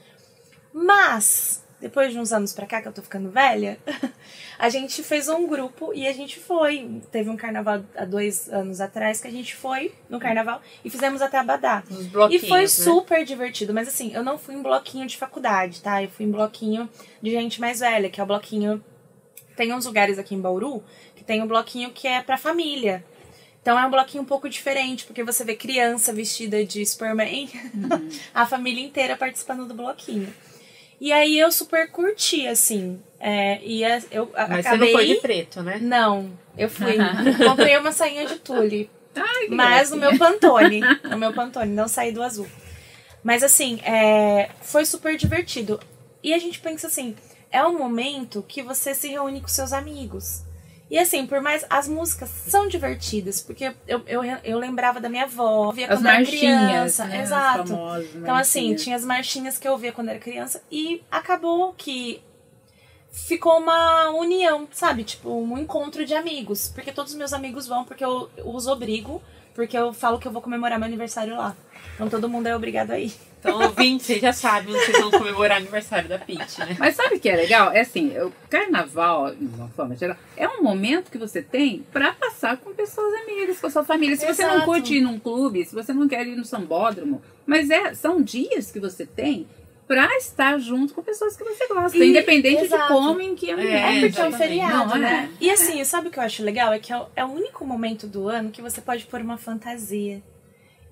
Mas, 0.76 1.64
depois 1.80 2.12
de 2.12 2.18
uns 2.18 2.32
anos 2.32 2.52
pra 2.52 2.66
cá, 2.66 2.82
que 2.82 2.88
eu 2.88 2.92
tô 2.92 3.00
ficando 3.00 3.30
velha, 3.30 3.78
a 4.58 4.68
gente 4.68 5.04
fez 5.04 5.28
um 5.28 5.46
grupo 5.46 5.94
e 5.94 6.08
a 6.08 6.12
gente 6.12 6.40
foi. 6.40 7.00
Teve 7.12 7.30
um 7.30 7.36
carnaval 7.36 7.84
há 7.96 8.04
dois 8.04 8.48
anos 8.48 8.80
atrás 8.80 9.20
que 9.20 9.28
a 9.28 9.30
gente 9.30 9.54
foi 9.54 9.94
no 10.10 10.18
carnaval 10.18 10.60
e 10.84 10.90
fizemos 10.90 11.22
até 11.22 11.38
Abadá. 11.38 11.84
E 12.34 12.40
foi 12.40 12.62
né? 12.62 12.66
super 12.66 13.24
divertido, 13.24 13.72
mas 13.72 13.86
assim, 13.86 14.12
eu 14.12 14.24
não 14.24 14.36
fui 14.36 14.56
em 14.56 14.62
bloquinho 14.62 15.06
de 15.06 15.16
faculdade, 15.16 15.80
tá? 15.80 16.02
Eu 16.02 16.08
fui 16.08 16.26
em 16.26 16.30
bloquinho 16.30 16.90
de 17.22 17.30
gente 17.30 17.60
mais 17.60 17.78
velha, 17.78 18.10
que 18.10 18.20
é 18.20 18.24
o 18.24 18.26
bloquinho. 18.26 18.84
Tem 19.56 19.72
uns 19.72 19.86
lugares 19.86 20.18
aqui 20.18 20.34
em 20.34 20.40
Bauru 20.40 20.82
que 21.14 21.22
tem 21.22 21.40
um 21.40 21.46
bloquinho 21.46 21.92
que 21.92 22.08
é 22.08 22.20
pra 22.20 22.36
família. 22.36 23.04
Então 23.62 23.78
é 23.78 23.86
um 23.86 23.90
bloquinho 23.90 24.24
um 24.24 24.26
pouco 24.26 24.48
diferente, 24.48 25.04
porque 25.04 25.22
você 25.22 25.44
vê 25.44 25.54
criança 25.54 26.12
vestida 26.12 26.64
de 26.64 26.84
Superman, 26.84 27.48
a 28.34 28.44
família 28.44 28.84
inteira 28.84 29.16
participando 29.16 29.66
do 29.66 29.72
bloquinho. 29.72 30.34
E 31.00 31.12
aí 31.12 31.38
eu 31.38 31.50
super 31.52 31.90
curti, 31.90 32.46
assim. 32.46 33.00
É, 33.20 33.60
e 33.62 33.84
a- 33.84 34.02
eu 34.10 34.30
Mas 34.32 34.66
acabei. 34.66 34.88
você 34.90 34.92
não 34.92 34.92
foi 34.92 35.06
de 35.06 35.14
preto, 35.20 35.62
né? 35.62 35.78
Não, 35.80 36.30
eu 36.56 36.68
fui. 36.68 36.96
Comprei 37.48 37.76
uma 37.76 37.92
sainha 37.92 38.26
de 38.26 38.36
tule. 38.38 38.90
Ai, 39.16 39.48
Mas 39.48 39.90
no 39.90 39.96
gracinha. 39.98 40.10
meu 40.10 40.18
Pantone. 40.18 40.80
No 41.04 41.18
meu 41.18 41.32
Pantone, 41.32 41.72
não 41.72 41.86
saí 41.88 42.10
do 42.12 42.22
azul. 42.22 42.46
Mas 43.22 43.42
assim, 43.42 43.80
é, 43.84 44.50
foi 44.60 44.84
super 44.84 45.16
divertido. 45.16 45.80
E 46.22 46.34
a 46.34 46.38
gente 46.38 46.60
pensa 46.60 46.86
assim, 46.88 47.14
é 47.50 47.64
um 47.64 47.78
momento 47.78 48.44
que 48.46 48.62
você 48.62 48.94
se 48.94 49.08
reúne 49.08 49.40
com 49.40 49.48
seus 49.48 49.72
amigos. 49.72 50.42
E 50.90 50.98
assim, 50.98 51.26
por 51.26 51.40
mais. 51.40 51.64
As 51.70 51.88
músicas 51.88 52.28
são 52.28 52.68
divertidas, 52.68 53.40
porque 53.40 53.72
eu, 53.86 54.02
eu, 54.06 54.22
eu 54.44 54.58
lembrava 54.58 55.00
da 55.00 55.08
minha 55.08 55.24
avó, 55.24 55.72
via 55.72 55.86
As 55.86 55.98
quando 55.98 56.06
era 56.06 56.16
marchinhas, 56.18 56.66
criança. 56.66 57.04
né? 57.06 57.16
as 57.18 57.22
Exato. 57.24 57.68
famosas 57.68 58.14
Então, 58.14 58.36
assim, 58.36 58.74
tinha 58.74 58.96
as 58.96 59.04
marchinhas 59.04 59.58
que 59.58 59.66
eu 59.66 59.76
via 59.78 59.92
quando 59.92 60.10
era 60.10 60.18
criança 60.18 60.62
e 60.70 61.02
acabou 61.10 61.72
que 61.72 62.22
ficou 63.10 63.58
uma 63.58 64.10
união, 64.10 64.68
sabe? 64.72 65.04
Tipo, 65.04 65.30
um 65.30 65.56
encontro 65.56 66.04
de 66.04 66.14
amigos. 66.14 66.68
Porque 66.68 66.92
todos 66.92 67.12
os 67.12 67.18
meus 67.18 67.32
amigos 67.32 67.66
vão, 67.66 67.84
porque 67.84 68.04
eu 68.04 68.28
os 68.44 68.66
obrigo, 68.66 69.22
porque 69.54 69.76
eu 69.76 69.92
falo 69.92 70.18
que 70.18 70.28
eu 70.28 70.32
vou 70.32 70.42
comemorar 70.42 70.78
meu 70.78 70.86
aniversário 70.86 71.36
lá. 71.36 71.56
Então 71.94 72.08
todo 72.10 72.28
mundo 72.28 72.46
é 72.46 72.56
obrigado 72.56 72.90
aí. 72.90 73.12
Então, 73.40 73.60
ouvinte, 73.62 74.04
vocês 74.04 74.20
já 74.22 74.32
sabem 74.32 74.74
onde 74.74 74.84
vocês 74.86 74.98
vão 74.98 75.10
comemorar 75.10 75.58
o 75.58 75.60
aniversário 75.60 76.08
da 76.08 76.18
Pete, 76.18 76.58
né? 76.60 76.76
Mas 76.78 76.96
sabe 76.96 77.16
o 77.16 77.20
que 77.20 77.28
é 77.28 77.36
legal? 77.36 77.70
É 77.72 77.80
assim, 77.80 78.08
o 78.18 78.32
carnaval, 78.48 79.34
de 79.34 79.44
uma 79.44 79.68
forma 79.68 79.94
geral, 79.94 80.16
é 80.36 80.48
um 80.48 80.62
momento 80.62 81.10
que 81.10 81.18
você 81.18 81.42
tem 81.42 81.84
pra 81.92 82.12
passar 82.14 82.56
com 82.56 82.72
pessoas 82.72 83.12
amigas, 83.22 83.60
com 83.60 83.66
a 83.66 83.70
sua 83.70 83.84
família. 83.84 84.16
Se 84.16 84.24
você 84.26 84.42
não 84.42 84.52
Exato. 84.54 84.64
curte 84.66 84.96
ir 84.96 85.02
num 85.02 85.18
clube, 85.18 85.64
se 85.64 85.74
você 85.74 85.92
não 85.92 86.08
quer 86.08 86.26
ir 86.26 86.34
no 86.36 86.44
sambódromo, 86.44 87.20
mas 87.46 87.68
é, 87.70 87.92
são 87.94 88.22
dias 88.22 88.70
que 88.72 88.80
você 88.80 89.04
tem 89.04 89.46
pra 89.86 90.06
estar 90.16 90.58
junto 90.58 90.94
com 90.94 91.02
pessoas 91.02 91.36
que 91.36 91.44
você 91.44 91.68
gosta, 91.68 91.98
E- 91.98 92.08
independente 92.08 92.62
exato. 92.64 92.82
de 92.84 92.88
como, 92.88 93.20
em 93.20 93.34
que 93.34 93.50
ambiente. 93.50 93.70
É, 93.72 93.82
porque 93.82 94.20
é 94.20 94.24
um 94.24 94.28
exatamente. 94.28 94.36
feriado, 94.38 94.88
Não, 94.88 94.96
né? 94.98 95.30
é. 95.30 95.44
E 95.44 95.50
assim, 95.50 95.84
sabe 95.84 96.08
o 96.08 96.10
que 96.10 96.18
eu 96.18 96.22
acho 96.22 96.42
legal? 96.42 96.72
É 96.72 96.78
que 96.78 96.90
é 96.90 96.96
o, 96.98 97.06
é 97.14 97.22
o 97.22 97.28
único 97.28 97.66
momento 97.66 98.06
do 98.06 98.26
ano 98.26 98.50
que 98.50 98.62
você 98.62 98.80
pode 98.80 99.04
pôr 99.04 99.20
uma 99.20 99.36
fantasia. 99.36 100.22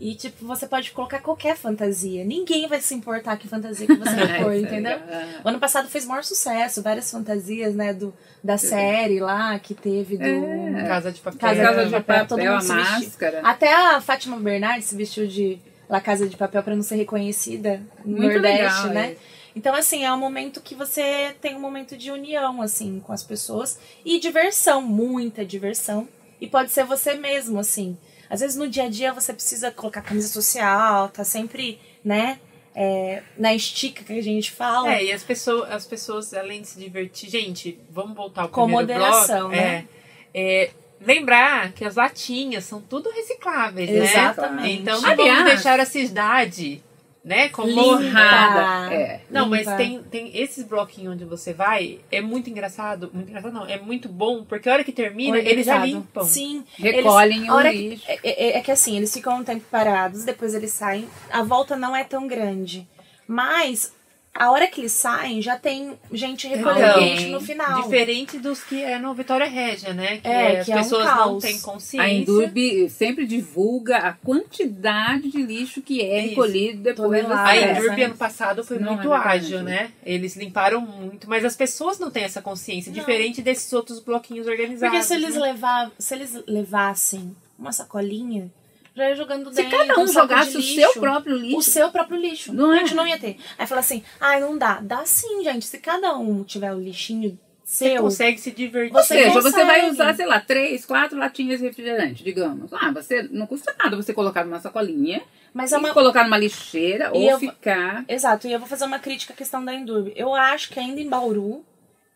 E, 0.04 0.16
tipo, 0.16 0.44
você 0.44 0.66
pode 0.66 0.90
colocar 0.90 1.20
qualquer 1.20 1.56
fantasia. 1.56 2.24
Ninguém 2.24 2.66
vai 2.66 2.80
se 2.80 2.92
importar 2.92 3.36
que 3.36 3.46
fantasia 3.46 3.86
que 3.86 3.94
você 3.94 4.16
vai 4.16 4.42
pôr, 4.42 4.52
É, 4.52 4.58
entendeu? 4.58 4.92
é. 4.98 5.40
O 5.44 5.48
ano 5.48 5.60
passado 5.60 5.88
fez 5.88 6.04
maior 6.04 6.24
sucesso, 6.24 6.82
várias 6.82 7.08
fantasias, 7.08 7.72
né, 7.72 7.94
do, 7.94 8.12
da 8.42 8.58
série 8.58 9.20
lá 9.20 9.56
que 9.60 9.74
teve 9.74 10.16
do. 10.18 10.24
É. 10.24 10.84
Casa 10.88 11.12
de 11.12 11.20
papel. 11.20 11.38
Casa 11.38 11.62
Casa 11.62 11.78
de 11.82 11.84
de 11.86 11.90
papel, 11.92 12.14
papel, 12.14 12.26
todo 12.26 12.40
a 12.40 12.50
mundo 12.52 12.62
se 12.62 12.74
vestiu. 12.74 12.94
máscara. 13.06 13.40
Até 13.44 13.72
a 13.72 14.00
Fátima 14.00 14.36
Bernardes 14.38 14.86
se 14.86 14.96
vestiu 14.96 15.26
de 15.28 15.60
La 15.88 16.00
Casa 16.00 16.28
de 16.28 16.36
Papel 16.36 16.62
pra 16.64 16.74
não 16.74 16.82
ser 16.82 16.96
reconhecida 16.96 17.80
no 18.04 18.16
Muito 18.16 18.32
Nordeste, 18.32 18.58
legal, 18.62 18.86
né? 18.88 19.12
é. 19.12 19.16
Então, 19.54 19.72
assim, 19.74 20.02
é 20.04 20.12
um 20.12 20.18
momento 20.18 20.60
que 20.62 20.74
você 20.74 21.32
tem 21.40 21.54
um 21.54 21.60
momento 21.60 21.96
de 21.96 22.10
união, 22.10 22.60
assim, 22.62 22.98
com 23.06 23.12
as 23.12 23.22
pessoas. 23.22 23.78
E 24.04 24.18
diversão, 24.18 24.80
muita 24.82 25.44
diversão. 25.44 26.08
E 26.40 26.48
pode 26.48 26.72
ser 26.72 26.84
você 26.84 27.14
mesmo, 27.14 27.58
assim. 27.60 27.96
Às 28.32 28.40
vezes 28.40 28.56
no 28.56 28.66
dia 28.68 28.84
a 28.84 28.88
dia 28.88 29.12
você 29.12 29.32
precisa 29.32 29.70
colocar 29.70 30.00
camisa 30.02 30.26
social, 30.28 31.08
tá 31.10 31.22
sempre, 31.22 31.78
né? 32.04 32.38
é, 32.74 33.22
na 33.36 33.54
estica 33.54 34.02
que 34.02 34.18
a 34.18 34.22
gente 34.22 34.50
fala. 34.50 34.94
É, 34.94 35.04
e 35.04 35.12
as 35.12 35.22
pessoas, 35.22 35.70
as 35.70 35.86
pessoas, 35.86 36.32
além 36.32 36.62
de 36.62 36.68
se 36.68 36.80
divertir, 36.80 37.28
gente, 37.28 37.78
vamos 37.90 38.16
voltar 38.16 38.42
ao 38.42 38.48
Com 38.48 38.64
primeiro 38.64 38.88
moderação, 38.94 39.48
bloco. 39.50 39.54
né? 39.56 39.84
É, 40.32 40.64
é, 40.64 40.70
lembrar 41.00 41.72
que 41.72 41.84
as 41.84 41.96
latinhas 41.96 42.64
são 42.64 42.80
tudo 42.80 43.10
recicláveis, 43.10 43.90
Exatamente. 43.90 44.62
né? 44.62 44.70
Então 44.80 45.02
não 45.02 45.10
Aliás- 45.10 45.30
vamos 45.38 45.52
deixar 45.52 45.78
a 45.80 45.84
cidade, 45.84 46.82
né, 47.24 47.48
como 47.50 47.68
Limpa. 47.68 47.82
Borrada, 47.82 48.94
é. 48.94 49.20
Não, 49.30 49.48
mas 49.48 49.60
Limpa. 49.66 49.76
tem, 49.76 50.02
tem 50.02 50.36
esses 50.36 50.64
bloquinhos 50.64 51.14
onde 51.14 51.24
você 51.24 51.52
vai, 51.52 52.00
é 52.10 52.20
muito 52.20 52.50
engraçado, 52.50 53.10
muito 53.12 53.28
engraçado 53.28 53.52
não, 53.52 53.64
é 53.66 53.78
muito 53.80 54.08
bom, 54.08 54.44
porque 54.44 54.68
a 54.68 54.72
hora 54.72 54.84
que 54.84 54.90
termina, 54.92 55.38
eles 55.38 55.66
já 55.66 55.78
limpam. 55.84 56.24
Sim. 56.24 56.64
Recolhem 56.76 57.38
eles, 57.38 57.48
o 57.50 57.54
hora 57.54 57.70
que- 57.70 57.88
lixo. 57.90 58.04
é, 58.08 58.18
é- 58.24 58.58
é 58.58 58.60
que 58.60 58.70
assim, 58.72 58.96
eles 58.96 59.12
ficam 59.12 59.36
um 59.38 59.44
tempo 59.44 59.64
parados, 59.70 60.24
depois 60.24 60.52
eles 60.54 60.72
saem. 60.72 61.08
A 61.30 61.42
volta 61.42 61.76
não 61.76 61.94
é 61.94 62.02
tão 62.04 62.26
grande. 62.26 62.88
Mas 63.26 63.92
a 64.34 64.50
hora 64.50 64.66
que 64.66 64.80
eles 64.80 64.92
saem, 64.92 65.42
já 65.42 65.58
tem 65.58 65.98
gente 66.10 66.48
recolhendo 66.48 66.80
Então, 66.88 67.04
lixo 67.04 67.28
no 67.28 67.40
final. 67.40 67.82
Diferente 67.82 68.38
dos 68.38 68.62
que 68.64 68.82
é 68.82 68.98
no 68.98 69.12
Vitória 69.14 69.46
Régia, 69.46 69.92
né? 69.92 70.18
Que 70.18 70.26
É, 70.28 70.60
as 70.60 70.66
que 70.66 70.72
é 70.72 70.74
um 70.74 70.78
pessoas 70.78 71.04
não 71.04 71.38
têm 71.38 71.60
consciência. 71.60 72.02
A 72.02 72.10
Endurbe 72.10 72.88
sempre 72.88 73.26
divulga 73.26 73.98
a 73.98 74.12
quantidade 74.14 75.30
de 75.30 75.42
lixo 75.42 75.82
que 75.82 76.00
é 76.00 76.20
Isso. 76.20 76.28
recolhido 76.30 76.82
depois 76.82 77.28
da 77.28 77.44
A 77.44 77.56
Endurbe 77.56 77.96
né? 77.96 78.04
ano 78.04 78.16
passado 78.16 78.64
foi 78.64 78.78
Não, 78.78 78.94
muito 78.94 79.12
é 79.12 79.16
ágil, 79.16 79.62
né? 79.62 79.90
Eles 80.02 80.34
limparam 80.34 80.80
muito, 80.80 81.28
mas 81.28 81.44
as 81.44 81.54
pessoas 81.54 81.98
não 81.98 82.10
têm 82.10 82.24
essa 82.24 82.40
consciência, 82.40 82.90
Não. 82.90 82.98
diferente 82.98 83.42
desses 83.42 83.70
outros 83.72 84.00
bloquinhos 84.00 84.46
organizados. 84.46 84.92
Porque 84.92 85.04
se 85.04 85.14
eles, 85.14 85.34
né? 85.34 85.40
levar, 85.42 85.90
se 85.98 86.14
eles 86.14 86.42
levassem 86.46 87.36
uma 87.58 87.70
sacolinha, 87.70 88.50
já 88.94 89.08
ia 89.08 89.14
jogando 89.16 89.48
Se 89.50 89.62
dentro. 89.62 89.78
cada 89.78 89.94
um 89.98 90.06
saco 90.06 90.12
jogasse 90.28 90.56
o 90.56 90.62
seu 90.62 90.92
próprio 90.94 91.36
lixo. 91.36 91.56
O 91.58 91.62
seu 91.62 91.90
próprio 91.90 92.18
lixo. 92.20 92.52
Não 92.52 92.70
a 92.70 92.76
é? 92.76 92.78
gente 92.80 92.94
não 92.94 93.06
ia 93.06 93.18
ter. 93.18 93.36
Aí 93.58 93.66
fala 93.66 93.80
assim, 93.80 94.02
ai, 94.20 94.40
não 94.40 94.56
dá. 94.58 94.80
Dá 94.82 95.04
sim, 95.06 95.42
gente. 95.44 95.64
Se 95.64 95.78
cada 95.78 96.16
um 96.18 96.42
tiver 96.44 96.72
o 96.74 96.78
lixinho 96.80 97.38
Você 97.64 97.90
seu. 97.90 98.02
consegue 98.02 98.38
se 98.38 98.50
divertir. 98.50 98.94
Ou 98.96 99.02
Você 99.02 99.14
seja, 99.14 99.30
você 99.30 99.50
consegue. 99.50 99.66
vai 99.66 99.90
usar, 99.90 100.14
sei 100.14 100.26
lá, 100.26 100.40
três, 100.40 100.84
quatro 100.84 101.18
latinhas 101.18 101.58
de 101.60 101.66
refrigerante, 101.66 102.22
digamos. 102.22 102.70
Ah, 102.74 102.90
você 102.90 103.22
não 103.30 103.46
custa 103.46 103.74
nada 103.78 103.96
você 103.96 104.12
colocar 104.12 104.44
numa 104.44 104.60
sacolinha 104.60 105.22
Mas 105.54 105.70
e 105.72 105.74
é 105.74 105.78
uma, 105.78 105.92
colocar 105.94 106.24
numa 106.24 106.36
lixeira 106.36 107.06
E 107.06 107.10
ou 107.18 107.22
eu- 107.30 107.38
ficar. 107.38 108.04
Exato, 108.08 108.46
e 108.46 108.52
eu 108.52 108.58
vou 108.58 108.68
fazer 108.68 108.84
uma 108.84 108.98
crítica 108.98 109.32
à 109.32 109.36
questão 109.36 109.64
da 109.64 109.72
Endurbe. 109.74 110.12
Eu 110.16 110.34
acho 110.34 110.68
que 110.70 110.78
ainda 110.78 111.00
em 111.00 111.08
Bauru 111.08 111.64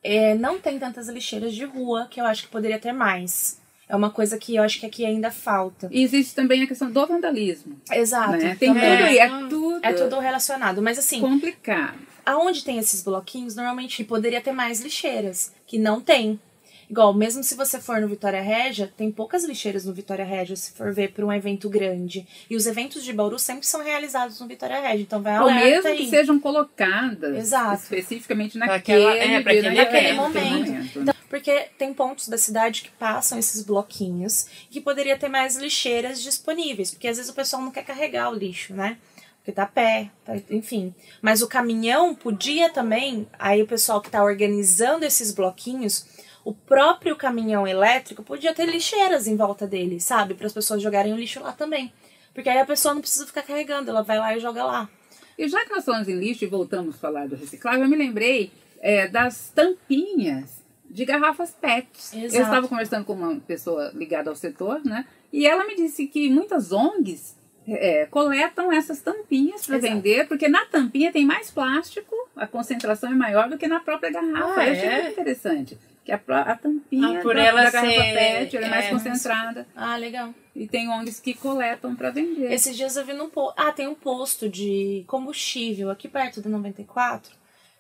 é, 0.05 0.35
não 0.35 0.59
tem 0.59 0.79
tantas 0.79 1.09
lixeiras 1.09 1.55
de 1.55 1.65
rua, 1.65 2.07
que 2.11 2.21
eu 2.21 2.27
acho 2.27 2.43
que 2.45 2.49
poderia 2.49 2.79
ter 2.79 2.93
mais. 2.93 3.61
É 3.89 3.95
uma 3.95 4.11
coisa 4.11 4.37
que 4.37 4.57
eu 4.57 4.63
acho 4.63 4.81
que 4.81 4.87
aqui 4.87 5.07
ainda 5.07 5.31
falta. 5.31 5.89
E 5.93 6.03
existe 6.03 6.35
também 6.35 6.63
a 6.63 6.67
questão 6.67 6.91
do 6.91 7.07
vandalismo. 7.07 7.81
Exato. 7.91 8.33
Né? 8.33 8.57
Tem 8.59 8.71
tudo 8.71 8.81
também. 8.81 9.05
aí, 9.05 9.19
é 9.19 9.29
tudo, 9.29 9.81
É 9.83 9.93
tudo 9.93 10.19
relacionado. 10.19 10.83
Mas 10.83 10.99
assim, 10.99 11.21
complicado. 11.21 11.97
aonde 12.25 12.65
tem 12.65 12.79
esses 12.79 13.03
bloquinhos, 13.03 13.55
normalmente 13.55 14.03
poderia 14.03 14.41
ter 14.41 14.53
mais 14.53 14.81
lixeiras, 14.81 15.53
que 15.67 15.79
não 15.79 16.01
tem. 16.01 16.41
Igual, 16.89 17.13
mesmo 17.13 17.43
se 17.43 17.55
você 17.57 17.81
for 17.81 18.01
no 18.01 18.07
Vitória 18.09 18.41
Régia, 18.41 18.93
tem 18.97 19.11
poucas 19.11 19.45
lixeiras 19.45 19.85
no 19.85 19.93
Vitória 19.93 20.25
Régia, 20.25 20.55
se 20.55 20.71
for 20.73 20.93
ver 20.95 21.13
para 21.13 21.25
um 21.27 21.33
evento 21.33 21.69
grande. 21.69 22.27
E 22.49 22.55
os 22.55 22.67
eventos 22.67 23.03
de 23.03 23.13
Bauru 23.13 23.39
sempre 23.39 23.67
são 23.67 23.83
realizados 23.83 24.41
no 24.41 24.47
Vitória 24.47 24.81
Régia, 24.81 25.03
então 25.03 25.21
vai 25.21 25.35
Ou 25.41 25.49
alerta 25.49 25.65
mesmo 25.65 25.89
aí. 25.89 25.97
que 25.99 26.11
sejam 26.11 26.39
colocadas 26.39 27.37
Exato. 27.37 27.83
especificamente 27.83 28.57
naquele, 28.57 29.05
aquela- 29.05 29.17
é, 29.17 29.43
pra 29.43 29.53
dia, 29.53 29.61
aquele 29.63 29.77
naquele 29.77 30.13
momento. 30.13 30.71
momento. 30.71 30.99
Então, 31.01 31.15
porque 31.29 31.69
tem 31.77 31.93
pontos 31.93 32.29
da 32.29 32.39
cidade 32.39 32.83
que 32.83 32.91
passam 32.91 33.37
esses 33.39 33.63
bloquinhos 33.63 34.47
que 34.71 34.81
poderia 34.81 35.19
ter 35.19 35.29
mais 35.29 35.57
lixeiras 35.57 36.23
disponíveis, 36.23 36.93
porque 36.93 37.09
às 37.09 37.17
vezes 37.17 37.31
o 37.31 37.35
pessoal 37.35 37.63
não 37.63 37.71
quer 37.73 37.85
carregar 37.85 38.31
o 38.31 38.35
lixo, 38.35 38.73
né? 38.75 38.97
Porque 39.39 39.53
tá 39.53 39.63
a 39.63 39.67
pé, 39.67 40.11
tá- 40.25 40.37
enfim. 40.51 40.93
Mas 41.23 41.41
o 41.43 41.47
caminhão 41.49 42.15
podia 42.15 42.69
também, 42.71 43.29
aí 43.39 43.63
o 43.63 43.67
pessoal 43.67 44.01
que 44.01 44.11
tá 44.11 44.23
organizando 44.25 45.05
esses 45.05 45.31
bloquinhos, 45.33 46.05
o 46.47 46.55
próprio 46.55 47.17
caminhão 47.17 47.67
elétrico 47.67 48.23
podia 48.23 48.55
ter 48.55 48.67
lixeiras 48.67 49.27
em 49.27 49.35
volta 49.35 49.67
dele, 49.67 49.99
sabe? 49.99 50.33
Para 50.33 50.47
as 50.47 50.53
pessoas 50.53 50.81
jogarem 50.81 51.13
o 51.13 51.17
lixo 51.17 51.41
lá 51.41 51.51
também. 51.51 51.93
Porque 52.33 52.49
aí 52.49 52.59
a 52.61 52.65
pessoa 52.65 52.95
não 52.95 53.01
precisa 53.01 53.27
ficar 53.27 53.43
carregando, 53.43 53.91
ela 53.91 54.03
vai 54.03 54.17
lá 54.17 54.37
e 54.37 54.39
joga 54.39 54.65
lá. 54.65 54.89
E 55.37 55.49
já 55.49 55.65
que 55.65 55.73
nós 55.73 55.85
falamos 55.85 56.07
em 56.07 56.17
lixo 56.17 56.45
e 56.45 56.47
voltamos 56.47 56.95
a 56.95 56.99
falar 56.99 57.27
do 57.27 57.35
reciclável, 57.35 57.83
eu 57.83 57.89
me 57.89 57.97
lembrei 57.97 58.53
é, 58.79 59.09
das 59.09 59.51
tampinhas 59.53 60.63
de 60.89 61.05
garrafas 61.05 61.51
PET. 61.51 61.89
Exato. 62.13 62.37
Eu 62.37 62.43
estava 62.43 62.69
conversando 62.69 63.05
com 63.05 63.15
uma 63.15 63.41
pessoa 63.41 63.91
ligada 63.93 64.31
ao 64.31 64.37
setor, 64.37 64.81
né? 64.85 65.05
E 65.33 65.49
ela 65.49 65.67
me 65.67 65.75
disse 65.75 66.07
que 66.07 66.31
muitas 66.31 66.71
ONGs 66.71 67.35
é, 67.67 68.07
coletam 68.07 68.71
essas 68.71 69.01
tampinhas 69.01 69.67
para 69.67 69.79
vender, 69.79 70.29
porque 70.29 70.47
na 70.47 70.65
tampinha 70.67 71.11
tem 71.11 71.27
mais 71.27 71.51
plástico, 71.51 72.15
a 72.37 72.47
concentração 72.47 73.11
é 73.11 73.17
maior 73.17 73.51
do 73.51 73.59
que 73.59 73.67
na 73.67 73.81
própria 73.81 74.13
garrafa. 74.13 74.61
Ah, 74.61 74.67
eu 74.69 74.73
achei 74.73 74.89
é? 74.89 75.03
muito 75.03 75.11
interessante. 75.11 75.77
Que 76.07 76.13
a, 76.13 76.19
pró- 76.19 76.37
a 76.37 76.55
tampinha 76.57 77.19
Ah, 77.19 77.23
por 77.23 77.35
da, 77.35 77.43
ela 77.43 77.65
da 77.65 77.71
garrafa 77.73 77.93
ser- 77.93 78.15
PET 78.15 78.57
ela 78.57 78.67
é 78.67 78.71
mais 78.71 78.85
é. 78.87 78.91
concentrada. 78.91 79.67
Ah, 79.75 79.97
legal. 79.97 80.33
E 80.55 80.67
tem 80.69 80.89
ONGs 80.89 81.19
que 81.21 81.35
coletam 81.35 81.97
para 81.97 82.11
vender. 82.11 82.51
Esses 82.53 82.77
dias 82.77 82.97
eu 82.97 83.05
vi 83.05 83.13
num 83.13 83.29
posto. 83.29 83.55
Ah, 83.61 83.73
tem 83.73 83.89
um 83.89 83.95
posto 83.95 84.49
de 84.49 85.05
combustível 85.09 85.91
aqui 85.91 86.07
perto 86.09 86.41
do 86.41 86.49
94 86.49 87.35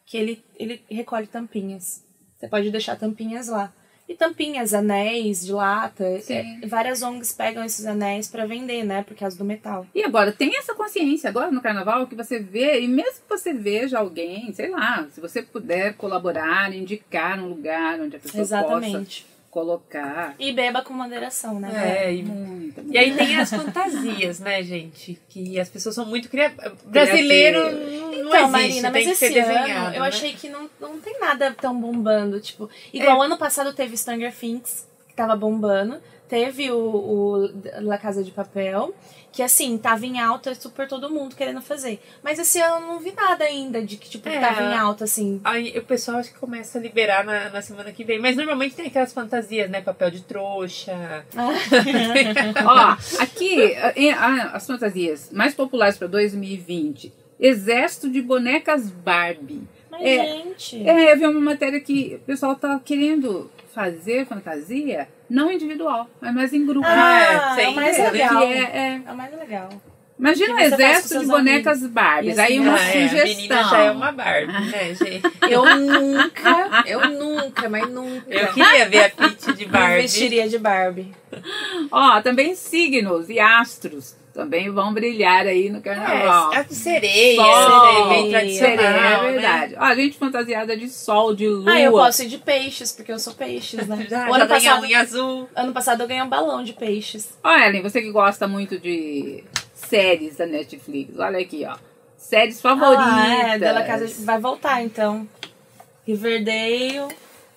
que 0.04 0.16
ele, 0.16 0.44
ele 0.58 0.82
recolhe 0.90 1.26
tampinhas. 1.28 2.04
Você 2.36 2.48
pode 2.48 2.68
deixar 2.70 2.96
tampinhas 2.96 3.46
lá. 3.48 3.72
E 4.08 4.14
tampinhas, 4.14 4.72
anéis 4.72 5.44
de 5.44 5.52
lata. 5.52 6.04
É, 6.28 6.66
várias 6.66 7.02
ONGs 7.02 7.32
pegam 7.32 7.64
esses 7.64 7.84
anéis 7.86 8.28
pra 8.28 8.46
vender, 8.46 8.84
né? 8.84 9.02
Por 9.02 9.16
causa 9.16 9.36
do 9.36 9.44
metal. 9.44 9.86
E 9.94 10.04
agora, 10.04 10.30
tem 10.30 10.56
essa 10.56 10.74
consciência 10.74 11.28
agora 11.28 11.50
no 11.50 11.60
carnaval 11.60 12.06
que 12.06 12.14
você 12.14 12.38
vê, 12.38 12.80
e 12.80 12.88
mesmo 12.88 13.20
que 13.22 13.28
você 13.28 13.52
veja 13.52 13.98
alguém, 13.98 14.52
sei 14.54 14.70
lá, 14.70 15.06
se 15.10 15.20
você 15.20 15.42
puder 15.42 15.94
colaborar, 15.94 16.72
indicar 16.72 17.40
um 17.40 17.48
lugar 17.48 18.00
onde 18.00 18.16
a 18.16 18.18
pessoa 18.20 18.42
possa 18.42 18.56
Exatamente. 18.56 19.26
Colocar. 19.56 20.34
E 20.38 20.52
beba 20.52 20.82
com 20.82 20.92
moderação, 20.92 21.58
né? 21.58 22.04
É, 22.04 22.14
e, 22.14 22.22
Muito, 22.22 22.84
e 22.92 22.98
aí 22.98 23.16
tem 23.16 23.38
as 23.38 23.48
fantasias, 23.48 24.38
né, 24.38 24.62
gente? 24.62 25.18
Que 25.30 25.58
as 25.58 25.70
pessoas 25.70 25.94
são 25.94 26.04
muito 26.04 26.28
criativas. 26.28 26.74
Brasileiro 26.84 27.62
não, 27.62 27.70
não 27.70 28.12
Então, 28.12 28.32
existe, 28.34 28.50
Marina, 28.50 28.90
mas 28.90 29.06
esse 29.06 29.38
ano 29.38 29.94
eu 29.94 30.02
né? 30.02 30.08
achei 30.08 30.34
que 30.34 30.50
não, 30.50 30.68
não 30.78 31.00
tem 31.00 31.18
nada 31.18 31.56
tão 31.58 31.74
bombando. 31.80 32.38
Tipo, 32.38 32.68
igual 32.92 33.22
ano 33.22 33.38
passado 33.38 33.72
teve 33.72 33.96
Stranger 33.96 34.34
Things, 34.34 34.86
que 35.08 35.14
tava 35.14 35.34
bombando. 35.34 36.02
Teve 36.28 36.70
o, 36.70 36.76
o 36.78 37.50
La 37.80 37.96
Casa 37.96 38.22
de 38.22 38.32
Papel, 38.32 38.94
que 39.36 39.42
assim, 39.42 39.76
tava 39.76 40.06
em 40.06 40.18
alta, 40.18 40.54
super 40.54 40.88
todo 40.88 41.10
mundo 41.10 41.36
querendo 41.36 41.60
fazer. 41.60 42.00
Mas 42.24 42.38
esse 42.38 42.58
ano 42.58 42.76
eu 42.86 42.88
não 42.94 42.98
vi 43.00 43.12
nada 43.12 43.44
ainda 43.44 43.82
de 43.82 43.98
que, 43.98 44.08
tipo, 44.08 44.26
É. 44.30 44.40
tava 44.40 44.62
em 44.62 44.74
alta, 44.74 45.04
assim. 45.04 45.42
Aí 45.44 45.76
o 45.78 45.84
pessoal 45.84 46.16
acho 46.16 46.32
que 46.32 46.38
começa 46.38 46.78
a 46.78 46.80
liberar 46.80 47.22
na, 47.22 47.50
na 47.50 47.60
semana 47.60 47.92
que 47.92 48.02
vem. 48.02 48.18
Mas 48.18 48.34
normalmente 48.34 48.74
tem 48.74 48.86
aquelas 48.86 49.12
fantasias, 49.12 49.68
né? 49.68 49.82
Papel 49.82 50.10
de 50.10 50.22
trouxa. 50.22 51.26
Ó, 52.64 52.96
aqui, 53.22 53.74
ah, 54.16 54.52
as 54.54 54.66
fantasias 54.66 55.30
mais 55.30 55.54
populares 55.54 55.98
para 55.98 56.08
2020. 56.08 57.12
Exército 57.38 58.08
de 58.08 58.22
bonecas 58.22 58.88
Barbie. 58.90 59.62
Mas, 59.90 60.00
É, 60.00 60.26
gente. 60.28 60.88
É, 60.88 61.12
eu 61.12 61.18
vi 61.18 61.26
uma 61.26 61.40
matéria 61.40 61.78
que 61.78 62.14
o 62.16 62.20
pessoal 62.20 62.56
tá 62.56 62.80
querendo 62.82 63.50
fazer 63.76 64.24
fantasia 64.26 65.06
não 65.28 65.52
individual, 65.52 66.08
mas 66.18 66.34
mais 66.34 66.52
em 66.54 66.64
grupo. 66.64 66.86
Ah, 66.88 67.54
É, 67.58 67.64
é 67.64 67.68
o 67.68 67.74
mais 67.74 67.94
tem, 67.96 68.10
legal. 68.10 68.38
Que 68.38 68.52
é, 68.54 68.58
é. 68.58 69.00
É 69.06 69.12
o 69.12 69.16
mais 69.16 69.38
legal. 69.38 69.68
Imagina 70.18 70.54
um 70.54 70.58
exército 70.58 71.20
de 71.20 71.26
bonecas 71.26 71.86
Barbies. 71.86 72.38
E 72.38 72.40
Aí 72.40 72.46
assim, 72.54 72.58
uma 72.60 72.74
Ah, 72.78 72.80
é, 72.88 72.92
sugestão. 72.92 73.20
a 73.20 73.24
menina 73.24 73.64
já 73.64 73.78
é 73.80 73.90
uma 73.90 74.12
Barbie, 74.12 74.52
né, 74.70 74.94
gente? 74.96 75.22
Eu 75.50 75.76
nunca, 75.76 76.84
eu 76.86 77.10
nunca, 77.10 77.68
mas 77.68 77.86
nunca. 77.90 78.24
Eu 78.26 78.48
queria 78.54 78.88
ver 78.88 79.04
a 79.04 79.10
Pitty 79.10 79.52
de 79.52 79.66
Barbie. 79.66 80.02
vestiria 80.02 80.48
de 80.48 80.58
Barbie. 80.58 81.14
Ó, 81.92 82.22
também 82.22 82.54
signos 82.54 83.28
e 83.28 83.38
astros 83.38 84.16
também 84.36 84.70
vão 84.70 84.92
brilhar 84.92 85.46
aí 85.46 85.70
no 85.70 85.80
carnaval. 85.80 86.52
É, 86.52 86.58
a 86.58 86.62
de 86.62 86.74
sereia, 86.74 87.36
Sol, 87.42 87.86
sereia 87.86 88.08
bem 88.08 88.30
tradicional, 88.30 88.76
sereia, 88.76 88.88
é 88.90 89.22
né? 89.22 89.32
verdade. 89.32 89.74
Ó, 89.78 89.82
a 89.82 89.94
gente 89.94 90.18
fantasiada 90.18 90.76
de 90.76 90.88
sol, 90.90 91.34
de 91.34 91.48
lua. 91.48 91.72
Ah, 91.72 91.80
eu 91.80 91.92
posso 91.92 92.22
ir 92.22 92.28
de 92.28 92.36
peixes, 92.38 92.92
porque 92.92 93.10
eu 93.10 93.18
sou 93.18 93.32
peixes, 93.32 93.86
né? 93.88 94.06
Já, 94.10 94.28
o 94.28 94.28
já 94.28 94.36
ano 94.36 94.36
tem 94.36 94.42
a 94.44 94.48
passado, 94.48 94.82
unha 94.82 95.00
azul. 95.00 95.48
ano 95.56 95.72
passado 95.72 96.02
eu 96.02 96.06
ganhei 96.06 96.22
um 96.22 96.28
balão 96.28 96.62
de 96.62 96.74
peixes. 96.74 97.30
Ó, 97.42 97.56
Ellen, 97.56 97.82
você 97.82 98.02
que 98.02 98.10
gosta 98.12 98.46
muito 98.46 98.78
de 98.78 99.42
séries 99.74 100.36
da 100.36 100.46
Netflix, 100.46 101.18
olha 101.18 101.38
aqui, 101.38 101.64
ó. 101.66 101.76
Séries 102.18 102.60
favoritas. 102.60 103.06
Ah, 103.08 103.54
é, 103.54 103.58
da 103.58 103.84
Casa 103.84 104.06
de... 104.06 104.14
Vai 104.24 104.38
voltar, 104.38 104.82
então. 104.82 105.26
Riverdale, 106.06 107.08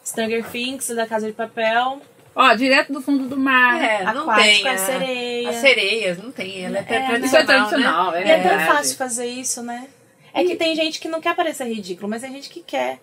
Stranger 0.06 0.46
Things, 0.50 0.88
da 0.88 1.06
Casa 1.06 1.28
de 1.28 1.34
Papel, 1.34 2.02
Ó, 2.36 2.54
direto 2.54 2.94
do 2.94 3.02
fundo 3.02 3.28
do 3.28 3.36
mar. 3.38 3.82
É, 3.84 4.04
não 4.14 4.22
Aquático, 4.30 4.44
tem. 4.64 4.68
a 4.68 4.74
a- 4.74 4.78
sereia. 4.78 5.50
As 5.50 5.56
sereias, 5.58 6.18
não 6.18 6.32
tem. 6.32 6.66
Ela 6.66 6.78
é, 6.78 6.82
É, 6.82 6.84
tradicional, 6.86 7.26
Isso 7.26 7.36
é 7.36 7.44
tradicional, 7.44 8.12
né? 8.12 8.24
é, 8.24 8.28
E 8.28 8.32
é 8.32 8.40
tão 8.50 8.60
fácil 8.76 8.98
fazer 8.98 9.26
isso, 9.26 9.62
né? 9.64 9.88
É 10.34 10.44
que 10.44 10.56
tem 10.56 10.76
gente 10.76 11.00
que 11.00 11.08
não 11.08 11.20
quer 11.20 11.36
parecer 11.36 11.66
ridículo, 11.66 12.08
mas 12.08 12.22
tem 12.22 12.32
gente 12.32 12.50
que 12.50 12.62
quer. 12.62 13.00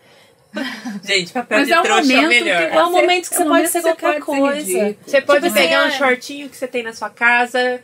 Gente, 1.04 1.32
papel 1.34 1.58
Mas 1.58 1.66
de 1.66 1.74
é 1.74 1.80
um 1.80 1.82
trouxa 1.82 2.12
é 2.12 2.16
o 2.18 2.22
momento 2.22 2.28
melhor. 2.44 2.70
que 2.70 2.76
É 2.76 2.84
um 2.84 2.90
momento 2.92 3.28
que 3.28 3.34
é 3.34 3.38
você 3.38 3.44
pode 3.44 3.68
ser 3.68 3.82
qualquer 3.82 4.06
pode 4.06 4.24
ser 4.24 4.40
coisa. 4.40 4.56
ridículo. 4.56 4.96
Você 5.06 5.20
pode 5.20 5.40
Tipo 5.42 5.46
assim, 5.58 5.66
pegar 5.68 5.84
um 5.84 5.88
é- 5.88 5.90
shortinho 5.90 6.48
que 6.48 6.56
você 6.56 6.66
tem 6.66 6.82
na 6.82 6.92
sua 6.94 7.10
casa, 7.10 7.82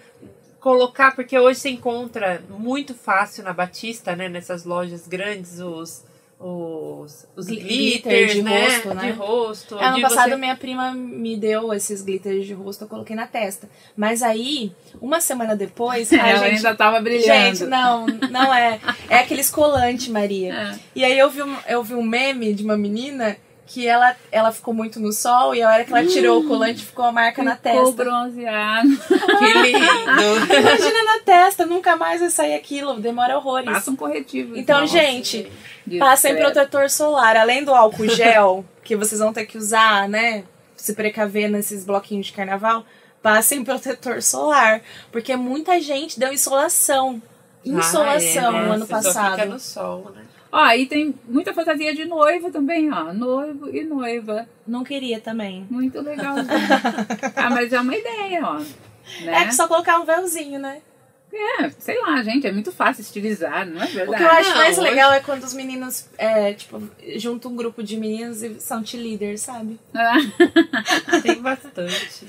colocar, 0.61 1.15
porque 1.15 1.39
hoje 1.39 1.61
você 1.61 1.69
encontra 1.71 2.43
muito 2.49 2.95
fácil 2.95 3.45
na 3.45 3.53
Batista, 3.53 4.17
né? 4.17 4.29
Nessas 4.29 4.65
lojas 4.65 5.07
grandes, 5.07 5.59
os, 5.59 6.03
os, 6.43 7.27
os 7.37 7.47
Glitter 7.47 8.03
glitters, 8.03 8.33
de 8.35 8.43
né? 8.43 8.67
rosto, 8.67 8.95
né? 8.95 9.03
De 9.03 9.11
rosto. 9.13 9.75
Ano 9.79 9.97
de 9.97 10.03
passado 10.03 10.31
você- 10.31 10.37
minha 10.37 10.57
prima 10.57 10.93
me 10.93 11.37
deu 11.37 11.73
esses 11.73 12.03
glitters 12.03 12.45
de 12.47 12.53
rosto, 12.53 12.85
eu 12.85 12.89
coloquei 12.89 13.15
na 13.15 13.27
testa. 13.27 13.69
Mas 13.97 14.23
aí, 14.23 14.73
uma 15.01 15.21
semana 15.21 15.55
depois, 15.55 16.11
a 16.13 16.17
Ela 16.17 16.49
gente... 16.49 16.57
ainda 16.57 16.75
tava 16.75 17.01
brilhando. 17.01 17.57
Gente, 17.57 17.65
não, 17.67 18.07
não 18.07 18.53
é. 18.53 18.81
É 19.09 19.19
aqueles 19.19 19.49
colante, 19.51 20.11
Maria. 20.11 20.53
É. 20.55 20.79
E 20.97 21.05
aí 21.05 21.19
eu 21.19 21.31
vi, 21.31 21.43
um, 21.43 21.57
eu 21.69 21.83
vi 21.83 21.95
um 21.95 22.03
meme 22.03 22.53
de 22.53 22.65
uma 22.65 22.77
menina 22.77 23.37
que 23.73 23.89
ela, 23.89 24.15
ela 24.31 24.53
ficou 24.53 24.75
muito 24.75 25.01
no 25.01 25.11
sol 25.15 25.55
e 25.55 25.63
a 25.63 25.71
hora 25.71 25.83
que 25.83 25.91
ela 25.91 26.07
tirou 26.07 26.41
o 26.43 26.47
colante 26.47 26.85
ficou 26.85 27.07
a 27.07 27.11
marca 27.11 27.43
na 27.43 27.57
Ficou 27.57 27.87
testa. 27.87 28.05
bronzeado. 28.05 28.89
Que 29.09 29.53
lindo! 29.63 30.53
Imagina 30.61 31.05
na 31.05 31.21
testa, 31.25 31.65
nunca 31.65 31.97
mais 31.97 32.21
vai 32.21 32.29
sair 32.29 32.55
aquilo, 32.55 33.01
demora 33.01 33.35
horrores. 33.39 33.71
Passa 33.73 33.91
um 33.91 33.97
corretivo. 33.97 34.55
Então, 34.59 34.83
Nossa, 34.83 34.93
gente, 34.93 35.51
passem 35.99 36.37
protetor 36.37 36.91
solar. 36.91 37.35
Além 37.35 37.65
do 37.65 37.73
álcool 37.75 38.07
gel, 38.11 38.63
que 38.85 38.95
vocês 38.95 39.19
vão 39.21 39.33
ter 39.33 39.47
que 39.47 39.57
usar, 39.57 40.07
né? 40.07 40.45
Se 40.77 40.95
precaver 40.95 41.49
nesses 41.51 41.83
bloquinhos 41.83 42.27
de 42.27 42.33
carnaval, 42.35 42.85
passem 43.23 43.65
protetor 43.65 44.21
solar. 44.21 44.83
Porque 45.11 45.35
muita 45.35 45.81
gente 45.81 46.21
deu 46.21 46.31
insolação. 46.31 47.23
Insolação 47.65 48.55
Ah, 48.55 48.59
é, 48.59 48.65
né? 48.65 48.75
ano 48.75 48.85
Você 48.87 48.93
só 48.93 49.03
passado. 49.03 49.31
fica 49.37 49.47
no 49.47 49.59
sol, 49.59 50.13
né? 50.15 50.23
Ó, 50.53 50.59
aí 50.59 50.85
tem 50.87 51.15
muita 51.27 51.55
fantasia 51.55 51.95
de 51.95 52.05
noivo 52.05 52.51
também, 52.51 52.93
ó. 52.93 53.13
Noivo 53.13 53.75
e 53.75 53.83
noiva. 53.85 54.47
Não 54.67 54.85
queria 54.85 55.19
também. 55.19 55.67
Muito 55.71 55.99
legal. 56.03 56.35
ah, 57.35 57.49
mas 57.51 57.73
é 57.73 57.81
uma 57.81 57.97
ideia, 57.97 58.41
ó. 58.45 58.59
Né? 59.25 59.33
É 59.43 59.45
que 59.47 59.55
só 59.55 59.67
colocar 59.67 59.99
um 59.99 60.05
véuzinho, 60.05 60.59
né? 60.61 60.83
É, 61.35 61.71
sei 61.79 61.99
lá, 62.03 62.23
gente, 62.23 62.47
é 62.47 62.53
muito 62.53 62.71
fácil 62.71 63.01
estilizar, 63.01 63.67
não 63.67 63.81
é 63.83 63.87
O 63.87 63.89
verdade? 63.89 64.19
que 64.19 64.23
eu 64.23 64.31
acho 64.31 64.51
Não, 64.51 64.57
mais 64.59 64.77
hoje- 64.79 64.91
legal 64.91 65.13
é 65.15 65.21
quando 65.21 65.43
os 65.45 65.55
meninos, 65.55 66.07
é, 66.19 66.53
tipo, 66.53 66.83
juntam 67.17 67.51
um 67.53 67.57
grupo 67.57 67.83
de 67.83 67.97
meninos 67.97 68.43
e 68.43 68.61
são 68.61 68.85
cheerleaders, 68.85 69.41
sabe? 69.41 69.81
Ah, 69.95 70.17
Tem 71.23 71.41
bastante. 71.41 72.27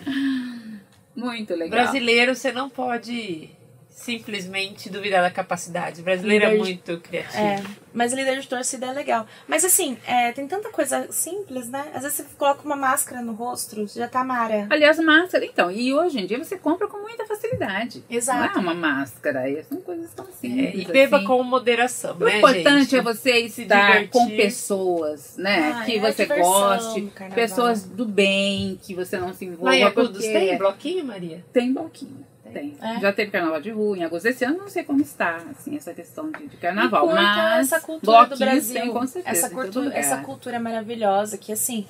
muito 1.13 1.53
legal. 1.53 1.81
Brasileiro, 1.81 2.33
você 2.33 2.53
não 2.53 2.69
pode 2.69 3.49
simplesmente 3.93 4.89
duvidar 4.89 5.21
da 5.21 5.29
capacidade. 5.29 6.01
O 6.01 6.03
brasileiro 6.03 6.45
é 6.45 6.49
Líder 6.49 6.63
de- 6.63 6.69
muito 6.89 6.99
criativo. 7.01 7.37
É, 7.43 7.63
mas 7.93 8.11
líder 8.11 8.39
de 8.41 8.47
torcida 8.47 8.87
é 8.87 8.91
legal. 8.91 9.25
Mas 9.47 9.63
assim, 9.63 9.97
é, 10.05 10.31
tem 10.31 10.47
tanta 10.47 10.69
coisa 10.69 11.07
simples, 11.11 11.69
né? 11.69 11.85
Às 11.93 12.01
vezes 12.03 12.17
você 12.17 12.25
coloca 12.37 12.63
uma 12.65 12.75
máscara 12.75 13.21
no 13.21 13.33
rosto, 13.33 13.85
já 13.87 14.07
tá 14.07 14.23
mara. 14.23 14.67
Aliás, 14.69 14.97
máscara, 14.99 15.45
então, 15.45 15.69
e 15.71 15.93
hoje 15.93 16.19
em 16.19 16.25
dia 16.25 16.37
você 16.43 16.57
compra 16.57 16.87
com 16.87 16.97
muita 16.97 17.25
facilidade. 17.27 18.03
Exato. 18.09 18.55
Não 18.55 18.69
é 18.69 18.73
uma 18.73 18.73
máscara, 18.73 19.47
e 19.49 19.63
são 19.63 19.79
coisas 19.81 20.11
tão 20.13 20.25
É, 20.25 20.31
simples. 20.31 20.87
e 20.89 20.91
beba 20.91 21.17
assim. 21.17 21.25
com 21.27 21.43
moderação, 21.43 22.15
O 22.19 22.23
né, 22.25 22.37
importante 22.39 22.79
gente? 22.81 22.95
é 22.97 23.01
você 23.01 23.47
Se 23.49 23.61
estar 23.61 23.85
divertir. 23.91 24.09
com 24.09 24.27
pessoas, 24.35 25.37
né? 25.37 25.73
Ah, 25.75 25.85
que 25.85 25.97
é 25.97 25.99
você 25.99 26.23
diversão 26.23 26.51
goste, 26.51 27.11
pessoas 27.35 27.83
do 27.83 28.05
bem, 28.05 28.79
que 28.81 28.95
você 28.95 29.17
não 29.17 29.33
se 29.33 29.45
envolva. 29.45 29.73
Agudos 29.85 30.17
porque 30.25 30.31
tem 30.39 30.57
bloquinho, 30.57 31.05
Maria? 31.05 31.43
tem 31.53 31.71
bloquinho. 31.73 32.25
Tem. 32.53 32.75
É. 32.81 32.99
Já 32.99 33.11
teve 33.11 33.31
carnaval 33.31 33.59
de 33.59 33.71
rua 33.71 33.97
em 33.97 34.03
agosto. 34.03 34.25
Esse 34.27 34.45
ano 34.45 34.59
não 34.59 34.69
sei 34.69 34.83
como 34.83 35.01
está, 35.01 35.37
assim, 35.51 35.75
essa 35.75 35.93
questão 35.93 36.31
de, 36.31 36.47
de 36.47 36.57
carnaval. 36.57 37.07
Curta 37.07 37.21
mas 37.21 37.67
essa 37.67 37.81
cultura 37.85 38.25
do 38.25 38.37
Brasil. 38.37 38.81
tem 38.81 38.91
com 38.91 39.07
certeza. 39.07 39.45
essa, 39.45 39.49
cultura, 39.49 39.93
essa 39.93 40.17
cultura 40.17 40.59
maravilhosa 40.59 41.37
que, 41.37 41.51
assim, 41.51 41.85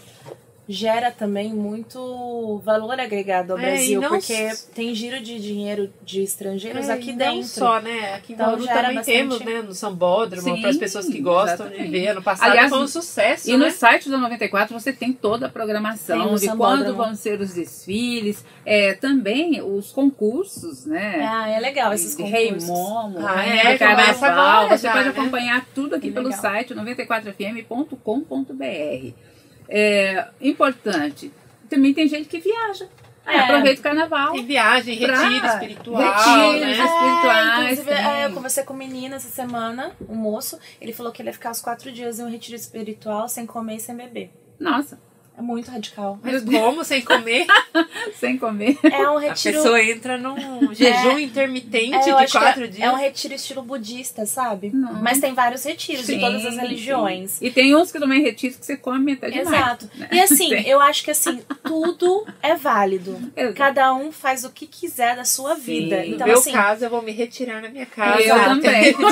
gera 0.68 1.12
também 1.12 1.54
muito 1.54 2.62
valor 2.64 2.98
agregado 2.98 3.52
ao 3.52 3.60
É, 3.60 3.62
e 3.62 3.66
Brasil, 3.66 4.02
não 4.02 4.10
porque 4.12 4.32
s- 4.32 4.70
tem 4.74 4.96
giro 4.96 5.20
de 5.22 5.38
dinheiro 5.38 5.92
de 6.02 6.24
estrangeiros 6.24 6.88
É, 6.88 6.94
aqui 6.94 7.10
e 7.10 7.14
dentro. 7.14 7.36
Não 7.36 7.44
só, 7.44 7.82
né? 7.82 8.14
Aqui 8.16 8.32
em 8.32 8.36
Então, 8.36 8.46
Bauru 8.48 8.66
também 8.66 8.82
bastante- 8.96 9.06
temos, 9.06 9.40
né? 9.42 9.62
No 9.62 9.74
Sambódromo, 9.74 10.62
para 10.62 10.70
as 10.70 10.78
pessoas 10.78 11.10
que 11.10 11.20
gostam 11.20 11.68
de 11.68 11.74
exatamente. 11.74 11.92
ver. 11.92 12.08
Ano 12.08 12.24
passado 12.24 12.50
Aliás, 12.50 12.70
foi 12.70 12.80
um 12.80 12.88
sucesso, 12.88 13.50
E 13.50 13.58
né? 13.58 13.66
no 13.66 13.72
site 13.72 14.10
da 14.10 14.18
94 14.18 14.74
você 14.80 14.94
tem 14.94 15.12
toda 15.12 15.48
a 15.48 15.50
programação 15.50 16.32
no 16.32 16.40
de 16.40 16.48
quando 16.56 16.96
vão 16.96 17.14
ser 17.14 17.42
os 17.42 17.54
desfiles, 17.54 18.46
é, 18.66 18.94
também 18.94 19.62
os 19.62 19.92
concursos, 19.92 20.86
né? 20.86 21.28
Ah, 21.30 21.50
é 21.50 21.60
legal 21.60 21.92
esses 21.94 22.16
de 22.16 22.24
concursos. 22.24 22.40
Rei 22.40 22.58
Momo, 22.62 23.20
Ah, 23.20 23.34
Rainha 23.34 23.64
é, 23.64 23.74
do 23.74 23.80
Carnaval. 23.80 24.40
agora 24.62 24.78
Você 24.78 24.88
já, 24.88 24.94
pode 24.94 25.06
né? 25.06 25.10
acompanhar 25.12 25.66
tudo 25.76 25.94
aqui 25.96 26.10
pelo 26.10 26.28
legal. 26.30 26.42
site 26.42 26.74
94fm.com.br. 26.74 29.14
É 29.70 30.28
importante. 30.42 31.32
Também 31.70 31.94
tem 31.94 32.08
gente 32.08 32.28
que 32.28 32.40
viaja. 32.40 32.88
É. 33.26 33.40
Aproveita 33.40 33.80
o 33.80 33.84
carnaval. 33.84 34.32
Tem 34.34 34.46
viagem, 34.46 35.00
Pra- 35.00 35.30
retiro 35.30 35.48
espiritual, 35.48 36.02
Retiros, 36.02 36.62
né? 36.62 36.72
espirituais, 36.72 37.72
inclusive, 37.72 37.96
tem. 37.96 38.06
é, 38.06 38.26
eu 38.26 38.32
conversei 38.34 38.64
com 38.64 38.74
um 38.74 38.78
menino 38.78 39.16
essa 39.16 39.30
semana, 39.30 39.92
um 40.10 40.16
moço, 40.16 40.60
ele 40.82 40.92
falou 40.92 41.10
que 41.12 41.22
ele 41.22 41.30
ia 41.30 41.34
ficar 41.34 41.52
os 41.52 41.62
quatro 41.62 41.90
dias 41.92 42.20
em 42.20 42.24
um 42.26 42.30
retiro 42.30 42.58
espiritual 42.58 43.30
sem 43.30 43.46
comer 43.46 43.76
e 43.78 43.80
sem 43.80 43.96
beber. 43.96 44.30
Nossa, 44.60 45.00
É 45.36 45.42
muito 45.42 45.72
radical. 45.72 46.20
Mas 46.22 46.44
como 46.44 46.84
sem 46.84 47.02
comer? 47.02 47.48
sem 48.20 48.38
comer. 48.38 48.78
É 48.84 49.10
um 49.10 49.18
A 49.18 49.22
retiro. 49.22 49.58
pessoa 49.58 49.82
entra 49.84 50.16
num 50.18 50.74
jejum 50.76 51.18
intermitente 51.18 51.96
É, 51.96 52.00
de 52.16 52.26
que 52.28 52.32
quatro 52.38 52.66
é, 52.66 52.68
dias. 52.68 52.84
é 52.88 52.92
um 52.92 52.96
retiro 52.96 53.34
estilo 53.34 53.64
budista, 53.64 54.28
sabe? 54.28 54.70
Não. 54.72 54.94
Mas 55.02 55.20
tem 55.20 55.34
vários 55.34 55.64
retiros 55.64 56.06
de 56.06 56.14
Sim, 56.14 56.20
todas 56.20 56.46
as 56.46 56.54
sim. 56.54 56.60
religiões. 56.60 57.42
E 57.42 57.50
tem 57.50 57.76
uns 57.76 57.92
que 57.92 58.00
também 58.00 58.22
retiros 58.22 58.58
que 58.58 58.66
você 58.66 58.78
come 58.78 59.00
metade 59.00 59.34
demais. 59.34 59.56
Exato. 59.58 59.90
né? 59.96 60.08
E 60.12 60.20
assim, 60.22 60.50
Tem. 60.50 60.68
eu 60.68 60.80
acho 60.80 61.04
que 61.04 61.10
assim, 61.10 61.42
tudo 61.64 62.28
é 62.42 62.56
válido. 62.56 63.20
Exato. 63.36 63.56
Cada 63.58 63.94
um 63.96 64.12
faz 64.12 64.44
o 64.44 64.52
que 64.52 64.68
quiser 64.68 65.16
da 65.16 65.26
sua 65.26 65.56
vida. 65.56 66.04
Sim. 66.04 66.10
No 66.10 66.16
Então, 66.16 66.28
meu 66.28 66.38
assim, 66.38 66.52
caso, 66.52 66.86
eu 66.86 66.90
vou 66.92 67.02
me 67.02 67.12
retirar 67.12 67.60
na 67.60 67.70
minha 67.70 67.88
casa. 67.88 68.22
Eu 68.22 68.36
também. 68.44 68.94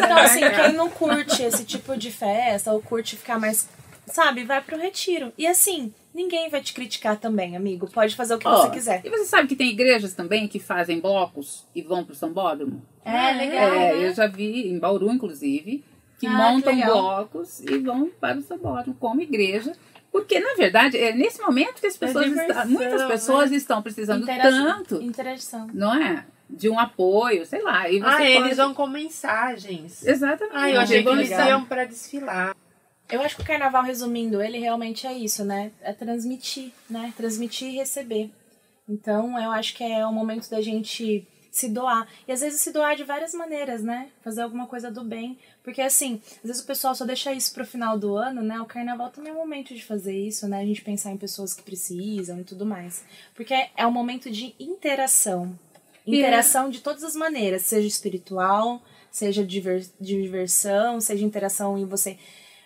Então, 0.00 0.18
assim, 0.18 0.40
quem 0.40 0.72
não 0.74 0.88
curte 0.88 1.42
esse 1.42 1.64
tipo 1.64 1.96
de 1.96 2.10
festa 2.10 2.72
ou 2.72 2.80
curte 2.80 3.16
ficar 3.16 3.38
mais, 3.38 3.68
sabe, 4.10 4.44
vai 4.44 4.60
pro 4.60 4.76
retiro. 4.78 5.32
E 5.38 5.46
assim, 5.46 5.92
ninguém 6.14 6.48
vai 6.50 6.60
te 6.60 6.72
criticar 6.72 7.16
também, 7.18 7.56
amigo. 7.56 7.88
Pode 7.90 8.14
fazer 8.16 8.34
o 8.34 8.38
que 8.38 8.46
Ó, 8.48 8.62
você 8.62 8.70
quiser. 8.70 9.00
E 9.04 9.10
você 9.10 9.24
sabe 9.24 9.48
que 9.48 9.56
tem 9.56 9.70
igrejas 9.70 10.14
também 10.14 10.46
que 10.48 10.58
fazem 10.58 11.00
blocos 11.00 11.66
e 11.74 11.82
vão 11.82 12.04
pro 12.04 12.14
sambódromo? 12.14 12.82
É, 13.04 13.32
legal. 13.32 13.68
É, 13.74 13.92
né? 13.96 14.06
eu 14.08 14.14
já 14.14 14.26
vi 14.26 14.68
em 14.68 14.78
Bauru, 14.78 15.10
inclusive, 15.10 15.84
que 16.18 16.26
Ah, 16.26 16.30
montam 16.30 16.74
que 16.76 16.84
blocos 16.84 17.60
e 17.60 17.78
vão 17.78 18.10
para 18.20 18.38
o 18.38 18.42
sambódromo 18.42 18.96
como 18.98 19.20
igreja. 19.22 19.72
Porque, 20.12 20.40
na 20.40 20.54
verdade, 20.54 20.98
é 20.98 21.12
nesse 21.12 21.40
momento 21.40 21.80
que 21.80 21.86
as 21.86 21.96
pessoas 21.96 22.24
diversão, 22.26 22.48
estão, 22.64 22.70
muitas 22.70 23.02
pessoas 23.04 23.50
né? 23.52 23.56
estão 23.56 23.80
precisando 23.80 24.22
Interação. 24.24 24.66
tanto, 24.66 25.02
Interação. 25.02 25.68
não 25.72 25.94
é? 25.94 26.24
De 26.48 26.68
um 26.68 26.80
apoio, 26.80 27.46
sei 27.46 27.62
lá. 27.62 27.88
E 27.88 28.00
você 28.00 28.06
Ah, 28.08 28.16
pode... 28.16 28.26
eles 28.32 28.56
vão 28.56 28.74
com 28.74 28.88
mensagens. 28.88 30.04
Exatamente. 30.04 30.56
Ah, 30.56 30.68
eu 30.68 30.80
achei 30.80 31.02
que 31.04 31.08
eles 31.08 31.30
iam 31.30 31.64
pra 31.64 31.84
desfilar. 31.84 32.56
Eu 33.10 33.20
acho 33.22 33.36
que 33.36 33.42
o 33.42 33.46
carnaval, 33.46 33.82
resumindo, 33.82 34.40
ele 34.40 34.58
realmente 34.58 35.06
é 35.06 35.12
isso, 35.12 35.44
né? 35.44 35.72
É 35.82 35.92
transmitir, 35.92 36.72
né? 36.88 37.12
Transmitir 37.16 37.68
e 37.68 37.76
receber. 37.76 38.30
Então, 38.88 39.38
eu 39.40 39.50
acho 39.50 39.74
que 39.74 39.84
é 39.84 40.04
o 40.06 40.12
momento 40.12 40.48
da 40.50 40.60
gente 40.60 41.26
se 41.50 41.68
doar. 41.68 42.06
E 42.28 42.32
às 42.32 42.40
vezes 42.40 42.60
se 42.60 42.72
doar 42.72 42.94
de 42.94 43.02
várias 43.02 43.34
maneiras, 43.34 43.82
né? 43.82 44.08
Fazer 44.22 44.42
alguma 44.42 44.66
coisa 44.66 44.90
do 44.90 45.02
bem. 45.02 45.36
Porque 45.64 45.82
assim, 45.82 46.20
às 46.36 46.42
vezes 46.48 46.62
o 46.62 46.66
pessoal 46.66 46.94
só 46.94 47.04
deixa 47.04 47.32
isso 47.32 47.52
pro 47.52 47.66
final 47.66 47.98
do 47.98 48.14
ano, 48.16 48.42
né? 48.42 48.60
O 48.60 48.66
carnaval 48.66 49.10
também 49.10 49.30
é 49.32 49.34
um 49.34 49.38
momento 49.38 49.74
de 49.74 49.84
fazer 49.84 50.16
isso, 50.16 50.46
né? 50.46 50.60
A 50.60 50.64
gente 50.64 50.82
pensar 50.82 51.10
em 51.10 51.16
pessoas 51.16 51.52
que 51.52 51.62
precisam 51.62 52.40
e 52.40 52.44
tudo 52.44 52.64
mais. 52.64 53.04
Porque 53.34 53.54
é 53.76 53.86
um 53.86 53.90
momento 53.92 54.30
de 54.30 54.54
interação. 54.60 55.58
É- 56.06 56.10
Interação 56.10 56.70
de 56.70 56.80
todas 56.80 57.02
as 57.04 57.14
maneiras, 57.14 57.62
seja 57.62 57.86
espiritual, 57.86 58.80
seja 59.10 59.44
diver- 59.44 59.86
de 60.00 60.22
diversão, 60.22 61.00
seja 61.00 61.24
interação 61.24 61.76
em 61.76 61.84
você. 61.84 62.16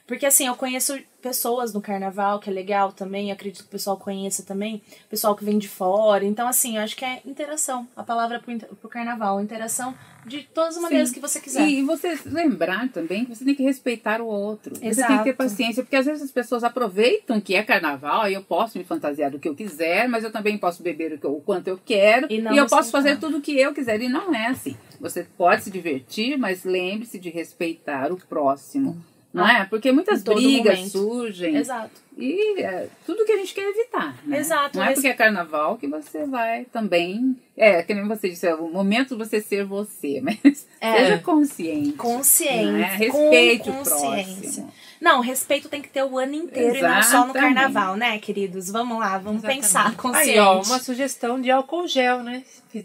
Porque 0.07 0.27
assim, 0.27 0.47
eu 0.47 0.55
conheço 0.55 0.99
pessoas 1.23 1.73
no 1.73 1.81
carnaval, 1.81 2.39
que 2.39 2.51
é 2.51 2.53
legal 2.53 2.93
também, 2.93 3.33
acredito 3.33 3.63
que 3.63 3.69
o 3.69 3.73
pessoal 3.73 3.97
conheça 3.97 4.43
também, 4.43 4.83
pessoal 5.09 5.35
que 5.35 5.43
vem 5.43 5.59
de 5.59 5.67
fora. 5.67 6.23
Então, 6.23 6.47
assim, 6.47 6.77
eu 6.77 6.83
acho 6.83 6.95
que 6.95 7.05
é 7.05 7.23
interação. 7.25 7.89
A 7.97 8.03
palavra 8.03 8.39
pro, 8.39 8.55
pro 8.77 8.91
carnaval, 8.91 9.41
interação 9.41 9.95
de 10.27 10.43
todas 10.43 10.77
as 10.77 10.83
maneiras 10.83 11.09
Sim. 11.09 11.15
que 11.15 11.21
você 11.21 11.41
quiser. 11.41 11.67
E 11.67 11.83
você 11.83 12.19
lembrar 12.27 12.91
também 12.91 13.25
que 13.25 13.35
você 13.35 13.43
tem 13.43 13.55
que 13.55 13.63
respeitar 13.63 14.21
o 14.21 14.27
outro. 14.27 14.75
Você 14.75 14.81
tem 14.81 14.91
Exato. 14.91 15.19
que 15.19 15.25
ter 15.25 15.33
paciência, 15.33 15.83
porque 15.83 15.97
às 15.97 16.05
vezes 16.05 16.23
as 16.23 16.31
pessoas 16.31 16.63
aproveitam 16.63 17.41
que 17.41 17.55
é 17.55 17.63
carnaval 17.63 18.29
e 18.29 18.35
eu 18.35 18.43
posso 18.43 18.77
me 18.77 18.85
fantasiar 18.85 19.31
do 19.31 19.39
que 19.39 19.49
eu 19.49 19.55
quiser, 19.55 20.07
mas 20.07 20.25
eu 20.25 20.31
também 20.31 20.59
posso 20.59 20.83
beber 20.83 21.15
o, 21.15 21.19
que 21.19 21.27
o 21.27 21.41
quanto 21.41 21.69
eu 21.69 21.81
quero 21.83 22.27
E 22.31 22.39
e, 22.39 22.57
eu 22.59 22.67
posso 22.67 22.91
fazer 22.91 23.19
tudo 23.19 23.39
o 23.39 23.41
que 23.41 23.59
eu 23.59 23.73
quiser. 23.73 24.03
E 24.03 24.09
não 24.09 24.35
é 24.35 24.49
assim. 24.49 24.77
Você 25.01 25.27
pode 25.39 25.65
se 25.65 25.71
divertir, 25.71 26.37
mas 26.37 26.65
lembre-se 26.65 27.19
de 27.19 27.31
respeitar 27.31 28.13
o 28.13 28.17
próximo. 28.17 29.03
Não 29.35 29.47
é? 29.49 29.65
Porque 29.65 29.91
muitas 29.91 30.23
brigas 30.23 30.77
momento. 30.79 30.91
surgem 30.93 31.57
Exato. 31.57 31.91
e 32.17 32.63
é, 32.63 32.89
tudo 33.05 33.25
que 33.25 33.33
a 33.33 33.37
gente 33.37 33.53
quer 33.53 33.69
evitar. 33.69 34.15
Né? 34.25 34.39
Exato, 34.39 34.79
Não 34.79 34.85
é 34.85 34.93
porque 34.93 35.09
é 35.09 35.13
carnaval 35.13 35.77
que 35.77 35.89
você 35.89 36.25
vai 36.25 36.65
também. 36.67 37.37
É, 37.57 37.83
que 37.83 37.93
nem 37.95 38.07
você 38.07 38.29
disse, 38.31 38.47
é 38.47 38.55
o 38.55 38.69
momento 38.71 39.11
de 39.11 39.17
você 39.17 39.41
ser 39.41 39.65
você, 39.65 40.21
mas 40.25 40.69
É. 40.81 40.99
seja 40.99 41.19
consciente. 41.19 41.93
Consciente. 41.93 42.71
né? 42.73 42.95
Respeite 42.97 43.65
com 43.65 43.71
o 43.71 43.75
consciência. 43.79 44.41
próximo. 44.41 44.73
Não, 45.01 45.21
respeito 45.21 45.69
tem 45.69 45.83
que 45.83 45.89
ter 45.91 46.03
o 46.05 46.17
ano 46.19 46.35
inteiro 46.35 46.77
e 46.77 46.81
não 46.81 47.03
só 47.03 47.27
no 47.27 47.33
Exatamente. 47.33 47.33
carnaval, 47.55 47.97
né, 47.97 48.19
queridos? 48.21 48.71
Vamos 48.71 48.99
lá, 48.99 49.19
vamos 49.19 49.41
Exatamente. 49.43 49.63
pensar 49.63 49.97
consciente. 49.97 50.31
Aí, 50.31 50.39
ó, 50.39 50.63
uma 50.63 50.79
sugestão 50.79 51.41
de 51.41 51.51
álcool 51.51 51.87
gel, 51.87 52.23
né? 52.23 52.43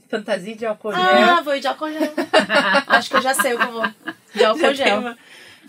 Fantasia 0.10 0.56
de 0.56 0.66
álcool 0.66 0.92
gel. 0.94 1.02
Ah, 1.02 1.42
vou 1.42 1.58
de 1.60 1.68
álcool 1.68 1.92
gel. 1.92 2.12
Acho 2.88 3.10
que 3.10 3.16
eu 3.18 3.22
já 3.22 3.34
sei 3.36 3.54
o 3.54 3.58
que 3.60 3.64
eu 3.66 3.72
vou. 3.72 3.88
De 4.36 4.44
álcool 4.44 4.60
Já 4.60 4.74
gel. 4.74 5.16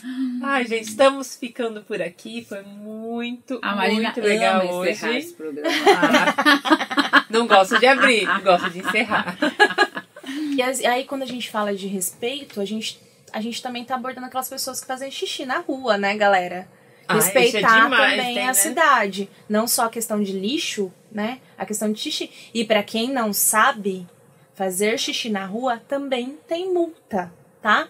Ai, 0.42 0.66
gente, 0.66 0.88
estamos 0.88 1.36
ficando 1.36 1.82
por 1.82 2.01
aqui. 2.01 2.44
Foi 2.48 2.62
muito, 2.62 3.59
A 3.62 3.74
Marina 3.74 4.12
muito 4.12 4.20
legal 4.20 4.62
ama 4.62 4.90
encerrar 4.90 5.11
hoje. 5.11 5.18
esse 5.18 5.32
programa. 5.34 5.68
Ah, 5.72 7.24
não 7.30 7.46
gosto 7.46 7.78
de 7.78 7.86
abrir, 7.86 8.26
gosto 8.42 8.70
de 8.70 8.80
encerrar. 8.80 9.36
E 10.53 10.62
aí, 10.86 11.05
quando 11.05 11.22
a 11.22 11.26
gente 11.26 11.51
fala 11.51 11.74
de 11.74 11.86
respeito, 11.86 12.61
a 12.61 12.64
gente, 12.64 13.01
a 13.32 13.40
gente 13.40 13.62
também 13.62 13.82
tá 13.84 13.94
abordando 13.94 14.26
aquelas 14.26 14.48
pessoas 14.48 14.80
que 14.80 14.86
fazem 14.86 15.11
xixi 15.11 15.46
na 15.46 15.59
rua, 15.59 15.96
né, 15.96 16.14
galera? 16.16 16.68
Ah, 17.09 17.14
é 17.14 17.16
Respeitar 17.16 17.84
demais, 17.84 18.11
também 18.11 18.34
tem, 18.34 18.44
a 18.44 18.48
né? 18.48 18.55
cidade. 18.55 19.30
Não 19.48 19.66
só 19.66 19.86
a 19.86 19.90
questão 19.90 20.22
de 20.22 20.32
lixo, 20.32 20.92
né? 21.11 21.40
A 21.59 21.64
questão 21.66 21.90
de 21.90 21.98
xixi. 21.98 22.30
E 22.55 22.64
pra 22.64 22.82
quem 22.82 23.11
não 23.11 23.32
sabe, 23.32 24.07
fazer 24.55 24.98
xixi 24.98 25.30
na 25.30 25.46
rua 25.46 25.80
também 25.88 26.38
tem 26.46 26.72
multa, 26.72 27.32
tá? 27.62 27.88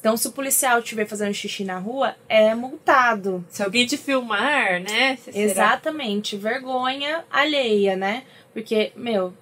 Então, 0.00 0.16
se 0.16 0.28
o 0.28 0.32
policial 0.32 0.78
estiver 0.78 1.06
fazendo 1.06 1.34
xixi 1.34 1.64
na 1.64 1.78
rua, 1.78 2.14
é 2.28 2.54
multado. 2.54 3.44
Se 3.48 3.62
alguém 3.62 3.86
te 3.86 3.96
filmar, 3.96 4.80
né? 4.80 5.16
você 5.16 5.32
será- 5.32 5.42
Exatamente, 5.44 6.36
vergonha 6.36 7.24
alheia, 7.30 7.96
né? 7.96 8.24
Porque, 8.52 8.92
meu, 8.94 9.32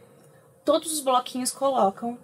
todos 0.65 0.93
os 0.93 1.01
bloquinhos 1.01 1.51
colocam 1.53 2.19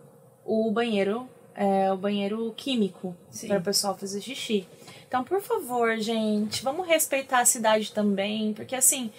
o 0.45 0.71
banheiro, 0.71 1.29
é, 1.55 1.93
o 1.93 1.97
banheiro 1.97 2.53
químico 2.57 3.15
para 3.49 3.59
o 3.59 3.63
pessoal 3.63 3.97
fazer 3.97 4.21
xixi. 4.21 4.67
Então, 5.07 5.23
por 5.23 5.41
favor, 5.43 5.97
gente, 5.99 6.63
vamos 6.63 6.87
respeitar 6.89 7.41
a 7.41 7.45
cidade 7.45 7.93
também, 7.93 8.55
porque 8.55 8.75
assim, 8.75 9.13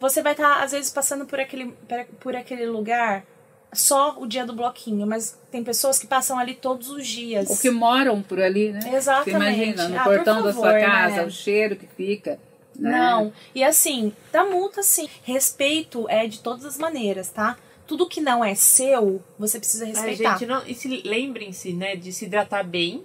você 0.00 0.20
vai 0.20 0.32
estar 0.32 0.62
às 0.64 0.72
vezes 0.72 0.90
passando 0.90 1.24
por 1.26 1.38
aquele 1.38 1.72
por 2.18 2.34
aquele 2.34 2.66
lugar 2.66 3.24
só 3.72 4.16
o 4.18 4.26
dia 4.26 4.44
do 4.44 4.52
bloquinho, 4.52 5.06
mas 5.06 5.38
tem 5.50 5.64
pessoas 5.64 5.98
que 5.98 6.06
passam 6.06 6.38
ali 6.38 6.54
todos 6.54 6.88
os 6.90 7.06
dias. 7.06 7.48
Ou 7.50 7.56
que 7.56 7.70
moram 7.70 8.20
por 8.22 8.40
ali, 8.40 8.70
né? 8.72 8.80
Exatamente. 8.94 9.24
Você 9.30 9.36
imagina, 9.36 9.88
no 9.88 9.98
Ah, 9.98 10.04
por 10.04 10.14
portão 10.16 10.42
da 10.42 10.52
sua 10.52 10.62
favor, 10.72 10.80
casa, 10.80 11.16
né? 11.16 11.24
o 11.24 11.30
cheiro 11.30 11.76
que 11.76 11.86
fica. 11.86 12.38
Né? 12.78 12.90
Não. 12.90 13.32
E 13.54 13.62
assim, 13.62 14.12
dá 14.32 14.44
multa 14.44 14.82
sim. 14.82 15.08
Respeito 15.22 16.06
é 16.08 16.26
de 16.26 16.40
todas 16.40 16.64
as 16.64 16.78
maneiras, 16.78 17.28
tá? 17.30 17.56
tudo 17.84 18.08
que 18.08 18.22
não 18.22 18.42
é 18.42 18.54
seu, 18.54 19.22
você 19.38 19.58
precisa 19.58 19.84
respeitar. 19.84 20.38
gente, 20.38 20.46
não, 20.46 20.62
e 20.66 20.74
se 20.74 21.02
lembrem-se, 21.04 21.74
né, 21.74 21.94
de 21.94 22.10
se 22.10 22.24
hidratar 22.24 22.64
bem, 22.64 23.04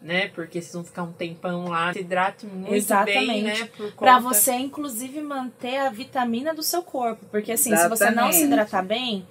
né? 0.00 0.28
Porque 0.28 0.60
vocês 0.60 0.72
vão 0.74 0.84
ficar 0.84 1.02
um 1.02 1.10
tempão 1.12 1.64
lá. 1.66 1.92
Se 1.92 1.98
hidrate 2.00 2.46
muito 2.46 2.66
bem, 2.68 2.76
Exatamente. 2.76 3.42
né? 3.62 3.68
Por 3.76 3.90
Pra 3.94 4.16
conta- 4.20 4.28
você, 4.34 4.52
inclusive, 4.52 5.20
manter 5.22 5.78
a 5.78 5.90
vitamina 5.90 6.54
do 6.54 6.62
seu 6.62 6.82
corpo. 6.82 7.24
Porque, 7.32 7.50
assim, 7.50 7.74
se 7.76 7.88
você 7.88 8.04
não 8.04 8.28
Exatamente. 8.28 8.36
se 8.36 8.44
hidratar 8.44 8.84
bem, 8.84 9.26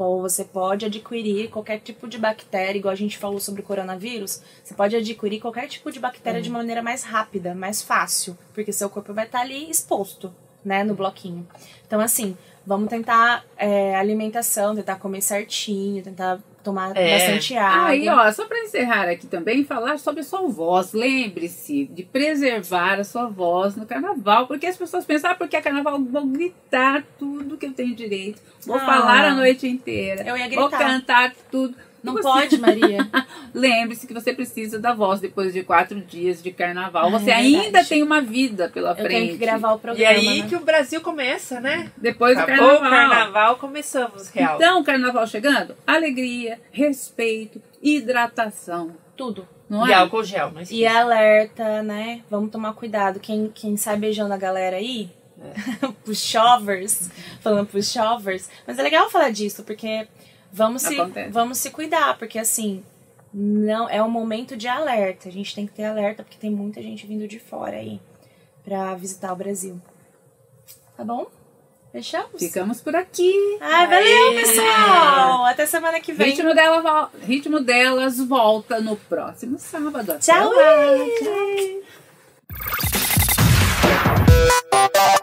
pô, 0.00 0.18
você 0.18 0.44
pode 0.44 0.86
adquirir 0.86 1.50
qualquer 1.50 1.78
tipo 1.78 2.08
de 2.08 2.16
bactéria, 2.16 2.78
igual 2.78 2.90
a 2.90 2.96
gente 2.96 3.18
falou 3.18 3.38
sobre 3.38 3.60
o 3.60 3.64
coronavírus. 3.64 4.40
Você 4.64 4.72
pode 4.72 4.96
adquirir 4.96 5.40
qualquer 5.40 5.68
tipo 5.68 5.92
de 5.92 6.00
bactéria 6.00 6.40
de 6.40 6.48
maneira 6.48 6.82
mais 6.82 7.02
rápida, 7.02 7.54
mais 7.54 7.82
fácil. 7.82 8.34
Porque 8.54 8.72
seu 8.72 8.88
corpo 8.88 9.12
vai 9.12 9.26
estar 9.26 9.42
ali 9.42 9.70
exposto, 9.70 10.32
né, 10.64 10.82
no 10.82 10.94
bloquinho. 10.94 11.46
Então, 11.86 12.00
assim, 12.00 12.34
vamos 12.64 12.88
tentar 12.88 13.44
é, 13.58 13.94
alimentação, 13.94 14.74
tentar 14.74 14.96
comer 14.96 15.20
certinho, 15.20 16.02
tentar 16.02 16.40
tomar 16.62 16.96
É. 16.96 17.18
bastante 17.18 17.56
água. 17.56 17.86
Aí, 17.88 18.08
ó, 18.08 18.30
só 18.32 18.46
para 18.46 18.58
encerrar 18.64 19.08
aqui 19.08 19.26
também, 19.26 19.64
falar 19.64 19.98
sobre 19.98 20.20
a 20.20 20.24
sua 20.24 20.46
voz. 20.48 20.92
Lembre-se 20.92 21.86
de 21.86 22.02
preservar 22.02 23.00
a 23.00 23.04
sua 23.04 23.26
voz 23.26 23.76
no 23.76 23.86
carnaval, 23.86 24.46
porque 24.46 24.66
as 24.66 24.76
pessoas 24.76 25.04
pensam, 25.04 25.30
ah, 25.30 25.34
porque 25.34 25.56
é 25.56 25.60
carnaval, 25.60 25.98
vou 26.00 26.26
gritar 26.26 27.04
tudo 27.18 27.56
que 27.56 27.66
eu 27.66 27.72
tenho 27.72 27.94
direito, 27.94 28.40
vou 28.66 28.76
Ah. 28.76 28.80
falar 28.80 29.24
a 29.26 29.34
noite 29.34 29.66
inteira, 29.66 30.22
Eu 30.26 30.36
ia 30.36 30.48
vou 30.50 30.68
gritar. 30.68 30.78
cantar 30.78 31.32
tudo. 31.50 31.74
Não 32.02 32.14
E 32.14 32.16
você- 32.16 32.28
pode, 32.28 32.58
Maria. 32.58 32.98
Lembre-se 33.54 34.06
que 34.06 34.14
você 34.14 34.32
precisa 34.32 34.78
da 34.78 34.94
voz 34.94 35.20
depois 35.20 35.52
de 35.52 35.62
quatro 35.62 36.00
dias 36.00 36.42
de 36.42 36.50
carnaval. 36.50 37.06
Ah, 37.08 37.10
você 37.10 37.30
é 37.30 37.34
ainda 37.34 37.84
tem 37.84 38.02
uma 38.02 38.20
vida 38.20 38.68
pela 38.68 38.90
Eu 38.90 38.96
frente. 38.96 39.08
tenho 39.10 39.28
que 39.32 39.36
gravar 39.38 39.72
o 39.72 39.76
E 39.76 39.80
programa. 39.80 40.10
aí 40.10 40.42
né? 40.42 40.48
que 40.48 40.56
o 40.56 40.60
Brasil 40.60 41.00
começa, 41.00 41.60
né? 41.60 41.90
Depois 41.96 42.36
do 42.36 42.42
Acabou 42.42 42.68
carnaval. 42.80 42.88
o 42.88 42.90
carnaval, 43.10 43.56
começamos, 43.56 44.28
real. 44.28 44.56
Então, 44.56 44.80
o 44.80 44.84
carnaval 44.84 45.26
chegando, 45.26 45.76
alegria, 45.86 46.58
respeito, 46.70 47.60
hidratação. 47.82 48.92
Tudo. 49.16 49.46
Não 49.68 49.86
e 49.86 49.92
é? 49.92 49.94
álcool 49.94 50.24
gel, 50.24 50.50
não 50.50 50.60
E 50.60 50.64
esqueça. 50.64 50.98
alerta, 50.98 51.82
né? 51.82 52.22
Vamos 52.30 52.50
tomar 52.50 52.72
cuidado. 52.72 53.20
Quem, 53.20 53.50
quem 53.54 53.76
sai 53.76 53.96
beijando 53.96 54.32
a 54.34 54.36
galera 54.38 54.76
aí, 54.76 55.10
pushovers, 56.04 57.10
falando 57.40 57.66
pushovers. 57.68 58.48
Mas 58.66 58.78
é 58.78 58.82
legal 58.82 59.08
falar 59.10 59.30
disso, 59.30 59.62
porque 59.62 60.06
Vamos 60.52 60.82
se, 60.82 60.96
vamos 61.30 61.58
se 61.58 61.70
cuidar, 61.70 62.18
porque 62.18 62.38
assim, 62.38 62.82
não 63.32 63.88
é 63.88 64.02
um 64.02 64.10
momento 64.10 64.56
de 64.56 64.66
alerta. 64.66 65.28
A 65.28 65.32
gente 65.32 65.54
tem 65.54 65.66
que 65.66 65.72
ter 65.72 65.84
alerta, 65.84 66.22
porque 66.22 66.38
tem 66.38 66.50
muita 66.50 66.82
gente 66.82 67.06
vindo 67.06 67.28
de 67.28 67.38
fora 67.38 67.76
aí 67.76 68.00
para 68.64 68.94
visitar 68.94 69.32
o 69.32 69.36
Brasil. 69.36 69.80
Tá 70.96 71.04
bom? 71.04 71.26
Fechamos? 71.92 72.38
Ficamos 72.38 72.80
por 72.80 72.94
aqui. 72.94 73.32
Ai, 73.60 73.86
valeu, 73.88 74.34
pessoal! 74.34 75.44
Até 75.44 75.66
semana 75.66 76.00
que 76.00 76.12
vem. 76.12 76.28
Ritmo, 76.30 76.54
dela, 76.54 77.10
ritmo 77.22 77.60
delas 77.60 78.20
volta 78.20 78.80
no 78.80 78.96
próximo 78.96 79.58
sábado. 79.58 80.16
Tchau! 80.20 80.52
Tchau. 84.52 85.20